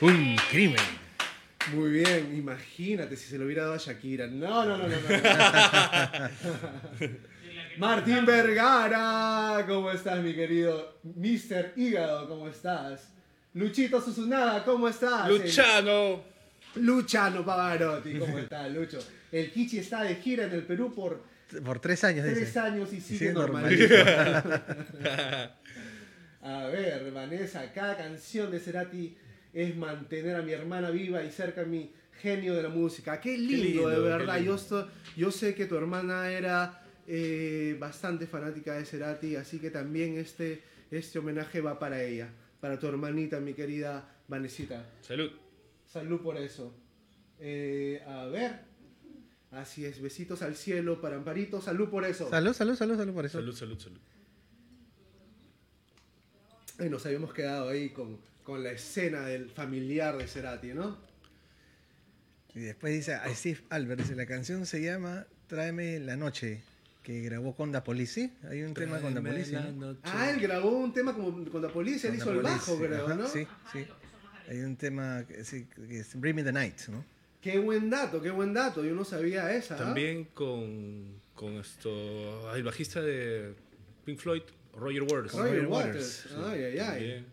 Un 0.00 0.36
crimen. 0.50 0.80
Muy 1.72 1.90
bien, 1.90 2.34
imagínate 2.36 3.16
si 3.16 3.26
se 3.28 3.38
lo 3.38 3.46
hubiera 3.46 3.62
dado 3.62 3.74
a 3.74 3.78
Shakira. 3.78 4.26
No, 4.26 4.64
no, 4.66 4.76
no, 4.76 4.86
no. 4.86 4.88
no. 4.88 4.98
Martín 7.78 8.24
Vergara, 8.26 9.64
¿cómo 9.66 9.90
estás, 9.90 10.18
mi 10.20 10.34
querido? 10.34 10.98
Mr. 11.02 11.72
Hígado, 11.76 12.28
¿cómo 12.28 12.48
estás? 12.48 13.08
Luchito 13.54 14.00
Susunada, 14.00 14.62
¿cómo 14.64 14.88
estás? 14.88 15.28
Luchano. 15.28 16.22
El- 16.76 16.84
Luchano 16.86 17.44
Pavarotti, 17.44 18.18
¿cómo 18.18 18.38
estás, 18.38 18.70
Lucho? 18.72 18.98
El 19.30 19.50
Kichi 19.52 19.78
está 19.78 20.02
de 20.02 20.16
gira 20.16 20.44
en 20.44 20.52
el 20.52 20.62
Perú 20.64 20.92
por 20.94 21.22
Por 21.64 21.78
tres 21.78 22.02
años, 22.04 22.24
tres 22.24 22.38
dice. 22.40 22.58
años 22.58 22.92
y 22.92 23.00
sigue 23.00 23.18
Sigue 23.18 23.32
normalito. 23.32 23.94
A 26.44 26.66
ver, 26.66 27.10
Vanessa, 27.10 27.72
cada 27.72 27.96
canción 27.96 28.50
de 28.50 28.60
Cerati 28.60 29.16
es 29.52 29.74
mantener 29.76 30.36
a 30.36 30.42
mi 30.42 30.52
hermana 30.52 30.90
viva 30.90 31.24
y 31.24 31.30
cerca 31.30 31.62
a 31.62 31.64
mi 31.64 31.90
genio 32.20 32.54
de 32.54 32.62
la 32.62 32.68
música. 32.68 33.18
Qué 33.20 33.36
lindo, 33.38 33.64
lindo, 33.64 33.88
de 33.88 33.98
verdad. 34.00 34.36
lindo. 34.36 34.50
Yo, 34.52 34.54
esto- 34.54 34.88
yo 35.16 35.30
sé 35.30 35.54
que 35.54 35.66
tu 35.66 35.76
hermana 35.76 36.30
era 36.30 36.80
eh, 37.06 37.76
bastante 37.80 38.26
fanática 38.26 38.74
de 38.74 38.84
Cerati, 38.84 39.36
así 39.36 39.58
que 39.58 39.70
también 39.70 40.16
este, 40.18 40.62
este 40.90 41.18
homenaje 41.18 41.60
va 41.60 41.78
para 41.78 42.02
ella, 42.02 42.28
para 42.60 42.78
tu 42.78 42.86
hermanita, 42.88 43.40
mi 43.40 43.54
querida 43.54 44.08
Vanesita. 44.28 44.84
Salud. 45.00 45.30
Salud 45.86 46.20
por 46.20 46.36
eso. 46.36 46.74
Eh, 47.40 48.02
a 48.06 48.26
ver. 48.26 48.60
Así 49.50 49.84
es, 49.84 50.00
besitos 50.02 50.42
al 50.42 50.56
cielo 50.56 51.00
para 51.00 51.16
Amparito, 51.16 51.60
salud 51.62 51.88
por 51.88 52.04
eso. 52.04 52.28
Salud, 52.28 52.52
salud, 52.52 52.74
salud, 52.74 52.96
salud 52.96 53.14
por 53.14 53.24
eso. 53.24 53.38
Salud, 53.38 53.54
salud, 53.54 53.78
salud. 53.78 53.98
Y 56.78 56.88
nos 56.88 57.04
habíamos 57.06 57.32
quedado 57.32 57.68
ahí 57.68 57.90
con, 57.90 58.18
con 58.42 58.62
la 58.62 58.72
escena 58.72 59.22
del 59.26 59.50
familiar 59.50 60.16
de 60.16 60.26
Cerati, 60.26 60.74
¿no? 60.74 60.98
Y 62.54 62.60
después 62.60 62.92
dice 62.92 63.14
a 63.14 63.34
Steve 63.34 63.60
Albert, 63.70 64.00
dice, 64.02 64.14
la 64.14 64.26
canción 64.26 64.64
se 64.66 64.80
llama 64.82 65.26
Tráeme 65.48 65.98
la 65.98 66.16
noche, 66.16 66.62
que 67.02 67.20
grabó 67.20 67.54
con 67.54 67.72
Da 67.72 67.82
Police. 67.82 68.30
Hay 68.48 68.62
un 68.62 68.74
tema 68.74 69.00
con 69.00 69.14
Da 69.14 69.20
Police, 69.20 69.52
¿no? 69.52 69.96
Ah, 70.04 70.30
él 70.30 70.40
grabó 70.40 70.70
un 70.70 70.92
tema 70.92 71.14
como, 71.14 71.48
con 71.50 71.62
la 71.62 71.68
policía, 71.68 72.10
él 72.10 72.16
hizo 72.16 72.26
Da 72.26 72.32
el 72.32 72.42
bajo, 72.42 72.76
Police, 72.76 72.86
creo, 72.88 73.06
ajá, 73.06 73.14
¿no? 73.14 73.28
Sí, 73.28 73.46
sí. 73.72 73.86
Hay 74.48 74.60
un 74.60 74.76
tema 74.76 75.24
que, 75.26 75.44
sí, 75.44 75.66
que 75.88 76.00
es 76.00 76.18
Bring 76.18 76.36
Me 76.36 76.42
the 76.44 76.52
Night, 76.52 76.80
¿no? 76.88 77.04
Qué 77.40 77.58
buen 77.58 77.90
dato, 77.90 78.22
qué 78.22 78.30
buen 78.30 78.54
dato. 78.54 78.84
Yo 78.84 78.94
no 78.94 79.04
sabía 79.04 79.54
esa. 79.54 79.74
¿ah? 79.74 79.78
También 79.78 80.24
con, 80.32 81.20
con 81.34 81.54
esto. 81.54 82.48
ah, 82.48 82.56
el 82.56 82.62
bajista 82.62 83.02
de 83.02 83.54
Pink 84.04 84.18
Floyd, 84.18 84.42
Roger 84.76 85.02
Waters. 85.02 85.32
Roger 85.32 85.64
Roger 85.64 85.66
Waters. 85.66 86.26
Waters, 86.30 86.46
Ay, 86.46 86.64
ay, 86.64 86.78
ay. 86.78 86.78
También. 86.78 87.26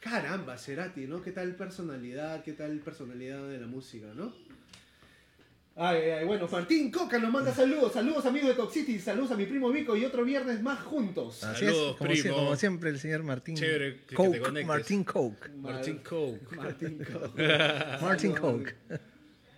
Caramba, 0.00 0.58
Cerati, 0.58 1.06
¿no? 1.06 1.22
¿Qué 1.22 1.30
tal 1.30 1.54
personalidad? 1.54 2.42
¿Qué 2.42 2.52
tal 2.52 2.78
personalidad 2.80 3.48
de 3.48 3.58
la 3.58 3.66
música, 3.68 4.08
no? 4.14 4.34
Ay, 5.76 6.00
ay, 6.02 6.10
ay. 6.10 6.24
Bueno, 6.26 6.48
Martín 6.50 6.90
Coca 6.90 7.18
nos 7.18 7.30
manda 7.30 7.54
saludos. 7.54 7.92
Saludos, 7.92 8.26
amigos 8.26 8.48
de 8.48 8.54
Toxicity. 8.56 8.98
Saludos 8.98 9.30
a 9.30 9.36
mi 9.36 9.46
primo 9.46 9.70
Vico 9.70 9.96
y 9.96 10.04
otro 10.04 10.24
viernes 10.24 10.60
más 10.60 10.80
juntos. 10.80 11.42
Así 11.44 11.64
Saludos, 11.64 11.96
es, 12.10 12.26
como, 12.26 12.56
siempre 12.56 12.90
el 12.90 12.98
señor 12.98 13.22
Martín 13.22 13.54
Chévere 13.54 14.00
que 14.00 14.06
te 14.08 14.14
Coke, 14.16 14.40
conectes. 14.40 14.66
Martín 14.66 15.04
Coke. 15.04 15.48
Martin 15.56 15.98
Coke. 15.98 16.56
Martín 16.56 16.98
Coca. 16.98 17.98
Martin 18.02 18.34
Saludos. 18.34 18.40
Coke. 18.40 18.76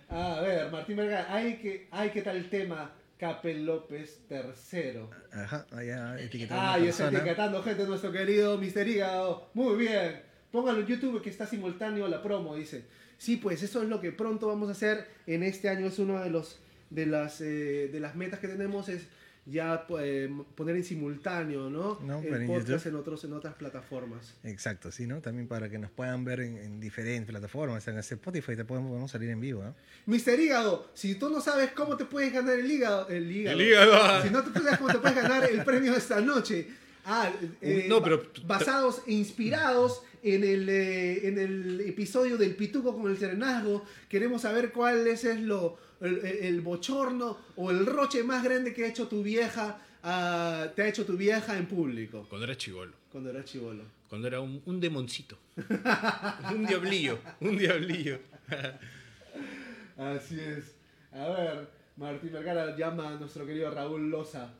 A 0.09 0.41
ver, 0.41 0.71
Martín 0.71 0.95
Vergara, 0.95 1.33
hay 1.33 1.57
que, 1.57 1.87
hay 1.91 2.11
que 2.11 2.21
tal 2.21 2.37
el 2.37 2.49
tema 2.49 2.93
Capel 3.17 3.65
López 3.65 4.19
tercero. 4.27 5.09
Ajá, 5.31 5.65
allá 5.71 6.19
etiquetando 6.19 6.61
a 6.61 6.73
Ah, 6.73 6.79
y 6.79 6.87
está 6.87 7.07
etiquetando 7.07 7.63
gente, 7.63 7.85
nuestro 7.85 8.11
querido 8.11 8.57
Mister 8.57 8.87
Hígado. 8.87 9.49
Muy 9.53 9.77
bien. 9.77 10.21
Póngalo 10.51 10.81
en 10.81 10.87
YouTube 10.87 11.21
que 11.21 11.29
está 11.29 11.45
simultáneo 11.45 12.07
la 12.07 12.21
promo, 12.21 12.55
dice. 12.55 12.85
Sí, 13.17 13.37
pues 13.37 13.63
eso 13.63 13.81
es 13.81 13.89
lo 13.89 14.01
que 14.01 14.11
pronto 14.11 14.47
vamos 14.47 14.69
a 14.69 14.73
hacer 14.73 15.07
en 15.27 15.43
este 15.43 15.69
año. 15.69 15.87
Es 15.87 15.99
uno 15.99 16.21
de 16.21 16.29
los 16.29 16.59
de 16.89 17.05
las 17.05 17.41
eh, 17.41 17.89
de 17.91 17.99
las 17.99 18.15
metas 18.15 18.39
que 18.39 18.47
tenemos 18.47 18.89
es 18.89 19.07
ya 19.47 19.85
eh, 19.99 20.27
poner 20.55 20.75
en 20.75 20.83
simultáneo, 20.83 21.69
¿no? 21.69 21.99
No, 22.01 22.17
el 22.19 22.23
pero 22.23 22.35
en 22.37 22.47
podcast 22.47 22.67
YouTube. 22.69 22.87
en 22.89 22.95
otros 22.95 23.23
en 23.25 23.33
otras 23.33 23.53
plataformas. 23.53 24.33
Exacto, 24.43 24.91
sí, 24.91 25.05
¿no? 25.05 25.21
También 25.21 25.47
para 25.47 25.69
que 25.69 25.77
nos 25.77 25.91
puedan 25.91 26.25
ver 26.25 26.39
en, 26.39 26.57
en 26.57 26.79
diferentes 26.79 27.29
plataformas. 27.29 27.87
En 27.87 27.97
Spotify 27.99 28.55
te 28.55 28.65
podemos, 28.65 28.89
podemos 28.89 29.11
salir 29.11 29.29
en 29.29 29.39
vivo, 29.39 29.63
¿no? 29.63 29.75
Mister 30.07 30.39
Hígado, 30.39 30.89
si 30.95 31.15
tú 31.15 31.29
no 31.29 31.41
sabes 31.41 31.71
cómo 31.71 31.95
te 31.95 32.05
puedes 32.05 32.33
ganar 32.33 32.57
el 32.57 32.69
hígado, 32.71 33.07
el 33.09 33.31
hígado, 33.31 33.59
El 33.59 33.67
hígado. 33.67 34.23
si 34.23 34.29
no 34.31 34.43
te 34.43 34.59
sabes 34.59 34.77
cómo 34.79 34.91
te 34.91 34.97
puedes 34.99 35.15
ganar 35.21 35.47
el 35.49 35.63
premio 35.63 35.91
de 35.91 35.97
esta 35.99 36.19
noche, 36.21 36.67
ah, 37.05 37.31
eh, 37.61 37.85
No, 37.87 38.01
pero- 38.01 38.23
ba- 38.47 38.57
basados 38.57 39.03
e 39.05 39.13
inspirados 39.13 40.01
en 40.23 40.43
el, 40.43 40.67
eh, 40.69 41.27
en 41.27 41.37
el 41.37 41.81
episodio 41.81 42.35
del 42.37 42.55
Pituco 42.55 42.99
con 42.99 43.11
el 43.11 43.17
Serenazgo, 43.19 43.85
queremos 44.09 44.41
saber 44.41 44.71
cuál 44.71 45.05
es, 45.05 45.23
es 45.23 45.39
lo, 45.39 45.77
el, 46.05 46.25
el 46.25 46.61
bochorno 46.61 47.37
o 47.55 47.71
el 47.71 47.85
roche 47.85 48.23
más 48.23 48.43
grande 48.43 48.73
que 48.73 48.85
ha 48.85 48.87
hecho 48.87 49.07
tu 49.07 49.23
vieja, 49.23 49.79
ah, 50.03 50.67
te 50.75 50.81
ha 50.83 50.87
hecho 50.87 51.05
tu 51.05 51.15
vieja 51.17 51.57
en 51.57 51.65
público 51.67 52.25
Cuando 52.29 52.45
era 52.45 52.55
chivolo. 52.57 52.93
cuando 53.11 53.29
eras 53.29 53.45
chivolo. 53.45 53.83
Cuando 54.09 54.27
era 54.27 54.39
un, 54.39 54.61
un 54.65 54.79
demoncito. 54.79 55.37
un 56.53 56.65
diablillo. 56.65 57.17
Un 57.41 57.57
diablillo. 57.57 58.19
Así 59.97 60.39
es. 60.39 60.75
A 61.11 61.27
ver, 61.29 61.67
Martín 61.97 62.31
Vergara 62.33 62.75
llama 62.75 63.13
a 63.13 63.15
nuestro 63.15 63.45
querido 63.45 63.71
Raúl 63.71 64.09
Loza. 64.09 64.53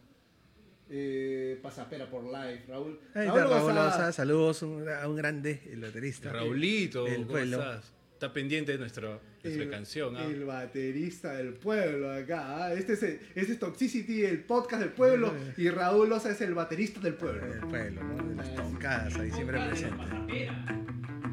Eh, 0.90 1.60
pasapera 1.62 2.10
por 2.10 2.24
live. 2.26 2.64
Raúl, 2.68 3.00
Ahí 3.16 3.28
está 3.28 3.44
Raúl 3.46 3.74
Loza, 3.76 4.12
saludos 4.12 4.62
un- 4.62 4.88
a 4.88 5.08
un 5.08 5.16
grande, 5.16 5.62
el 5.72 5.82
baterista. 5.82 6.32
Raulito, 6.32 7.06
del 7.06 7.16
¿cómo 7.18 7.28
pueblo. 7.28 7.58
estás? 7.58 7.92
Está 8.14 8.32
pendiente 8.32 8.72
de 8.72 8.78
nuestra, 8.78 9.20
nuestra 9.46 9.64
el, 9.64 9.70
canción. 9.72 10.18
¿ah? 10.18 10.24
el 10.26 10.46
baterista 10.46 11.34
del 11.36 11.54
pueblo 11.54 12.12
acá. 12.12 12.66
ah. 12.66 12.74
Este, 12.74 12.94
es, 12.94 13.04
el- 13.04 13.20
este 13.36 13.54
es 13.54 13.60
Toxicity, 13.60 14.26
el 14.26 14.44
podcast 14.44 14.82
del 14.82 14.92
pueblo. 14.92 15.34
Y 15.58 15.70
Raúl 15.70 16.10
Loza 16.10 16.32
es 16.32 16.42
el 16.42 16.54
baterista 16.54 17.00
del 17.00 17.14
pueblo. 17.16 17.48
Del 17.48 17.60
pueblo, 17.62 18.04
¿no? 18.04 18.24
De 18.28 18.36
las 18.36 18.54
toncadas 18.56 19.16
ahí 19.18 19.32
siempre 19.32 19.58
presente. 19.68 20.50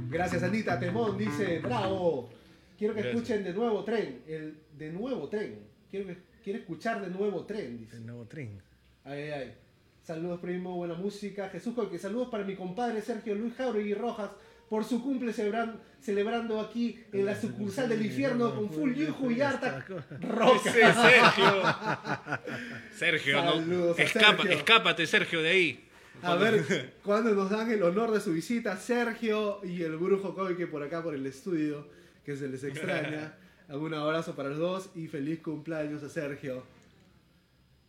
Gracias, 0.09 0.43
Anita. 0.43 0.79
Temón 0.79 1.17
dice: 1.19 1.59
Bravo. 1.61 2.31
Quiero 2.79 2.95
que 2.95 3.01
Gracias. 3.03 3.23
escuchen 3.23 3.45
de 3.45 3.53
nuevo 3.53 3.85
tren. 3.85 4.23
El 4.27 4.57
de 4.77 4.91
nuevo 4.93 5.29
tren. 5.29 5.59
Quiero, 5.91 6.07
que, 6.07 6.17
quiero 6.43 6.59
escuchar 6.59 7.01
de 7.03 7.11
nuevo 7.11 7.45
tren, 7.45 7.79
dice. 7.79 7.97
El 7.97 8.07
nuevo 8.07 8.25
tren. 8.27 8.61
Ay, 9.05 9.21
ay, 9.23 9.31
ay. 9.31 9.55
Saludos, 10.03 10.41
primo, 10.41 10.77
buena 10.77 10.95
música. 10.95 11.49
Jesús 11.51 11.75
que 11.91 11.99
saludos 11.99 12.29
para 12.29 12.45
mi 12.45 12.57
compadre 12.57 13.01
Sergio 13.03 13.35
Luis 13.37 13.55
Jauregui 13.55 13.95
Rojas 13.95 14.31
por 14.73 14.87
su 14.87 15.03
cumple 15.03 15.35
celebran- 15.35 15.79
celebrando 16.01 16.59
aquí 16.59 16.99
en 17.13 17.27
la 17.27 17.39
sucursal 17.39 17.91
del 17.91 18.07
infierno 18.07 18.55
con 18.55 18.71
full 18.71 18.95
yuju 18.95 19.31
y 19.31 19.43
harta 19.43 19.85
roca. 20.19 20.73
Sergio. 20.73 21.63
Sergio, 22.97 23.61
no. 23.67 23.91
Escapa, 23.91 24.37
Sergio. 24.39 24.51
escápate, 24.57 25.07
Sergio, 25.07 25.43
de 25.43 25.49
ahí. 25.51 25.89
A 26.23 26.37
ver, 26.37 26.95
cuando 27.05 27.35
nos 27.35 27.51
dan 27.51 27.71
el 27.71 27.83
honor 27.83 28.13
de 28.13 28.21
su 28.21 28.33
visita, 28.33 28.79
Sergio 28.79 29.61
y 29.63 29.83
el 29.83 29.99
brujo 29.99 30.35
que 30.57 30.67
por 30.67 30.83
acá 30.83 31.03
por 31.03 31.15
el 31.15 31.27
estudio, 31.27 31.87
que 32.25 32.35
se 32.35 32.49
les 32.49 32.65
extraña. 32.65 33.35
Un 33.69 33.93
abrazo 33.93 34.35
para 34.35 34.49
los 34.49 34.59
dos 34.59 34.89
y 34.95 35.07
feliz 35.07 35.41
cumpleaños 35.41 36.03
a 36.03 36.09
Sergio. 36.09 36.63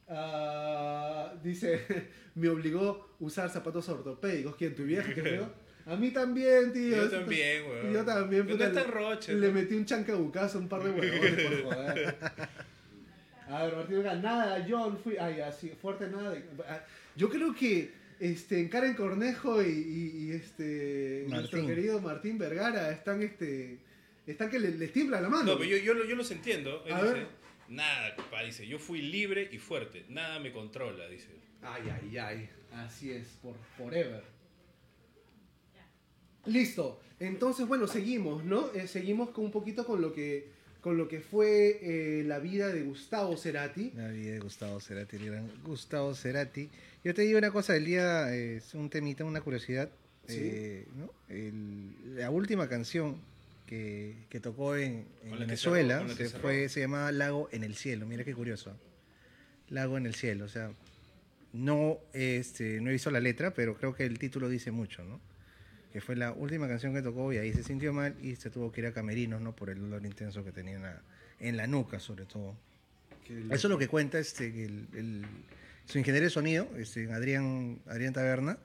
Ah, 0.10 1.34
dice, 1.42 2.10
me 2.36 2.50
obligó 2.50 3.08
a 3.22 3.24
usar 3.24 3.50
zapatos 3.50 3.88
ortopédicos. 3.88 4.58
¿Quién? 4.58 4.76
¿Tu 4.76 4.84
vieja, 4.84 5.14
creo? 5.14 5.63
A 5.86 5.96
mí 5.96 6.12
también, 6.12 6.72
tío. 6.72 6.96
Yo 6.96 7.10
también, 7.10 7.64
weón. 7.66 7.94
Yo 7.94 8.06
también. 8.06 8.48
Pero 8.48 8.58
puta, 8.70 8.84
roche, 8.86 9.34
Le 9.34 9.48
¿no? 9.48 9.54
metí 9.54 9.76
un 9.76 9.86
chancabucazo 9.86 10.58
a 10.58 10.62
un 10.62 10.70
par 10.70 10.84
de 10.84 10.92
huevones, 10.92 11.42
por 11.42 11.64
joder. 11.76 12.16
A 13.50 13.64
ver, 13.66 13.76
Martín, 13.76 13.98
venga, 13.98 14.16
nada, 14.16 14.66
John, 14.68 14.98
fui. 14.98 15.18
Ay, 15.18 15.42
así, 15.42 15.70
fuerte 15.82 16.08
nada. 16.08 16.36
ah, 16.70 16.80
Yo 17.16 17.30
creo 17.30 17.54
que 17.54 17.92
este, 18.20 18.70
Karen 18.70 18.94
Cornejo 18.94 19.62
y, 19.62 19.68
y- 19.68 20.24
y, 20.28 20.32
este, 20.32 21.26
nuestro 21.28 21.66
querido 21.68 22.00
Martín 22.00 22.38
Vergara 22.38 22.90
están, 22.92 23.22
este, 23.22 23.80
están 24.26 24.50
que 24.50 24.60
le- 24.60 24.72
les 24.78 24.94
tiembla 24.94 25.20
la 25.20 25.28
mano. 25.28 25.44
No, 25.44 25.58
pero 25.58 25.70
yo, 25.70 25.78
yo, 25.78 25.94
lo- 25.94 26.06
yo 26.06 26.16
los 26.16 26.32
entiendo. 26.32 26.82
Él 26.86 26.94
A 26.94 27.02
dice, 27.02 27.14
ver. 27.16 27.28
nada, 27.68 28.16
compa, 28.16 28.42
dice, 28.44 28.66
yo 28.66 28.80
fui 28.80 29.02
libre 29.02 29.50
y 29.52 29.58
fuerte, 29.58 30.06
nada 30.08 30.40
me 30.40 30.54
controla, 30.54 31.10
dice. 31.10 31.28
Ay, 31.62 31.84
ay, 31.92 32.18
ay. 32.18 32.50
Así 32.74 33.12
es, 33.12 33.28
por 33.42 33.56
forever. 33.78 34.24
Listo. 36.46 37.00
Entonces, 37.20 37.68
bueno, 37.68 37.88
seguimos, 37.88 38.44
¿no? 38.44 38.72
Eh, 38.74 38.88
seguimos 38.88 39.30
con 39.30 39.46
un 39.46 39.52
poquito 39.52 39.86
con 39.86 40.02
lo 40.02 40.14
que, 40.14 40.48
con 40.82 40.98
lo 40.98 41.08
que 41.08 41.22
fue 41.22 41.80
eh, 41.82 42.24
la 42.26 42.40
vida 42.40 42.68
de 42.68 42.82
Gustavo 42.84 43.38
Cerati. 43.38 43.92
La 43.96 44.10
vida 44.10 44.34
de 44.34 44.40
Gustavo 44.40 44.80
Cerati, 44.80 45.16
el 45.18 45.26
gran 45.28 45.50
Gustavo 45.64 46.14
Cerati. 46.16 46.70
Yo 47.04 47.14
te 47.14 47.22
digo 47.22 47.38
una 47.38 47.52
cosa, 47.52 47.76
el 47.76 47.86
día 47.86 48.34
eh, 48.36 48.58
es 48.58 48.74
un 48.74 48.90
temita, 48.90 49.24
una 49.24 49.42
curiosidad. 49.42 49.90
Sí. 50.28 50.38
eh, 50.42 50.88
¿no? 50.96 51.12
El- 51.30 52.16
la 52.18 52.30
última 52.30 52.68
canción 52.70 53.18
que, 53.66 54.16
que 54.30 54.40
tocó 54.40 54.76
en, 54.76 55.06
Venezuela 55.38 56.00
cerró, 56.00 56.16
se, 56.16 56.28
cerró. 56.30 56.42
fue, 56.42 56.70
se 56.70 56.80
llamaba 56.82 57.12
Lago 57.12 57.50
en 57.52 57.64
el 57.64 57.76
Cielo. 57.76 58.06
Mira 58.06 58.24
qué 58.24 58.34
curioso. 58.34 58.74
Lago 59.70 59.98
en 59.98 60.06
el 60.06 60.16
Cielo. 60.16 60.46
O 60.46 60.50
sea, 60.50 60.72
no, 61.54 62.00
este, 62.14 62.82
no 62.82 62.90
he 62.90 62.94
visto 62.94 63.12
la 63.12 63.20
letra, 63.20 63.54
pero 63.54 63.76
creo 63.78 63.94
que 63.96 64.06
el 64.06 64.18
título 64.20 64.50
dice 64.50 64.72
mucho, 64.72 65.04
¿no? 65.04 65.20
Que 65.94 66.02
fue 66.02 66.16
la 66.16 66.32
última 66.34 66.68
canción 66.68 66.94
que 66.94 67.02
tocó 67.04 67.32
y 67.32 67.38
ahí 67.38 67.54
se 67.54 67.64
sintió 67.64 67.94
mal 67.94 68.16
y 68.22 68.36
se 68.36 68.50
tuvo 68.50 68.72
que 68.72 68.82
ir 68.82 68.88
a 68.88 68.92
Camerinos, 68.94 69.40
¿no? 69.42 69.56
Por 69.56 69.70
el 69.70 69.80
dolor 69.80 70.06
intenso 70.06 70.44
que 70.44 70.52
tenía 70.52 70.76
en 70.76 70.82
la, 70.82 71.02
en 71.40 71.56
la 71.56 71.68
nuca, 71.68 72.00
sobre 72.00 72.26
todo. 72.26 72.56
Eso 73.30 73.68
es 73.68 73.72
lo 73.72 73.78
que 73.78 73.88
cuenta 73.88 74.18
este, 74.20 74.48
el, 74.48 74.88
el- 74.94 75.26
su 75.86 75.98
ingeniero 76.00 76.24
de 76.26 76.30
sonido, 76.32 76.68
este, 76.78 77.12
Adrián, 77.14 77.80
Adrián 77.88 78.12
Taberna, 78.14 78.58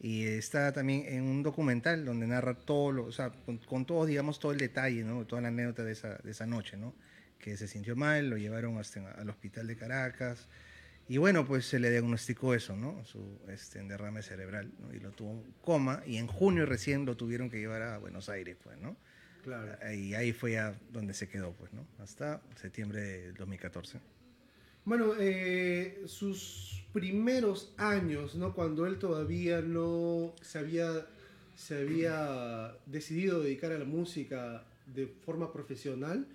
y 0.00 0.24
está 0.26 0.72
también 0.72 1.04
en 1.08 1.24
un 1.24 1.42
documental 1.42 2.04
donde 2.04 2.26
narra 2.26 2.54
todo, 2.54 2.92
lo, 2.92 3.04
o 3.06 3.12
sea, 3.12 3.30
con, 3.30 3.58
con 3.58 3.84
todo, 3.84 4.06
digamos, 4.06 4.38
todo 4.38 4.52
el 4.52 4.58
detalle, 4.58 5.02
¿no? 5.02 5.24
Toda 5.26 5.42
la 5.42 5.48
anécdota 5.48 5.82
de 5.82 5.92
esa, 5.92 6.18
de 6.18 6.30
esa 6.30 6.46
noche, 6.46 6.76
¿no? 6.76 6.94
Que 7.40 7.56
se 7.56 7.66
sintió 7.66 7.96
mal, 7.96 8.30
lo 8.30 8.36
llevaron 8.36 8.78
hasta 8.78 9.10
al 9.12 9.28
hospital 9.30 9.66
de 9.66 9.76
Caracas, 9.76 10.46
y 11.08 11.16
bueno, 11.16 11.46
pues 11.46 11.66
se 11.66 11.78
le 11.78 11.90
diagnosticó 11.90 12.54
eso, 12.54 12.76
¿no? 12.76 13.02
Su 13.06 13.40
este, 13.48 13.82
derrame 13.82 14.22
cerebral, 14.22 14.70
¿no? 14.78 14.94
Y 14.94 15.00
lo 15.00 15.10
tuvo 15.12 15.32
en 15.32 15.54
coma, 15.62 16.02
y 16.06 16.18
en 16.18 16.26
junio 16.26 16.66
recién 16.66 17.06
lo 17.06 17.16
tuvieron 17.16 17.48
que 17.48 17.58
llevar 17.58 17.82
a 17.82 17.98
Buenos 17.98 18.28
Aires, 18.28 18.58
pues, 18.62 18.78
¿no? 18.78 18.96
Claro. 19.42 19.78
Y 19.94 20.14
ahí 20.14 20.32
fue 20.32 20.52
ya 20.52 20.78
donde 20.92 21.14
se 21.14 21.28
quedó, 21.28 21.52
pues, 21.52 21.72
¿no? 21.72 21.86
Hasta 21.98 22.42
septiembre 22.56 23.00
del 23.00 23.34
2014. 23.34 24.00
Bueno, 24.84 25.12
eh, 25.18 26.02
sus 26.06 26.84
primeros 26.92 27.72
años, 27.78 28.34
¿no? 28.34 28.54
Cuando 28.54 28.86
él 28.86 28.98
todavía 28.98 29.62
no 29.62 30.34
se 30.42 30.58
había, 30.58 31.06
se 31.54 31.78
había 31.78 32.74
decidido 32.84 33.42
dedicar 33.42 33.72
a 33.72 33.78
la 33.78 33.84
música 33.86 34.64
de 34.86 35.06
forma 35.06 35.52
profesional, 35.52 36.26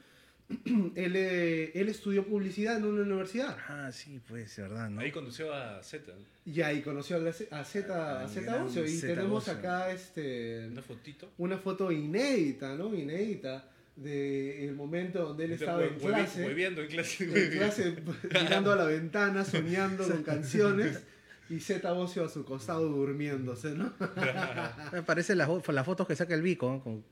él, 0.96 1.14
eh, 1.16 1.72
él 1.74 1.90
estudió 1.90 2.26
publicidad 2.26 2.78
en 2.78 2.86
una 2.86 3.02
universidad. 3.02 3.58
Ah, 3.68 3.92
sí, 3.92 4.20
pues, 4.28 4.56
verdad, 4.58 4.90
¿no? 4.90 5.02
Ahí 5.02 5.12
condució 5.12 5.54
a 5.54 5.82
Z. 5.82 6.12
Y 6.46 6.62
ahí 6.62 6.82
conoció 6.82 7.16
a, 7.16 7.20
la- 7.20 7.30
a 7.30 7.64
Z, 7.64 8.22
a 8.24 8.28
Z 8.28 8.64
Ocio. 8.64 8.86
Y 8.86 8.90
Zeta 8.90 9.14
tenemos 9.16 9.44
Ocio. 9.48 9.54
acá 9.60 9.92
este, 9.92 10.68
una 10.68 10.82
fotito. 10.82 11.32
una 11.38 11.58
foto 11.58 11.92
inédita, 11.92 12.76
¿no? 12.76 12.94
Inédita 12.94 13.70
del 13.96 14.74
momento 14.76 15.24
donde 15.24 15.46
él 15.46 15.52
Dice, 15.52 15.64
estaba 15.66 15.86
en 15.86 15.96
clase. 15.96 16.46
En 16.46 16.88
clase. 16.88 17.24
en 17.26 17.52
clase 17.52 17.96
mirando 18.44 18.72
a 18.72 18.76
la 18.76 18.86
ventana, 18.86 19.46
soñando 19.46 20.08
con 20.08 20.24
canciones 20.24 21.04
y 21.50 21.60
Z 21.60 21.94
Ocio 21.94 22.26
a 22.26 22.30
su 22.30 22.44
costado 22.44 22.88
durmiéndose, 22.90 23.76
¿no? 23.76 23.94
Me 24.92 25.04
parece 25.04 25.36
las, 25.36 25.48
las 25.68 25.86
fotos 25.86 26.08
que 26.08 26.16
saca 26.16 26.34
el 26.34 26.42
Vico, 26.42 26.70
¿no? 26.72 26.84
Con 26.84 27.04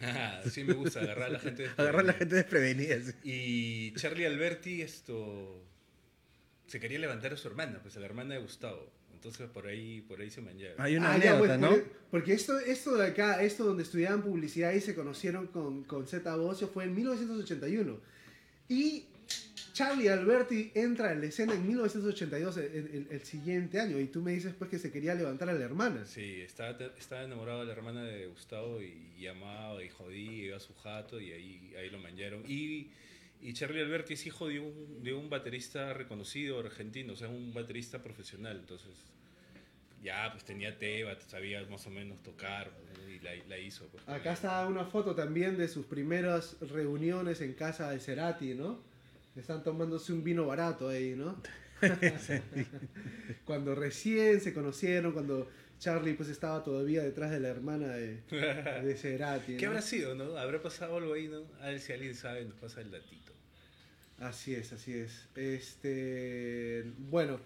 Ah, 0.00 0.42
sí 0.50 0.62
me 0.64 0.74
gusta 0.74 1.00
agarrar 1.00 1.24
a 1.26 1.32
la 1.32 1.38
gente. 1.38 1.68
agarrar 1.76 2.00
a 2.00 2.04
la 2.08 2.12
gente 2.12 2.34
desprevenida. 2.34 3.00
sí. 3.00 3.12
Y 3.24 3.92
Charlie 3.94 4.26
Alberti 4.26 4.82
esto 4.82 5.62
se 6.66 6.80
quería 6.80 6.98
levantar 6.98 7.32
a 7.32 7.36
su 7.36 7.48
hermana, 7.48 7.78
pues 7.82 7.96
a 7.96 8.00
la 8.00 8.06
hermana 8.06 8.34
de 8.34 8.40
Gustavo. 8.40 8.90
Entonces 9.14 9.48
por 9.48 9.66
ahí 9.66 10.02
por 10.02 10.20
ahí 10.20 10.30
se 10.30 10.40
manchaba. 10.42 10.74
Hay 10.78 10.96
una 10.96 11.14
Ah, 11.14 11.18
ya, 11.18 11.38
pues, 11.38 11.58
¿no? 11.58 11.74
porque- 12.10 12.34
esto, 12.34 12.58
esto 12.58 12.96
de 12.96 13.06
acá, 13.06 13.42
esto 13.42 13.64
donde 13.64 13.82
estudiaban 13.82 14.22
publicidad 14.22 14.72
y 14.74 14.80
se 14.80 14.94
conocieron 14.94 15.46
con, 15.46 15.84
con 15.84 16.06
Z 16.06 16.36
Ocio 16.36 16.68
fue 16.68 16.84
en 16.84 16.94
1981. 16.94 17.98
Y 18.68 19.06
Charlie 19.76 20.08
Alberti 20.08 20.70
entra 20.74 21.12
en 21.12 21.20
la 21.20 21.26
escena 21.26 21.52
en 21.52 21.66
1982, 21.66 22.56
el, 22.56 22.64
el- 22.64 23.06
el 23.10 23.20
siguiente 23.24 23.78
año. 23.78 24.00
Y 24.00 24.06
tú 24.06 24.22
me 24.22 24.32
dices 24.32 24.54
pues 24.58 24.70
que 24.70 24.78
se 24.78 24.90
quería 24.90 25.14
levantar 25.14 25.50
a 25.50 25.52
la 25.52 25.62
hermana. 25.64 26.06
Sí, 26.06 26.40
estaba, 26.40 26.70
estaba 26.98 27.24
enamorado 27.24 27.60
de 27.60 27.66
la 27.66 27.72
hermana 27.74 28.02
de 28.04 28.26
Gustavo 28.26 28.80
y, 28.80 29.12
y 29.18 29.26
amaba 29.26 29.84
y 29.84 29.90
jodía, 29.90 30.46
iba 30.46 30.56
a 30.56 30.60
su 30.60 30.74
jato 30.76 31.20
y 31.20 31.32
ahí, 31.32 31.74
ahí 31.78 31.90
lo 31.90 31.98
mancharon. 31.98 32.42
Y, 32.48 32.88
y 33.42 33.52
Charlie 33.52 33.82
Alberti 33.82 34.14
es 34.14 34.24
hijo 34.26 34.48
de 34.48 34.60
un, 34.60 35.02
de 35.04 35.12
un 35.12 35.28
baterista 35.28 35.92
reconocido 35.92 36.58
argentino, 36.58 37.12
o 37.12 37.16
sea, 37.16 37.28
un 37.28 37.52
baterista 37.52 38.02
profesional. 38.02 38.56
Entonces, 38.58 38.92
ya 40.02 40.30
pues 40.32 40.42
tenía 40.44 40.78
teba, 40.78 41.20
sabía 41.20 41.62
más 41.66 41.86
o 41.86 41.90
menos 41.90 42.22
tocar 42.22 42.70
y 43.14 43.18
la, 43.22 43.32
la 43.46 43.58
hizo. 43.58 43.86
pues. 43.88 44.08
Acá 44.08 44.32
está 44.32 44.66
una 44.66 44.86
foto 44.86 45.14
también 45.14 45.58
de 45.58 45.68
sus 45.68 45.84
primeras 45.84 46.56
reuniones 46.60 47.42
en 47.42 47.52
casa 47.52 47.90
de 47.90 48.00
Cerati, 48.00 48.54
¿no? 48.54 48.95
Están 49.36 49.62
tomándose 49.62 50.12
un 50.12 50.24
vino 50.24 50.46
barato 50.46 50.88
ahí, 50.88 51.14
¿no? 51.14 51.40
cuando 53.44 53.74
recién 53.74 54.40
se 54.40 54.54
conocieron, 54.54 55.12
cuando 55.12 55.48
Charlie 55.78 56.14
pues 56.14 56.30
estaba 56.30 56.64
todavía 56.64 57.02
detrás 57.02 57.30
de 57.30 57.40
la 57.40 57.48
hermana 57.48 57.88
de, 57.88 58.22
de 58.82 58.96
Cerati. 58.96 59.56
¿Qué 59.56 59.66
¿no? 59.66 59.70
habrá 59.70 59.82
sido, 59.82 60.14
no? 60.14 60.36
¿Habrá 60.38 60.62
pasado 60.62 60.96
algo 60.96 61.12
ahí, 61.12 61.28
no? 61.28 61.42
A 61.60 61.66
ver 61.66 61.80
si 61.80 61.92
alguien 61.92 62.14
sabe, 62.14 62.44
nos 62.44 62.58
pasa 62.58 62.80
el 62.80 62.90
datito. 62.90 63.32
Así 64.18 64.54
es, 64.54 64.72
así 64.72 64.94
es. 64.94 65.28
Este, 65.34 66.84
bueno, 66.98 67.38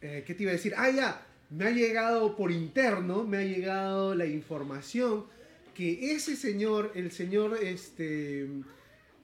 eh, 0.00 0.24
¿qué 0.26 0.34
te 0.34 0.42
iba 0.42 0.50
a 0.50 0.54
decir? 0.54 0.74
Ah, 0.76 0.90
ya, 0.90 1.24
me 1.50 1.66
ha 1.66 1.70
llegado 1.70 2.34
por 2.34 2.50
interno, 2.50 3.24
me 3.24 3.38
ha 3.38 3.44
llegado 3.44 4.14
la 4.16 4.26
información 4.26 5.26
que 5.74 6.12
ese 6.12 6.34
señor, 6.36 6.90
el 6.94 7.12
señor, 7.12 7.58
este, 7.62 8.48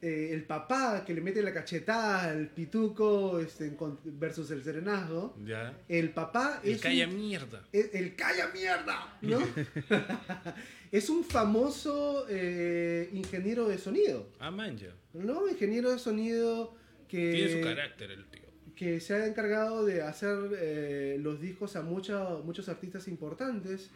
eh, 0.02 0.30
el 0.32 0.42
papá 0.44 1.04
que 1.06 1.14
le 1.14 1.20
mete 1.20 1.40
la 1.42 1.52
cachetada 1.54 2.24
al 2.30 2.48
pituco 2.48 3.38
este, 3.38 3.74
versus 4.04 4.50
el 4.50 4.62
serenazgo, 4.64 5.36
Ya. 5.44 5.78
el 5.88 6.10
papá 6.10 6.60
El 6.64 6.72
es 6.74 6.80
calla 6.80 7.06
un- 7.06 7.16
mierda. 7.16 7.64
el, 7.72 7.88
el 7.92 8.16
calla 8.16 8.48
mierda, 8.52 9.16
¿no? 9.22 9.38
es 10.92 11.08
un 11.08 11.24
famoso 11.24 12.26
eh, 12.28 13.08
ingeniero 13.12 13.68
de 13.68 13.78
sonido, 13.78 14.28
Ah, 14.40 14.50
manja. 14.50 14.88
¿no? 15.14 15.48
Ingeniero 15.48 15.90
de 15.92 15.98
sonido 15.98 16.74
que 17.08 17.32
Tiene 17.32 17.52
su 17.52 17.60
carácter 17.60 18.10
el 18.10 18.24
tío. 18.26 18.42
que 18.74 18.98
se 19.00 19.14
ha 19.14 19.26
encargado 19.26 19.84
de 19.84 20.02
hacer 20.02 20.36
eh, 20.58 21.16
los 21.20 21.40
discos 21.40 21.76
a 21.76 21.82
mucha- 21.82 22.38
muchos 22.44 22.68
artistas 22.68 23.06
importantes. 23.08 23.90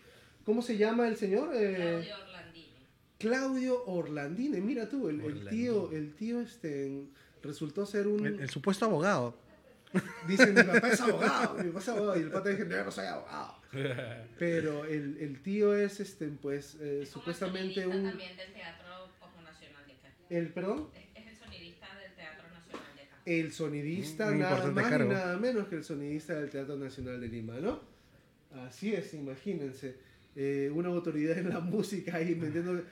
¿Cómo 0.44 0.62
se 0.62 0.76
llama 0.76 1.08
el 1.08 1.16
señor? 1.16 1.50
Eh, 1.54 1.74
Claudio 1.76 2.14
Orlandini. 2.24 2.65
Claudio 3.18 3.84
Orlandini. 3.86 4.60
Mira 4.60 4.88
tú, 4.88 5.08
el, 5.08 5.48
tío, 5.48 5.90
el 5.92 6.14
tío 6.14 6.40
este, 6.40 7.04
resultó 7.42 7.86
ser 7.86 8.06
un... 8.06 8.26
El, 8.26 8.40
el 8.40 8.50
supuesto 8.50 8.84
abogado. 8.84 9.34
Dice, 10.26 10.46
mi 10.52 10.62
papá 10.62 10.88
es 10.88 11.00
abogado, 11.00 11.54
mi 11.62 11.68
papá 11.68 11.78
es 11.80 11.88
abogado. 11.88 12.18
Y 12.18 12.22
el 12.22 12.30
pata 12.30 12.50
dice, 12.50 12.68
yo 12.68 12.84
no 12.84 12.90
soy 12.90 13.06
abogado. 13.06 13.54
Pero 14.38 14.84
el, 14.84 15.16
el 15.20 15.40
tío 15.42 15.74
es, 15.74 16.00
este, 16.00 16.28
pues, 16.28 16.76
eh, 16.80 17.00
Es 17.02 17.10
supuestamente 17.10 17.80
el 17.80 17.90
sonidista 17.90 17.96
un... 17.96 18.10
también 18.10 18.36
del 18.36 18.52
Teatro 18.52 19.42
Nacional 19.42 19.86
de 19.86 19.92
acá. 19.92 20.08
El, 20.28 20.52
perdón, 20.52 20.88
Es, 20.94 21.22
es 21.22 21.28
el 21.32 21.36
sonidista 21.38 21.86
del 21.98 22.14
Teatro 22.14 22.48
Nacional 22.52 22.96
de 22.96 23.02
acá. 23.02 23.16
el 23.24 23.52
sonidista, 23.52 24.30
nada 24.32 24.66
más 24.70 24.88
cargo. 24.88 25.10
y 25.10 25.14
nada 25.14 25.36
menos 25.38 25.68
que 25.68 25.76
el 25.76 25.84
sonidista 25.84 26.34
del 26.34 26.50
Teatro 26.50 26.76
Nacional 26.76 27.20
de 27.20 27.28
Lima, 27.28 27.54
¿no? 27.60 27.80
Así 28.66 28.94
es, 28.94 29.14
imagínense. 29.14 29.96
Eh, 30.34 30.70
una 30.74 30.88
autoridad 30.88 31.38
en 31.38 31.48
la 31.48 31.60
música 31.60 32.16
ahí 32.16 32.34
metiendo 32.34 32.82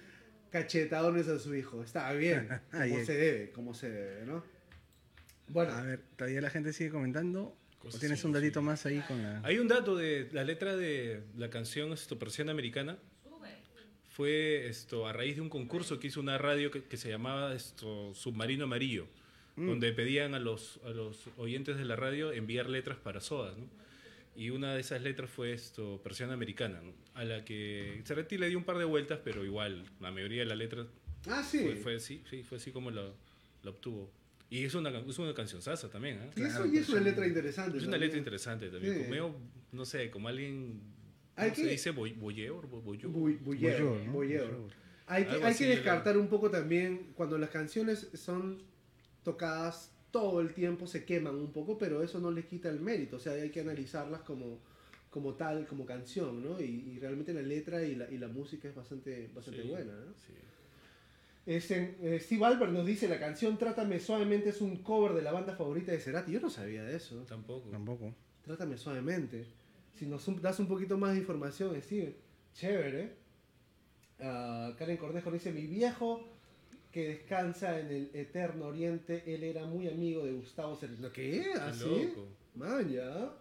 cachetadones 0.55 1.27
a 1.27 1.41
su 1.41 1.53
hijo. 1.57 1.83
Está 1.83 2.13
bien, 2.13 2.49
como 2.71 3.05
se 3.05 3.17
debe, 3.17 3.51
como 3.51 3.75
se 3.75 3.91
debe, 3.91 4.25
¿no? 4.25 4.45
Bueno, 5.49 5.73
A 5.73 5.83
ver, 5.83 6.01
todavía 6.17 6.41
la 6.41 6.51
gente 6.51 6.73
sigue 6.73 6.91
comentando. 6.91 7.57
¿O 7.83 7.99
tienes 7.99 8.23
un 8.25 8.33
datito 8.33 8.63
más 8.63 8.87
ahí 8.87 9.01
con 9.01 9.21
la... 9.21 9.41
Hay 9.43 9.59
un 9.59 9.67
dato 9.67 9.97
de 9.97 10.29
la 10.33 10.45
letra 10.45 10.77
de 10.77 11.25
la 11.37 11.51
canción 11.51 11.93
esto, 11.93 12.19
Persiana 12.21 12.53
Americana. 12.53 12.97
Fue 14.09 14.69
esto 14.69 15.09
a 15.09 15.13
raíz 15.13 15.35
de 15.35 15.43
un 15.43 15.49
concurso 15.49 15.99
que 15.99 16.07
hizo 16.07 16.21
una 16.21 16.39
radio 16.39 16.71
que, 16.71 16.85
que 16.85 16.97
se 16.97 17.11
llamaba 17.11 17.53
esto 17.53 18.15
Submarino 18.15 18.63
Amarillo, 18.63 19.09
donde 19.57 19.93
pedían 19.93 20.35
a 20.35 20.39
los, 20.39 20.79
a 20.85 20.91
los 20.91 21.29
oyentes 21.37 21.77
de 21.79 21.85
la 21.85 21.97
radio 21.97 22.33
enviar 22.33 22.71
letras 22.71 22.97
para 22.97 23.21
sodas, 23.21 23.59
¿no? 23.59 23.67
Y 24.37 24.51
una 24.51 24.75
de 24.75 24.81
esas 24.81 25.01
letras 25.03 25.31
fue 25.31 25.53
esto 25.53 26.01
Persiana 26.03 26.33
Americana, 26.35 26.81
¿no? 26.83 26.93
a 27.15 27.25
la 27.25 27.45
que 27.45 28.03
Cerati 28.05 28.37
le 28.37 28.49
dio 28.49 28.59
un 28.59 28.65
par 28.65 28.79
de 28.79 28.85
vueltas, 28.85 29.21
pero 29.23 29.45
igual 29.45 29.85
la 30.01 30.11
mayoría 30.11 30.41
de 30.41 30.47
la 30.47 30.57
letra 30.57 30.87
ah, 31.29 31.43
sí. 31.43 31.61
fue, 31.61 31.77
fue 31.77 31.97
así, 31.97 32.23
sí, 32.29 32.43
fue 32.43 32.59
así 32.59 32.73
como 32.73 32.91
la, 32.91 33.03
la 33.63 33.71
obtuvo. 33.71 34.11
Y 34.51 34.65
es 34.65 34.75
una, 34.75 34.91
es 34.91 35.19
una 35.19 35.33
canción 35.35 35.63
sasa 35.63 35.89
también, 35.89 36.19
¿ah? 36.21 36.31
y 36.37 36.43
eso 36.43 36.49
Claro, 36.59 36.67
y 36.67 36.79
es 36.79 36.89
una 36.89 37.01
letra 37.01 37.27
interesante. 37.27 37.77
Es 37.79 37.83
una 37.85 37.93
también. 37.93 38.01
letra 38.09 38.19
interesante 38.19 38.69
también, 38.71 38.95
Sí. 38.95 39.01
con 39.03 39.11
medio 39.11 39.35
no 39.73 39.85
sé, 39.85 40.11
como 40.11 40.29
alguien. 40.29 40.81
Hay 41.37 41.51
¿Cómo 41.51 41.57
se 41.57 41.63
que- 41.65 41.71
dice? 41.71 41.91
Boy- 41.91 42.13
Boyeur, 42.13 42.67
bo- 42.67 42.81
boyeur. 42.81 43.11
Bulleur. 43.11 44.69
Hay 45.07 45.25
que, 45.27 45.45
hay 45.45 45.55
que 45.55 45.67
descartar 45.67 46.17
un 46.19 46.29
poco 46.29 46.51
también 46.51 47.13
cuando 47.15 47.37
las 47.39 47.51
canciones 47.51 48.09
son 48.15 48.63
tocadas 49.23 49.93
todo 50.15 50.41
el 50.41 50.55
tiempo, 50.55 50.87
se 50.87 51.05
queman 51.05 51.35
un 51.35 51.51
poco, 51.51 51.77
pero 51.77 52.01
eso 52.01 52.21
no 52.21 52.31
les 52.31 52.47
quita 52.47 52.69
el 52.69 52.79
mérito. 52.79 53.17
O 53.17 53.19
sea, 53.19 53.33
hay 53.33 53.51
que 53.51 53.63
analizarlas 53.63 54.21
como, 54.21 54.61
como 55.11 55.35
tal, 55.35 55.67
como 55.67 55.85
canción, 55.85 56.41
¿no? 56.41 56.61
Y, 56.61 56.93
y 56.95 56.99
realmente 57.01 57.35
la 57.35 57.43
letra 57.43 57.83
y 57.83 57.97
la, 57.97 58.09
y 58.09 58.19
la 58.19 58.29
música 58.29 58.69
es 58.69 58.77
bastante, 58.77 59.29
bastante 59.35 59.63
Sí, 59.63 59.69
buena, 59.69 59.93
¿no? 59.93 60.15
sí. 60.15 60.33
Este, 61.47 61.97
eh, 62.01 62.21
Steve 62.21 62.45
Albert 62.45 62.71
nos 62.73 62.87
dice, 62.87 63.09
la 63.09 63.19
canción 63.19 63.59
Trátame 63.59 63.99
Suavemente 63.99 64.51
es 64.51 64.61
un 64.61 64.77
cover 64.85 65.15
de 65.15 65.23
la 65.23 65.33
banda 65.33 65.57
favorita 65.57 65.91
de 65.91 65.99
Cerati. 65.99 66.31
Yo 66.31 66.41
no 66.41 66.49
sabía 66.49 66.85
de 66.85 66.95
eso. 66.97 67.25
Tampoco. 67.29 67.69
Tampoco. 67.71 68.15
Trátame 68.45 68.79
suavemente. 68.79 69.45
Si 69.99 70.07
nos 70.07 70.25
das 70.41 70.61
un 70.61 70.69
poquito 70.69 70.97
más 70.97 71.13
de 71.15 71.19
información, 71.19 71.75
Steve. 71.83 72.15
Chévere. 72.55 73.13
Ah, 74.21 74.75
Karen 74.79 74.97
Cornejo 74.97 75.33
dice, 75.33 75.53
mi 75.53 75.67
viejo 75.67 76.34
que 76.95 77.09
descansa 77.09 77.81
en 77.81 77.89
el 77.89 78.11
eterno 78.15 78.67
oriente, 78.67 79.25
él 79.27 79.43
era 79.43 79.67
muy 79.67 79.89
amigo 79.89 80.25
de 80.25 80.31
Gustavo 80.31 80.77
Cerati. 80.77 81.09
¿Qué? 81.13 81.53
¿Así? 81.61 81.85
loco. 82.05 82.29
Man, 82.55 82.89
ya. 82.89 83.33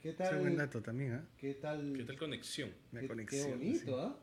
¿Qué 0.00 0.10
Ese 0.10 0.36
buen 0.36 0.56
tal? 0.56 0.66
dato 0.68 0.80
también, 0.80 1.14
¿ah? 1.14 1.24
¿Qué 1.36 1.54
tal? 1.54 1.92
¿Qué 1.96 2.04
tal 2.04 2.16
conexión? 2.16 2.70
La 2.92 3.00
Qué- 3.00 3.08
conexión. 3.08 3.46
Qué 3.48 3.56
bonito, 3.56 3.84
sí. 3.84 4.14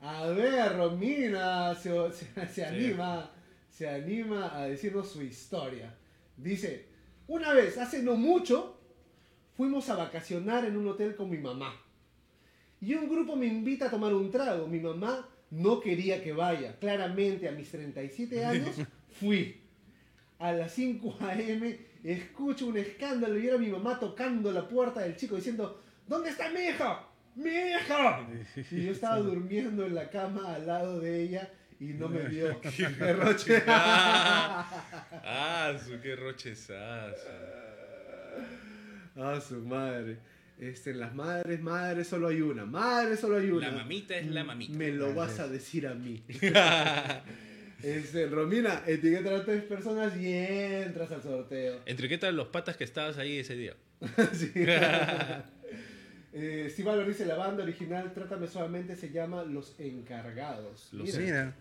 ¿ah? 0.00 0.20
A 0.20 0.28
ver, 0.28 0.76
Romina 0.76 1.74
se, 1.74 1.90
se- 2.12 2.46
se 2.46 2.64
anima, 2.64 3.32
se 3.68 3.88
anima 3.88 4.56
a 4.56 4.66
decirnos 4.68 5.10
su 5.10 5.20
historia. 5.20 5.92
Dice, 6.36 6.86
una 7.26 7.52
vez, 7.52 7.78
hace 7.78 8.00
no 8.00 8.14
mucho, 8.14 8.78
fuimos 9.56 9.88
a 9.90 9.96
vacacionar 9.96 10.64
en 10.66 10.76
un 10.76 10.86
hotel 10.86 11.16
con 11.16 11.28
mi 11.28 11.38
mamá. 11.38 11.74
Y 12.80 12.94
un 12.94 13.08
grupo 13.08 13.34
me 13.34 13.46
invita 13.46 13.86
a 13.86 13.90
tomar 13.90 14.14
un 14.14 14.30
trago. 14.30 14.68
Mi 14.68 14.78
mamá 14.78 15.28
no 15.50 15.80
quería 15.80 16.22
que 16.22 16.32
vaya. 16.32 16.76
Claramente, 16.78 17.48
a 17.48 17.52
mis 17.52 17.70
37 17.70 18.44
años, 18.44 18.76
fui. 19.18 19.60
A 20.38 20.52
las 20.52 20.72
5 20.72 21.18
a.m. 21.20 21.78
escucho 22.04 22.66
un 22.66 22.78
escándalo 22.78 23.38
y 23.38 23.48
era 23.48 23.58
mi 23.58 23.68
mamá 23.68 23.98
tocando 23.98 24.52
la 24.52 24.68
puerta 24.68 25.00
del 25.00 25.16
chico 25.16 25.36
diciendo, 25.36 25.82
¿dónde 26.06 26.30
está 26.30 26.48
mi 26.50 26.60
hija? 26.60 27.04
¡Mi 27.34 27.50
hija! 27.50 28.26
Y 28.70 28.84
yo 28.84 28.92
estaba 28.92 29.18
durmiendo 29.18 29.84
en 29.84 29.94
la 29.94 30.08
cama 30.10 30.54
al 30.54 30.66
lado 30.66 31.00
de 31.00 31.22
ella 31.22 31.50
y 31.80 31.86
no 31.86 32.08
me 32.08 32.22
vio. 32.22 32.60
¡Qué 32.76 33.12
roche! 33.12 33.62
Ah, 33.66 35.76
su 35.84 36.00
qué 36.00 36.16
rochesazo. 36.16 37.28
¡Ah, 39.16 39.40
su 39.40 39.60
madre! 39.64 40.18
Este, 40.58 40.92
las 40.92 41.14
madres, 41.14 41.60
madres 41.60 42.08
solo 42.08 42.28
hay 42.28 42.40
una. 42.40 42.64
Madre 42.66 43.16
solo 43.16 43.36
hay 43.36 43.50
una. 43.50 43.70
La 43.70 43.76
mamita 43.76 44.16
es 44.16 44.26
la 44.26 44.42
mamita. 44.44 44.76
Me 44.76 44.90
lo 44.90 45.14
vas 45.14 45.38
a 45.38 45.48
decir 45.48 45.86
a 45.86 45.94
mí. 45.94 46.22
Este, 47.80 48.26
Romina, 48.26 48.82
etiqueta 48.88 49.36
a 49.36 49.44
tres 49.44 49.62
personas 49.62 50.16
y 50.16 50.32
entras 50.32 51.12
al 51.12 51.22
sorteo. 51.22 51.80
¿Entre 51.86 52.08
qué 52.08 52.18
tal 52.18 52.34
los 52.34 52.48
patas 52.48 52.76
que 52.76 52.82
estabas 52.82 53.18
ahí 53.18 53.38
ese 53.38 53.54
día? 53.54 53.74
Sí. 54.32 54.50
eh, 56.32 56.68
Steve 56.70 56.90
Albert 56.90 57.08
dice, 57.08 57.24
la 57.24 57.36
banda 57.36 57.62
original, 57.62 58.12
Trátame 58.12 58.48
Suavemente, 58.48 58.96
se 58.96 59.10
llama 59.10 59.44
Los 59.44 59.78
Encargados. 59.78 60.88
Los 60.92 61.06
Mira, 61.06 61.18
Mira, 61.20 61.54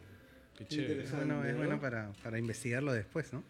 Qué 0.57 0.65
Qué 0.65 0.69
chévere. 0.69 0.93
interesante. 0.93 1.25
bueno, 1.25 1.45
es 1.45 1.51
¿no? 1.51 1.57
bueno 1.59 1.79
para, 1.79 2.11
para 2.23 2.39
investigarlo 2.39 2.93
después, 2.93 3.31
¿no? 3.31 3.43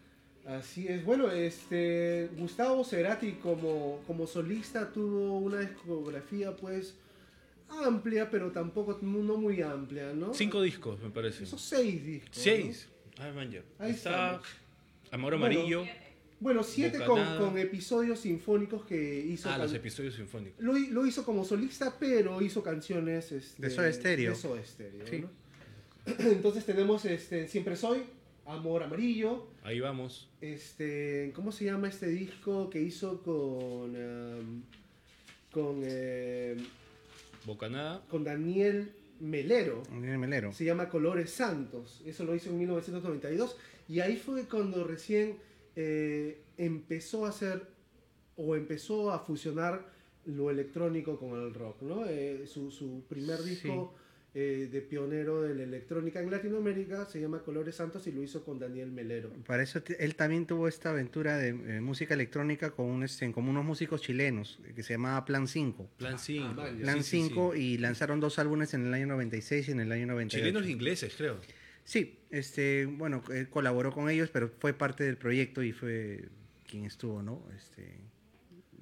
Así 0.48 0.88
es. 0.88 1.04
Bueno, 1.04 1.30
este 1.30 2.30
Gustavo 2.38 2.82
Cerati 2.84 3.32
como, 3.32 4.00
como 4.06 4.26
solista 4.26 4.90
tuvo 4.90 5.38
una 5.38 5.60
discografía 5.60 6.56
pues 6.56 6.94
amplia, 7.68 8.30
pero 8.30 8.50
tampoco 8.50 8.98
no 9.02 9.36
muy 9.36 9.60
amplia, 9.60 10.12
¿no? 10.14 10.32
Cinco 10.32 10.62
discos, 10.62 10.98
me 11.02 11.10
parece. 11.10 11.44
Esos 11.44 11.60
seis 11.60 12.02
discos. 12.04 12.36
¿no? 12.38 12.42
Seis. 12.42 12.88
Ah, 13.18 13.30
man, 13.34 13.50
ya. 13.50 13.62
Ahí 13.78 13.90
Está 13.90 14.36
estamos. 14.36 14.46
Amor 15.10 15.34
Amarillo. 15.34 15.84
Bueno, 16.40 16.62
siete 16.62 17.04
con, 17.04 17.20
con 17.36 17.58
episodios 17.58 18.20
sinfónicos 18.20 18.84
que 18.86 19.20
hizo. 19.26 19.50
Ah, 19.50 19.58
los 19.58 19.74
episodios 19.74 20.14
sinfónicos. 20.14 20.62
lo, 20.62 20.78
hi- 20.78 20.86
lo 20.86 21.04
hizo 21.04 21.24
como 21.24 21.44
solista, 21.44 21.94
pero 21.98 22.40
hizo 22.40 22.62
canciones 22.62 23.32
este, 23.32 23.60
De 23.60 23.70
Soda 23.70 23.92
Stereo. 23.92 24.30
de 24.30 24.36
Soda 24.36 24.64
Stereo, 24.64 25.06
Sí. 25.06 25.18
¿no? 25.18 25.30
Entonces 26.30 26.64
tenemos 26.64 27.04
este, 27.04 27.48
Siempre 27.48 27.74
Soy, 27.76 28.04
Amor 28.48 28.82
Amarillo, 28.82 29.46
Ahí 29.62 29.78
vamos. 29.80 30.28
este, 30.40 31.32
¿cómo 31.34 31.52
se 31.52 31.66
llama 31.66 31.88
este 31.88 32.08
disco 32.08 32.70
que 32.70 32.80
hizo 32.80 33.22
con 33.22 33.94
um, 33.94 34.62
con 35.52 35.80
eh, 35.84 36.56
Bocanada. 37.44 38.02
con 38.08 38.24
Daniel 38.24 38.92
Melero? 39.20 39.82
Daniel 39.90 40.18
Melero. 40.18 40.52
Se 40.52 40.64
llama 40.64 40.88
Colores 40.88 41.30
Santos. 41.30 42.02
Eso 42.06 42.24
lo 42.24 42.34
hizo 42.34 42.50
en 42.50 42.58
1992 42.58 43.56
y 43.88 44.00
ahí 44.00 44.16
fue 44.16 44.44
cuando 44.44 44.84
recién 44.84 45.36
eh, 45.76 46.40
empezó 46.56 47.26
a 47.26 47.30
hacer 47.30 47.66
o 48.36 48.54
empezó 48.56 49.10
a 49.12 49.18
fusionar 49.20 49.84
lo 50.24 50.50
electrónico 50.50 51.18
con 51.18 51.38
el 51.40 51.52
rock, 51.54 51.82
¿no? 51.82 52.06
Eh, 52.06 52.46
su, 52.46 52.70
su 52.70 53.02
primer 53.08 53.42
disco 53.42 53.94
eh, 54.34 54.68
de 54.70 54.82
pionero 54.82 55.40
de 55.40 55.54
la 55.54 55.62
electrónica 55.62 56.20
en 56.20 56.30
Latinoamérica 56.30 57.06
se 57.06 57.18
llama 57.18 57.42
Colores 57.42 57.76
Santos 57.76 58.06
y 58.06 58.12
lo 58.12 58.22
hizo 58.22 58.44
con 58.44 58.58
Daniel 58.58 58.90
Melero. 58.90 59.30
Para 59.46 59.62
eso 59.62 59.82
él 59.98 60.14
también 60.16 60.46
tuvo 60.46 60.68
esta 60.68 60.90
aventura 60.90 61.38
de 61.38 61.48
eh, 61.48 61.80
música 61.80 62.12
electrónica 62.12 62.70
con, 62.70 62.86
un, 62.86 63.02
este, 63.04 63.32
con 63.32 63.48
unos 63.48 63.64
músicos 63.64 64.02
chilenos 64.02 64.60
eh, 64.66 64.74
que 64.76 64.82
se 64.82 64.92
llamaba 64.92 65.24
Plan 65.24 65.48
5. 65.48 65.90
Plan 65.96 66.18
5. 66.18 66.54
Ah. 66.58 66.70
Plan 66.78 67.02
5 67.02 67.54
y 67.54 67.78
lanzaron 67.78 68.20
dos 68.20 68.38
álbumes 68.38 68.74
en 68.74 68.86
el 68.86 68.92
año 68.92 69.06
96 69.06 69.68
y 69.68 69.70
en 69.72 69.80
el 69.80 69.92
año 69.92 70.06
98. 70.06 70.44
Chilenos 70.44 70.68
e 70.68 70.72
ingleses, 70.72 71.14
creo. 71.16 71.40
Sí, 71.84 72.18
este, 72.30 72.84
bueno, 72.84 73.24
él 73.32 73.48
colaboró 73.48 73.92
con 73.92 74.10
ellos, 74.10 74.28
pero 74.30 74.50
fue 74.58 74.74
parte 74.74 75.04
del 75.04 75.16
proyecto 75.16 75.62
y 75.62 75.72
fue 75.72 76.28
quien 76.68 76.84
estuvo, 76.84 77.22
¿no? 77.22 77.42
Este, 77.56 77.94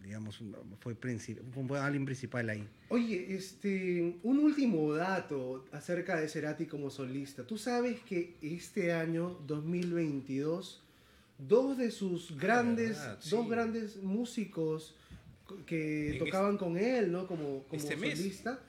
digamos, 0.06 0.40
fue, 0.80 0.94
fue 0.94 1.78
alguien 1.80 2.04
principal 2.04 2.48
ahí. 2.48 2.66
Oye, 2.88 3.34
este, 3.34 4.16
un 4.22 4.38
último 4.38 4.94
dato 4.94 5.64
acerca 5.72 6.18
de 6.20 6.28
Cerati 6.28 6.66
como 6.66 6.90
solista. 6.90 7.44
Tú 7.44 7.58
sabes 7.58 8.00
que 8.00 8.36
este 8.40 8.92
año 8.92 9.38
2022 9.46 10.82
dos 11.38 11.76
de 11.76 11.90
sus 11.90 12.36
grandes, 12.38 12.90
verdad, 12.98 13.18
sí. 13.20 13.30
dos 13.30 13.48
grandes 13.48 13.96
músicos 14.02 14.94
co- 15.44 15.58
que 15.66 16.12
En 16.12 16.18
tocaban 16.18 16.56
con 16.56 16.76
él, 16.78 17.12
¿no? 17.12 17.26
Como, 17.26 17.64
como 17.64 17.82
Este 17.82 17.96
mes. 17.96 18.16
solista, 18.18 18.60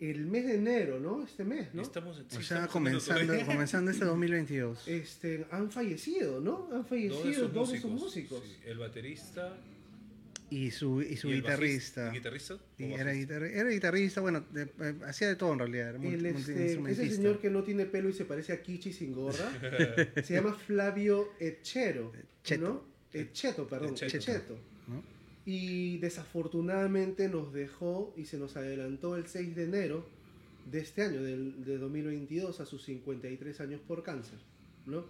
el 0.00 0.26
mes 0.26 0.46
de 0.46 0.54
enero, 0.56 0.98
¿no? 0.98 1.22
Este 1.22 1.44
mes, 1.44 1.72
¿no? 1.72 1.82
Estamos, 1.82 2.16
sí, 2.16 2.22
O 2.24 2.30
sea, 2.42 2.64
estamos 2.64 2.72
comenzando, 2.72 3.34
comenzando 3.46 3.90
este 3.92 4.04
2022. 4.06 4.88
Este, 4.88 5.46
han 5.52 5.70
fallecido, 5.70 6.40
¿no? 6.40 6.64
Han 6.72 6.78
Dos 6.80 6.88
fallecido 6.88 7.48
dos 7.48 7.70
de 7.72 7.80
sus 7.80 7.90
músicos. 7.90 8.42
sí. 8.44 8.56
El 8.66 8.78
baterista 8.78 9.56
Y 10.48 10.70
su, 10.70 11.02
y 11.02 11.16
su 11.16 11.28
y 11.28 11.34
guitarrista. 11.36 12.06
bajista- 12.06 12.12
¿Guitarrista? 12.12 12.58
Y 12.78 12.92
era, 12.92 13.12
era 13.12 13.68
guitarrista, 13.70 14.20
bueno, 14.20 14.44
de- 14.52 14.62
eh, 14.80 14.94
hacía 15.06 15.28
de 15.28 15.36
todo 15.36 15.52
en 15.54 15.58
realidad. 15.58 15.88
Era 15.90 15.98
multi- 15.98 16.14
El, 16.14 16.26
este, 16.26 16.72
ese 16.90 17.10
señor 17.10 17.40
que 17.40 17.50
no 17.50 17.64
tiene 17.64 17.84
pelo 17.86 18.08
y 18.08 18.12
se 18.12 18.24
parece 18.24 18.52
a 18.52 18.62
Kichi 18.62 18.92
sin 18.92 19.12
gorra, 19.12 19.50
se 20.24 20.34
llama 20.34 20.54
Flavio 20.54 21.30
Echero, 21.40 22.12
Cheto. 22.44 22.62
¿no? 22.62 22.84
Echeto, 23.12 23.66
perdón, 23.66 23.94
Echeto. 23.94 24.16
Echeto. 24.18 24.58
¿no? 24.88 25.02
Y 25.44 25.98
desafortunadamente 25.98 27.28
nos 27.28 27.52
dejó 27.52 28.12
y 28.16 28.26
se 28.26 28.36
nos 28.38 28.56
adelantó 28.56 29.16
el 29.16 29.26
6 29.26 29.54
de 29.56 29.64
enero 29.64 30.06
de 30.70 30.80
este 30.80 31.02
año, 31.02 31.22
del, 31.22 31.64
de 31.64 31.78
2022, 31.78 32.60
a 32.60 32.66
sus 32.66 32.84
53 32.84 33.60
años 33.60 33.80
por 33.86 34.02
cáncer, 34.02 34.38
¿no? 34.86 35.04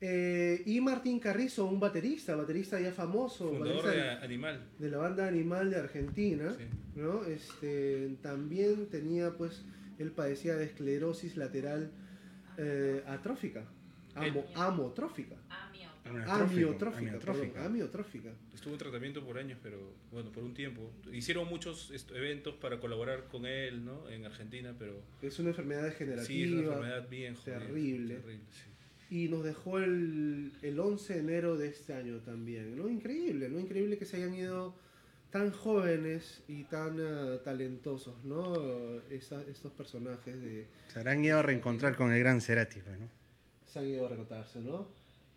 Eh, 0.00 0.62
y 0.64 0.80
Martín 0.80 1.18
Carrizo, 1.18 1.66
un 1.66 1.80
baterista, 1.80 2.36
baterista 2.36 2.80
ya 2.80 2.92
famoso, 2.92 3.48
Fundador 3.50 3.84
baterista 3.84 4.18
de 4.18 4.24
Animal. 4.24 4.60
de 4.78 4.90
la 4.90 4.98
banda 4.98 5.26
Animal 5.26 5.70
de 5.70 5.76
Argentina, 5.76 6.54
Sí. 6.56 6.64
¿no? 6.94 7.24
Este, 7.24 8.16
también 8.22 8.86
tenía, 8.90 9.32
pues, 9.36 9.64
él 9.98 10.12
padecía 10.12 10.54
de 10.56 10.66
esclerosis 10.66 11.36
lateral 11.36 11.90
eh, 12.58 13.02
atrófica, 13.06 13.64
amo, 14.14 14.44
amotrófica, 14.54 15.36
amiotrófica, 16.26 17.64
amiotrófica. 17.64 18.30
Estuvo 18.54 18.72
en 18.74 18.78
tratamiento 18.78 19.24
por 19.24 19.38
años, 19.38 19.58
pero 19.62 19.94
bueno, 20.12 20.30
por 20.32 20.44
un 20.44 20.54
tiempo. 20.54 20.92
Hicieron 21.12 21.48
muchos 21.48 21.92
eventos 22.14 22.54
para 22.54 22.78
colaborar 22.80 23.24
con 23.24 23.46
él, 23.46 23.84
¿no? 23.84 24.08
En 24.08 24.24
Argentina, 24.24 24.74
pero 24.78 25.02
Es 25.22 25.38
una 25.38 25.50
enfermedad 25.50 25.82
degenerativa. 25.84 26.26
sí, 26.26 26.42
es 26.44 26.50
una 26.52 26.62
enfermedad 26.62 27.08
bien 27.08 27.34
jodida. 27.34 27.58
terrible. 27.60 28.14
terrible, 28.16 28.44
sí. 28.50 28.64
Y 29.10 29.28
nos 29.28 29.42
dejó 29.44 29.78
el, 29.78 30.52
el 30.62 30.78
11 30.78 31.14
de 31.14 31.20
enero 31.20 31.56
de 31.56 31.68
este 31.68 31.94
año 31.94 32.18
también, 32.20 32.76
¿no? 32.76 32.88
Increíble, 32.88 33.48
¿no? 33.48 33.58
Increíble 33.58 33.96
que 33.98 34.04
se 34.04 34.16
hayan 34.18 34.34
ido 34.34 34.74
tan 35.30 35.50
jóvenes 35.50 36.42
y 36.48 36.64
tan 36.64 36.98
ah, 37.00 37.38
talentosos, 37.42 38.22
¿no? 38.24 38.54
Esa- 39.10 39.42
estos 39.50 39.72
personajes 39.72 40.40
de, 40.42 40.66
Se 40.92 40.98
habrán 40.98 41.24
ido 41.24 41.38
a 41.38 41.42
reencontrar 41.42 41.96
con 41.96 42.12
el 42.12 42.18
gran 42.18 42.40
Cerati, 42.40 42.80
pues, 42.80 42.98
¿no? 42.98 43.08
se 43.66 43.78
han 43.78 43.86
ido 43.86 44.06
a 44.06 44.08
renotarse, 44.08 44.60
¿no? 44.60 44.88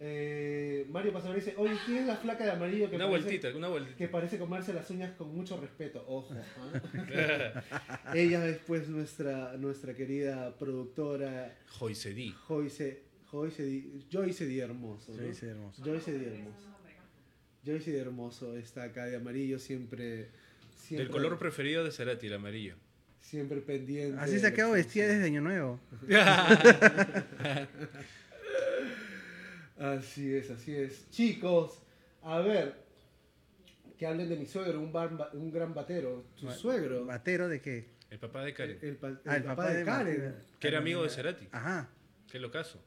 Eh, 0.03 0.88
Mario 0.89 1.13
Pasador 1.13 1.36
dice, 1.36 1.53
oye, 1.57 1.76
¿quién 1.86 1.99
es 1.99 2.07
la 2.07 2.15
flaca 2.15 2.43
de 2.43 2.51
amarillo 2.51 2.89
que 2.89 2.95
Una 2.95 3.05
parece, 3.07 3.24
vueltita, 3.28 3.55
una 3.55 3.67
vueltita. 3.67 3.97
que 3.97 4.07
parece 4.07 4.39
comerse 4.39 4.74
las 4.74 4.89
uñas 4.89 5.11
con 5.15 5.34
mucho 5.36 5.59
respeto? 5.61 6.03
Ojo. 6.07 6.34
¿ah? 6.34 8.11
Ella 8.15 8.47
es 8.47 8.57
pues 8.65 8.88
nuestra, 8.89 9.55
nuestra 9.57 9.93
querida 9.93 10.55
productora 10.57 11.55
Joyce 11.78 12.13
D. 12.15 12.32
Joyce, 12.47 13.03
Joyce, 13.32 13.63
Di- 13.63 14.05
Joyce 14.09 14.45
Di 14.45 14.59
Hermoso. 14.59 15.11
¿no? 15.13 15.17
Joyce 15.17 15.45
Di 15.45 15.51
Hermoso. 15.51 15.84
Joyce 15.84 16.11
Di 16.19 16.25
Hermoso. 16.25 16.67
Joyce 17.63 17.91
Di 17.91 17.97
Hermoso 17.97 18.57
está 18.57 18.84
acá 18.84 19.05
de 19.05 19.15
amarillo 19.15 19.59
siempre... 19.59 20.29
siempre 20.75 21.05
Del 21.05 21.11
color 21.11 21.38
preferido 21.39 21.84
de 21.84 21.91
Cerati, 21.91 22.27
el 22.27 22.34
amarillo. 22.34 22.75
Siempre 23.21 23.61
pendiente. 23.61 24.19
Así 24.19 24.39
se 24.39 24.47
ha 24.47 24.53
quedado 24.53 24.71
vestida 24.73 25.07
desde 25.07 25.25
Año 25.25 25.41
Nuevo. 25.41 25.79
Así 29.77 30.36
es, 30.36 30.51
así 30.51 30.75
es. 30.75 31.09
Chicos, 31.09 31.82
a 32.21 32.39
ver, 32.39 32.75
que 33.97 34.05
hablen 34.05 34.29
de 34.29 34.36
mi 34.36 34.45
suegro, 34.45 34.79
un, 34.79 34.91
bar- 34.93 35.32
un 35.34 35.51
gran 35.51 35.73
batero. 35.73 36.23
Tu 36.39 36.45
Ba- 36.45 36.53
suegro. 36.53 37.05
¿Batero 37.05 37.47
de 37.49 37.61
qué? 37.61 37.88
El 38.11 38.19
papá 38.19 38.43
de 38.43 38.53
Karen. 38.53 38.77
El, 38.82 38.95
pa- 38.97 39.19
Ah, 39.25 39.38
el 39.38 39.43
papá, 39.43 39.71
de, 39.71 39.84
Karen. 39.86 40.36
Que 40.59 40.67
era 40.67 40.77
amigo 40.79 41.01
de 41.03 41.09
Cerati. 41.09 41.47
Ajá. 41.51 41.89
Qué 42.32 42.39
locazo. 42.39 42.84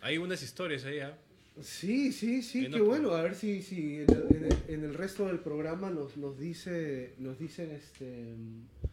Hay 0.00 0.18
unas 0.18 0.42
historias 0.42 0.84
ahí, 0.84 1.00
¿ah? 1.00 1.16
Sí, 1.62 2.12
sí, 2.12 2.42
sí, 2.42 2.68
qué 2.70 2.80
bueno. 2.80 3.12
A 3.12 3.22
ver 3.22 3.34
si, 3.34 3.62
si 3.62 3.96
en, 4.00 4.10
el, 4.10 4.36
en 4.36 4.44
el- 4.44 4.56
en 4.68 4.84
el 4.84 4.94
resto 4.94 5.26
del 5.26 5.38
programa 5.40 5.90
nos, 5.90 6.16
nos 6.16 6.38
dice, 6.38 7.14
nos 7.18 7.38
dicen 7.38 7.70
este. 7.70 8.34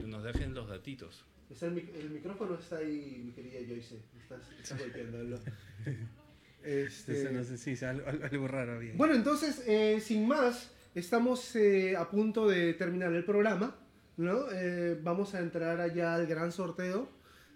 Nos 0.06 0.24
dejen 0.24 0.54
los 0.54 0.70
datitos. 0.70 1.26
está 1.50 1.66
el, 1.66 1.76
mic- 1.76 1.94
el 1.96 2.10
micrófono 2.10 2.56
está 2.56 2.78
ahí, 2.78 3.22
mi 3.26 3.32
querida 3.34 3.60
Joyce. 3.68 3.98
Estás, 4.22 4.42
estás 4.62 4.80
golpeándolo. 4.80 5.40
Este, 6.64 7.22
Eso 7.24 7.32
no 7.34 7.44
sé 7.44 7.58
si 7.58 7.72
es 7.72 7.84
algo, 7.84 8.08
algo- 8.08 8.24
algo 8.24 8.48
raro 8.48 8.80
bien. 8.80 8.98
Bueno, 8.98 9.16
entonces, 9.16 9.64
eh, 9.68 10.00
sin 10.00 10.26
más, 10.26 10.72
estamos 10.96 11.54
eh, 11.58 11.98
a 11.98 12.10
punto 12.10 12.48
de 12.48 12.74
terminar 12.74 13.12
el 13.14 13.26
programa, 13.26 13.76
¿no? 14.16 14.50
Eh, 14.50 14.98
vamos 15.04 15.36
a 15.36 15.40
entrar 15.40 15.82
allá 15.82 16.16
al 16.16 16.26
gran 16.26 16.54
sorteo, 16.54 17.10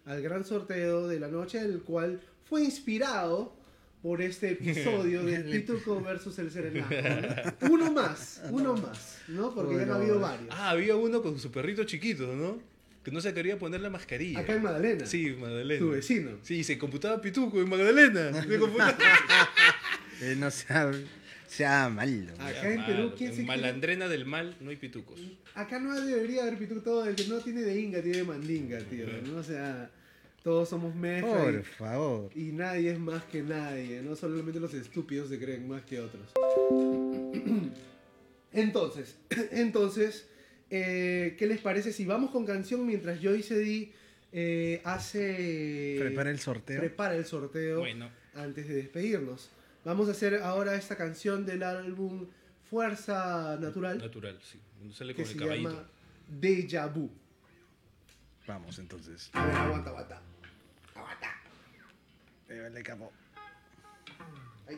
al 0.03 0.21
gran 0.21 0.43
sorteo 0.43 1.07
de 1.07 1.21
la 1.21 1.29
noche, 1.29 1.59
el 1.61 1.83
cual 1.83 2.19
fue 2.49 2.63
inspirado 2.63 3.55
por 4.01 4.21
este 4.21 4.51
episodio 4.51 5.23
de 5.23 5.39
Pituco 5.51 5.99
versus 6.01 6.37
el 6.39 6.51
Serenado. 6.51 6.89
¿no? 7.61 7.67
Uno 7.73 7.91
más, 7.91 8.41
uno 8.51 8.75
más, 8.75 9.17
¿no? 9.27 9.53
Porque 9.53 9.75
ya 9.75 9.81
han 9.81 9.87
Bueno. 9.87 10.01
habido 10.01 10.19
varios. 10.19 10.49
Ah, 10.51 10.69
había 10.69 10.95
uno 10.95 11.21
con 11.21 11.39
su 11.39 11.51
perrito 11.51 11.83
chiquito, 11.83 12.33
¿no? 12.35 12.59
Que 13.03 13.11
no 13.11 13.21
se 13.21 13.33
quería 13.33 13.57
poner 13.57 13.81
la 13.81 13.89
mascarilla. 13.89 14.39
Acá 14.39 14.53
en 14.55 14.63
Magdalena, 14.63 15.05
Sí, 15.05 15.35
Magdalena. 15.39 15.79
tu 15.79 15.91
vecino. 15.91 16.31
Sí, 16.43 16.63
se 16.63 16.77
computaba 16.77 17.21
Pituco 17.21 17.59
en 17.61 17.69
Magdalena. 17.69 18.41
Se 18.43 18.47
computaba. 18.59 18.97
Eh, 20.21 20.35
no 20.37 20.51
sea, 20.51 20.91
sea 21.47 21.89
malo. 21.89 22.33
Acá 22.39 22.71
en 22.73 22.85
Perú, 22.85 23.13
¿quién 23.17 23.33
se 23.33 23.41
En 23.41 23.45
quiere- 23.47 23.61
Malandrena 23.61 24.07
del 24.09 24.25
mal 24.25 24.57
no 24.59 24.69
hay 24.71 24.75
pitucos. 24.75 25.19
Acá 25.55 25.79
no 25.79 25.99
debería 25.99 26.43
haber 26.43 26.57
pituco 26.57 26.81
todo, 26.81 27.05
el 27.07 27.15
que 27.15 27.27
no 27.27 27.37
tiene 27.39 27.61
de 27.61 27.79
inga 27.79 28.01
tiene 28.01 28.17
de 28.19 28.23
mandinga, 28.25 28.77
tío, 28.79 29.05
¿no? 29.25 29.37
O 29.39 29.43
sea, 29.43 29.89
todos 30.43 30.69
somos 30.69 30.95
mezcla 30.95 31.31
y- 31.49 31.53
Por 31.53 31.63
favor. 31.63 32.29
Y 32.35 32.51
nadie 32.51 32.91
es 32.91 32.99
más 32.99 33.23
que 33.25 33.41
nadie, 33.43 34.01
no 34.01 34.15
solamente 34.15 34.59
los 34.59 34.73
estúpidos 34.73 35.29
se 35.29 35.39
creen 35.39 35.67
más 35.67 35.83
que 35.83 35.99
otros. 35.99 36.31
Entonces, 38.53 39.17
entonces, 39.51 40.27
eh, 40.69 41.35
¿qué 41.37 41.45
les 41.47 41.59
parece 41.59 41.91
si 41.91 42.05
vamos 42.05 42.31
con 42.31 42.45
canción 42.45 42.85
mientras 42.85 43.19
Joyce 43.21 43.55
D 43.55 43.91
eh, 44.31 44.81
hace... 44.83 45.97
Prepara 45.99 46.29
el 46.31 46.39
sorteo. 46.39 46.79
prepara 46.79 47.15
el 47.15 47.25
sorteo 47.25 47.79
Bueno, 47.79 48.09
antes 48.33 48.67
de 48.67 48.75
despedirnos? 48.75 49.49
Vamos 49.85 50.07
a 50.07 50.11
hacer 50.11 50.35
ahora 50.41 50.75
esta 50.75 50.95
canción 50.95 51.45
del 51.45 51.63
álbum 51.63 52.25
Fuerza 52.69 53.57
Natural, 53.61 53.97
natural, 53.99 54.37
sí. 54.41 54.59
Sale 54.91 55.13
que 55.13 55.21
con 55.23 55.31
el 55.31 55.37
se 55.37 55.39
caballito. 55.39 55.69
llama 55.69 55.89
Deja 56.27 56.87
Vu. 56.87 57.09
Vamos 58.47 58.79
entonces. 58.79 59.29
A 59.33 59.45
ver, 59.45 59.55
aguanta, 59.55 59.89
aguanta. 59.89 60.21
Aguanta. 60.95 61.27
Eh, 62.47 62.61
vale, 62.61 62.81
capo. 62.81 63.11
Ay, 64.69 64.77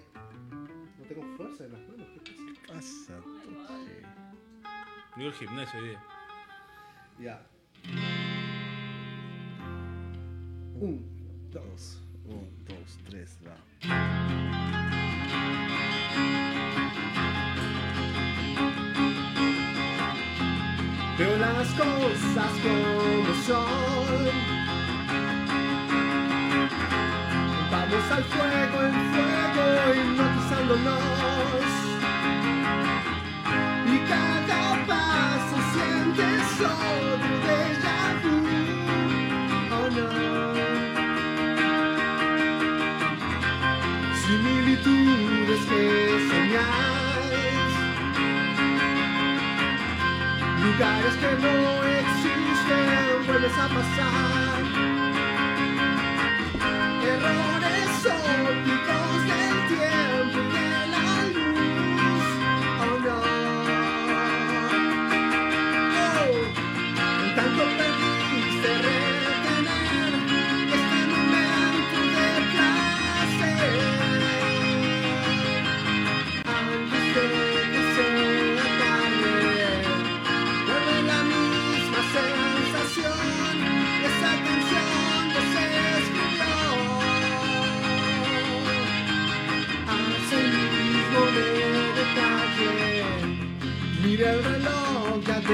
no 0.98 1.06
tengo 1.06 1.38
fuerza 1.38 1.66
en 1.66 1.74
las 1.74 1.82
manos. 1.88 2.08
¿qué 2.26 2.32
pasa? 2.74 3.14
Pasa. 3.14 3.22
toche. 3.22 4.02
Yo 5.18 5.28
el 5.28 5.34
gimnasio 5.34 5.80
hoy 5.80 5.90
día. 5.90 6.04
Ya. 7.20 7.48
Un, 10.76 11.50
dos. 11.52 11.64
Dos. 11.64 12.02
Un, 12.26 12.66
dos, 12.66 13.00
tres, 13.06 13.38
va. 13.46 13.56
Las 21.60 21.74
cosas 21.74 22.52
como 22.64 23.34
son. 23.46 24.22
Vamos 27.70 28.06
al 28.16 28.24
fuego, 28.24 28.78
el 28.88 28.96
fuego 29.12 29.64
hipnotizándonos. 30.00 31.70
Y 33.94 33.98
cada 34.12 34.62
paso 34.88 35.58
sientes 35.74 36.48
otro 36.62 37.34
déjà 37.46 38.00
vu. 38.22 38.36
Oh 39.76 39.88
no. 39.98 40.08
Similitudes 44.22 45.62
que 45.70 45.82
soñáis. 46.30 46.39
Lugares 50.80 51.16
que 51.16 51.32
no 51.42 51.84
existen, 51.84 53.26
vuelves 53.28 53.52
a 53.52 53.68
pasar. 53.68 54.60
Errores 57.04 58.06
ópticos 58.06 58.69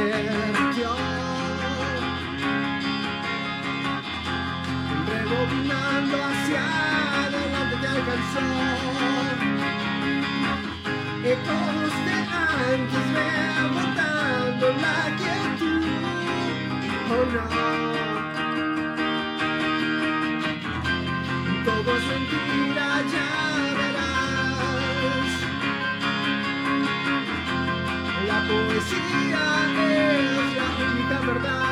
advirtió. 0.01 0.91
Rebobinando 5.07 6.15
hacia 6.23 6.63
adelante 7.25 7.75
te 7.81 7.87
alcanzó. 7.87 8.47
Ecos 11.23 11.91
de 12.05 12.17
antes 12.73 13.05
rebotando 13.15 14.65
la 14.83 14.99
quietud. 15.17 15.83
Oh 17.09 17.25
no. 17.33 17.47
Todo 21.65 21.89
es 21.97 22.03
mentira, 22.05 22.87
ya 23.13 23.29
verás. 23.77 25.31
La 28.27 28.39
poesía 28.47 29.45
verdad. 31.35 31.64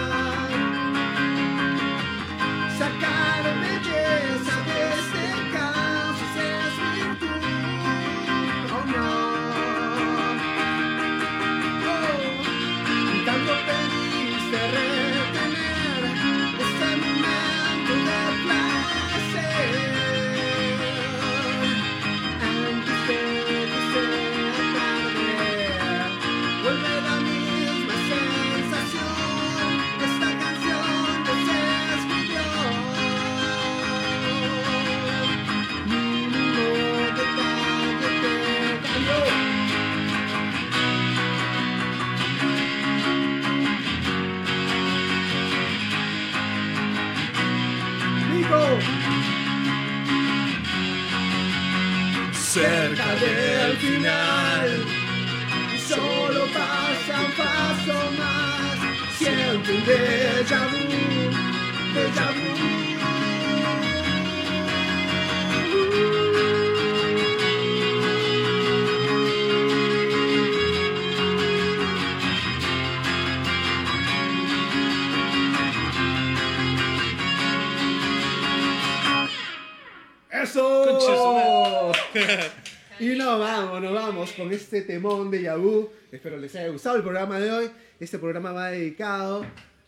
Este 84.73 84.93
temón 84.93 85.29
de 85.29 85.43
Yabu. 85.43 85.87
Espero 86.11 86.35
les 86.39 86.55
haya 86.55 86.69
gustado 86.69 86.95
el 86.95 87.03
programa 87.03 87.39
de 87.39 87.51
hoy. 87.51 87.69
Este 87.99 88.17
programa 88.17 88.53
va 88.53 88.71
dedicado 88.71 89.45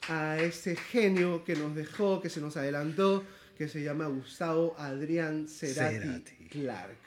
a 0.07 0.37
ese 0.37 0.75
genio 0.75 1.43
que 1.43 1.55
nos 1.55 1.73
dejó, 1.73 2.21
que 2.21 2.29
se 2.29 2.39
nos 2.39 2.55
adelantó, 2.55 3.23
que 3.57 3.67
se 3.67 3.81
llama 3.81 4.05
Gustavo 4.05 4.75
Adrián 4.77 5.47
Cerati, 5.47 5.95
Cerati. 5.95 6.35
Clark. 6.49 6.97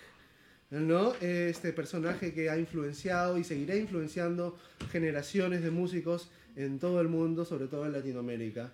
¿No? 0.71 1.15
Este 1.21 1.73
personaje 1.73 2.35
que 2.35 2.51
ha 2.51 2.59
influenciado 2.59 3.39
y 3.39 3.45
seguirá 3.45 3.77
influenciando 3.77 4.59
generaciones 4.91 5.63
de 5.63 5.71
músicos 5.71 6.31
en 6.57 6.81
todo 6.81 7.01
el 7.01 7.07
mundo, 7.07 7.45
sobre 7.45 7.69
todo 7.69 7.87
en 7.87 7.93
Latinoamérica. 7.93 8.73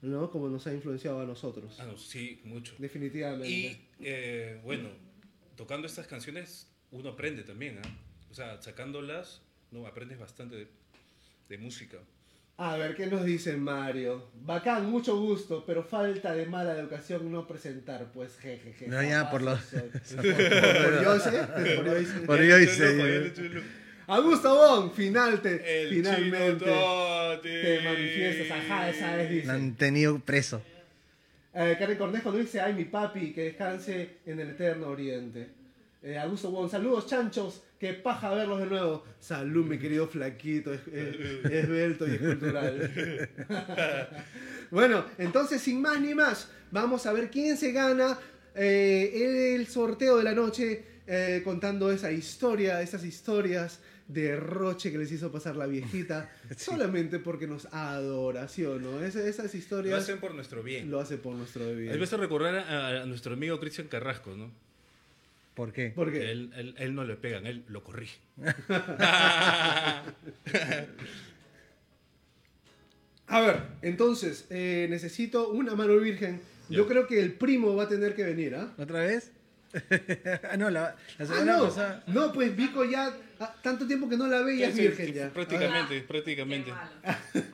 ¿No? 0.00 0.30
Como 0.30 0.48
nos 0.48 0.64
ha 0.68 0.72
influenciado 0.72 1.20
a 1.20 1.24
nosotros. 1.24 1.76
Ah, 1.80 1.86
no, 1.86 1.98
sí, 1.98 2.40
mucho. 2.44 2.74
Definitivamente. 2.78 3.48
Y 3.48 3.88
eh, 3.98 4.60
bueno, 4.62 4.90
tocando 5.56 5.88
estas 5.88 6.06
canciones 6.06 6.68
uno 6.92 7.08
aprende 7.08 7.42
también, 7.42 7.80
¿ah? 7.84 8.13
O 8.34 8.36
sea, 8.36 8.60
sacándolas, 8.60 9.42
no, 9.70 9.86
aprendes 9.86 10.18
bastante 10.18 10.56
de, 10.56 10.66
de 11.48 11.56
música. 11.56 11.98
A 12.56 12.76
ver, 12.76 12.96
¿qué 12.96 13.06
nos 13.06 13.24
dice 13.24 13.56
Mario? 13.56 14.28
Bacán, 14.44 14.90
mucho 14.90 15.16
gusto, 15.16 15.62
pero 15.64 15.84
falta 15.84 16.34
de 16.34 16.44
mala 16.44 16.76
educación 16.76 17.30
no 17.30 17.46
presentar, 17.46 18.10
pues 18.12 18.36
jejeje. 18.38 18.88
No, 18.88 19.00
ya, 19.00 19.30
por 19.30 19.40
lo- 19.40 19.56
Por, 20.16 20.24
por 20.24 21.04
Yose, 21.04 21.30
por 21.76 21.84
Yose. 21.84 22.20
Por 22.26 22.42
yo 22.42 22.58
hice. 22.58 22.90
Chulo, 22.90 23.06
eh. 23.06 23.32
chulo. 23.36 23.60
Augusto 24.08 24.52
Bon, 24.52 24.92
final 24.92 25.40
te, 25.40 25.82
El 25.82 25.90
finalmente 25.90 26.64
te 27.40 27.80
manifiestas. 27.84 28.50
Ajá, 28.64 28.90
esa 28.90 29.22
es, 29.22 29.30
Lo 29.30 29.36
dice. 29.36 29.50
han 29.52 29.74
tenido 29.76 30.18
preso. 30.18 30.60
Eh, 31.54 31.76
Karen 31.78 31.96
Cornejo 31.96 32.32
dice, 32.32 32.60
ay 32.60 32.74
mi 32.74 32.84
papi, 32.86 33.32
que 33.32 33.42
descanse 33.42 34.16
en 34.26 34.40
el 34.40 34.50
eterno 34.50 34.88
oriente. 34.88 35.62
Eh, 36.06 36.18
Augusto 36.18 36.50
Bon, 36.50 36.68
saludos 36.68 37.06
chanchos, 37.06 37.62
que 37.80 37.94
paja 37.94 38.30
verlos 38.34 38.60
de 38.60 38.66
nuevo. 38.66 39.04
Salud 39.18 39.64
mi 39.64 39.78
querido 39.78 40.06
flaquito, 40.06 40.74
es, 40.74 40.80
es- 40.92 41.50
esbelto 41.50 42.06
y 42.06 42.12
escultural. 42.12 43.30
bueno, 44.70 45.06
entonces 45.18 45.62
sin 45.62 45.80
más 45.80 45.98
ni 46.00 46.14
más, 46.14 46.50
vamos 46.70 47.06
a 47.06 47.12
ver 47.14 47.30
quién 47.30 47.56
se 47.56 47.72
gana 47.72 48.18
eh, 48.54 49.54
el 49.56 49.66
sorteo 49.66 50.18
de 50.18 50.24
la 50.24 50.34
noche 50.34 50.84
eh, 51.06 51.40
contando 51.42 51.90
esa 51.90 52.12
historia, 52.12 52.82
esas 52.82 53.02
historias 53.04 53.80
de 54.06 54.36
Roche 54.36 54.92
que 54.92 54.98
les 54.98 55.10
hizo 55.10 55.32
pasar 55.32 55.56
la 55.56 55.64
viejita, 55.66 56.30
solamente 56.58 57.18
porque 57.18 57.46
nos 57.46 57.66
adora, 57.72 58.46
¿sí 58.48 58.62
o 58.66 58.78
no? 58.78 59.02
Es- 59.02 59.16
esas 59.16 59.54
Lo 59.54 59.58
historias 59.58 60.02
hacen 60.02 60.18
por 60.18 60.34
nuestro 60.34 60.62
bien. 60.62 60.90
lo 60.90 61.00
hace 61.00 61.16
por 61.16 61.34
nuestro 61.34 61.74
bien. 61.74 61.92
Hay 61.92 61.98
veces 61.98 62.18
recordar 62.20 62.54
a, 62.56 63.02
a 63.02 63.06
nuestro 63.06 63.32
amigo 63.32 63.58
Cristian 63.58 63.88
Carrasco, 63.88 64.36
¿no? 64.36 64.50
¿Por 65.54 65.72
qué? 65.72 65.90
¿Por 65.90 66.12
Que 66.12 66.18
qué? 66.20 66.30
él, 66.32 66.52
él, 66.56 66.74
él 66.78 66.94
no 66.94 67.04
le 67.04 67.14
pegan, 67.16 67.46
él 67.46 67.64
lo 67.68 67.82
corrige. 67.84 68.18
A 73.26 73.40
ver, 73.40 73.62
entonces, 73.82 74.46
eh, 74.50 74.86
necesito 74.90 75.48
una 75.50 75.74
mano 75.74 75.96
virgen. 75.96 76.40
Yo 76.68 76.82
Ya. 76.84 76.88
creo 76.88 77.06
que 77.06 77.20
el 77.20 77.32
primo 77.32 77.74
va 77.74 77.84
a 77.84 77.88
tener 77.88 78.14
que 78.14 78.22
venir, 78.24 78.54
¿ah? 78.54 78.72
¿Otra 78.78 79.00
vez? 79.00 79.30
Ah, 80.50 80.56
no, 80.56 80.70
la, 80.70 80.94
la 81.18 81.26
Ah, 81.36 81.44
no, 81.44 81.64
pasada. 81.64 82.04
no, 82.06 82.32
pues 82.32 82.54
Vico 82.56 82.84
ya, 82.84 83.12
ah, 83.40 83.54
tanto 83.62 83.86
tiempo 83.86 84.08
que 84.08 84.16
no 84.16 84.28
la 84.28 84.40
ve 84.42 84.54
y 84.54 84.58
Sí, 84.58 84.62
es 84.64 84.74
virgen 84.76 85.12
ya. 85.14 85.30
Prácticamente, 85.30 86.00
prácticamente. 86.02 86.70
Qué 86.70 86.76
malo. 87.42 87.46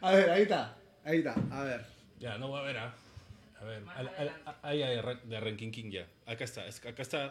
A 0.00 0.12
ver, 0.12 0.30
ahí 0.30 0.42
está, 0.42 0.76
ahí 1.04 1.18
está, 1.18 1.34
a 1.50 1.64
ver. 1.64 1.84
Ya, 2.20 2.38
no 2.38 2.50
va 2.50 2.60
a 2.60 2.62
ver, 2.62 2.76
¿ah? 2.78 2.94
A 3.60 3.64
ver, 3.64 3.82
al- 3.96 4.08
al- 4.08 4.56
ahí 4.62 4.78
de 5.24 5.36
Arranquinquín 5.36 5.90
ya. 5.90 6.06
Acá 6.26 6.44
está, 6.44 6.66
es- 6.66 6.84
acá 6.84 7.02
está, 7.02 7.26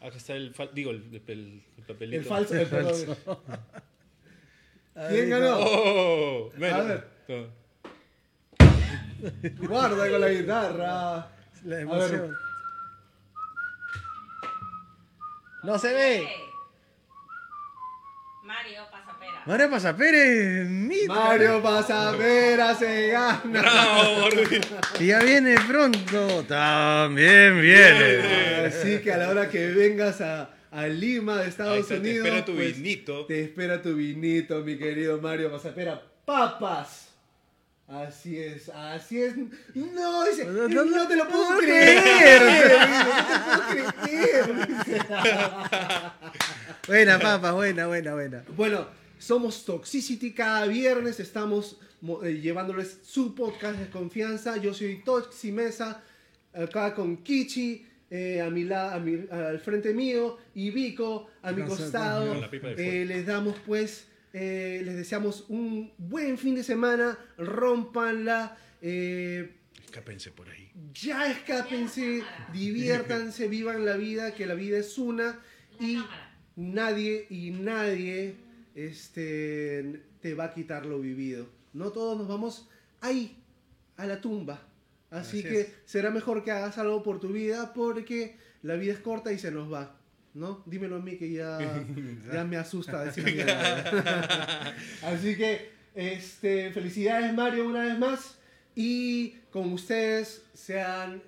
acá 0.00 0.16
está 0.16 0.34
el, 0.34 0.54
fal- 0.54 0.70
digo, 0.72 0.90
el, 0.92 1.22
el- 1.26 1.62
el 1.76 1.84
papelito. 1.86 2.16
El 2.20 2.24
falso, 2.24 2.54
el 2.56 2.66
perdón. 2.68 3.16
¿Quién 5.08 5.30
ganó? 5.30 5.56
Oh. 5.58 6.52
A 6.54 6.82
ver. 6.82 7.08
Guarda 9.58 10.08
con 10.10 10.20
la 10.20 10.28
guitarra. 10.28 11.28
La 11.64 11.80
emoción. 11.80 12.36
No 15.64 15.78
se 15.78 15.92
ve. 15.94 16.28
Mario 19.46 19.70
Pasapérez, 19.70 20.66
Mario 21.06 21.62
Pasapera 21.62 22.74
se 22.74 23.08
gana. 23.08 23.40
Bravo. 23.44 24.28
Y 24.98 25.06
ya 25.06 25.18
viene 25.20 25.54
pronto. 25.68 26.44
También 26.44 27.60
viene. 27.60 28.66
Así 28.66 28.98
que 29.00 29.12
a 29.12 29.18
la 29.18 29.28
hora 29.28 29.48
que 29.50 29.66
vengas 29.68 30.22
a, 30.22 30.48
a 30.70 30.86
Lima 30.86 31.42
de 31.42 31.48
Estados 31.50 31.78
está, 31.78 31.94
te 31.94 32.00
Unidos. 32.00 32.26
espera 32.26 32.44
tu 32.46 32.54
pues, 32.54 32.76
vinito. 32.76 33.26
Te 33.26 33.42
espera 33.44 33.82
tu 33.82 33.94
vinito, 33.94 34.60
mi 34.62 34.78
querido 34.78 35.20
Mario 35.20 35.52
Pasapera. 35.52 36.00
Papas. 36.24 37.02
Así 37.86 38.38
es, 38.38 38.70
así 38.70 39.20
es. 39.22 39.36
No, 39.36 40.24
dice, 40.24 40.46
No, 40.46 40.68
no, 40.68 40.84
no, 40.86 41.06
te 41.06 41.16
lo 41.16 41.28
puedo 41.28 41.58
creer. 41.58 42.02
creer. 42.02 42.42
No 43.46 43.60
te 43.68 43.74
puedo 43.82 43.92
creer. 44.04 44.46
Buena, 46.86 47.18
papa, 47.18 47.52
buena, 47.52 47.86
buena, 47.86 48.12
buena. 48.14 48.42
Bueno, 48.56 48.86
somos 49.24 49.64
Toxicity. 49.64 50.32
Cada 50.32 50.66
viernes 50.66 51.18
estamos 51.20 51.78
mo- 52.00 52.22
eh, 52.24 52.40
llevándoles 52.40 52.98
su 53.02 53.34
podcast 53.34 53.78
de 53.78 53.88
confianza. 53.88 54.56
Yo 54.58 54.74
soy 54.74 55.02
Toxi 55.04 55.50
Mesa, 55.52 56.02
acá 56.52 56.94
con 56.94 57.18
Kichi. 57.18 57.86
eh, 58.10 58.40
a 58.40 58.48
mi 58.50 58.62
la- 58.64 58.94
a 58.94 59.00
mi- 59.00 59.26
al 59.30 59.58
frente 59.58 59.92
mío 59.92 60.38
y 60.54 60.70
Vico 60.70 61.26
a 61.42 61.50
mi 61.52 61.62
costado. 61.64 62.32
Eh, 62.78 63.04
les 63.06 63.26
damos 63.26 63.56
pues 63.66 64.06
eh, 64.32 64.82
les 64.84 64.94
deseamos 64.96 65.46
un 65.48 65.92
buen 65.98 66.36
fin 66.38 66.54
de 66.54 66.62
semana 66.62 67.18
rompanla 67.38 68.56
eh, 68.82 69.50
Escápense 69.84 70.30
por 70.30 70.48
ahí. 70.48 70.70
ya 70.92 71.28
escápense 71.30 72.22
diviértanse 72.52 73.48
vivan 73.56 73.84
la 73.84 73.96
vida 73.96 74.32
que 74.34 74.46
la 74.46 74.54
vida 74.54 74.78
es 74.78 74.96
una 74.98 75.40
y 75.80 75.98
nadie 76.56 77.26
y 77.30 77.50
nadie 77.50 78.36
este, 78.74 80.02
te 80.20 80.34
va 80.34 80.44
a 80.44 80.54
quitar 80.54 80.86
lo 80.86 81.00
vivido. 81.00 81.46
No 81.72 81.90
todos 81.90 82.18
nos 82.18 82.28
vamos 82.28 82.68
ahí, 83.00 83.36
a 83.96 84.06
la 84.06 84.20
tumba. 84.20 84.62
Así, 85.10 85.38
Así 85.38 85.48
que 85.48 85.60
es. 85.60 85.68
será 85.84 86.10
mejor 86.10 86.42
que 86.44 86.50
hagas 86.50 86.78
algo 86.78 87.02
por 87.02 87.20
tu 87.20 87.28
vida 87.28 87.72
porque 87.72 88.36
la 88.62 88.74
vida 88.74 88.92
es 88.92 88.98
corta 88.98 89.32
y 89.32 89.38
se 89.38 89.50
nos 89.50 89.72
va. 89.72 89.96
¿No? 90.34 90.64
Dímelo 90.66 90.96
a 90.96 90.98
mí 90.98 91.16
que 91.16 91.30
ya, 91.30 91.58
ya 92.32 92.44
me 92.44 92.56
asusta 92.56 93.04
decir. 93.04 93.24
Así 95.02 95.36
que 95.36 95.70
este, 95.94 96.72
felicidades 96.72 97.32
Mario 97.32 97.68
una 97.68 97.84
vez 97.84 97.98
más 97.98 98.38
y 98.74 99.36
con 99.52 99.72
ustedes 99.72 100.42
sean 100.52 101.22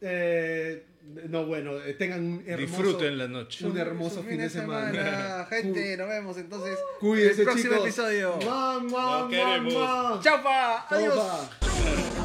eh, 0.00 0.84
no 1.28 1.44
bueno 1.46 1.76
eh, 1.82 1.94
tengan 1.94 2.20
un 2.24 2.44
hermoso 2.46 2.66
Disfruten 2.82 3.18
la 3.18 3.28
noche. 3.28 3.66
un 3.66 3.76
hermoso 3.76 4.16
Su 4.16 4.22
fin 4.22 4.38
de 4.38 4.48
semana. 4.50 5.46
Gente, 5.50 5.96
nos 5.96 6.08
vemos 6.08 6.36
entonces. 6.38 6.78
Cuídense 7.00 7.42
en 7.42 7.48
el 7.48 7.52
próximo 7.54 7.72
chicos. 7.72 7.86
episodio. 7.86 8.36
Mua, 8.42 8.78
mua, 8.80 8.80
Lo 8.80 8.88
mua, 9.20 9.28
queremos. 9.28 9.72
mua. 9.74 10.20
Chau, 10.22 10.42
pa. 10.42 10.86
Chau, 10.88 10.98
Adiós. 10.98 12.21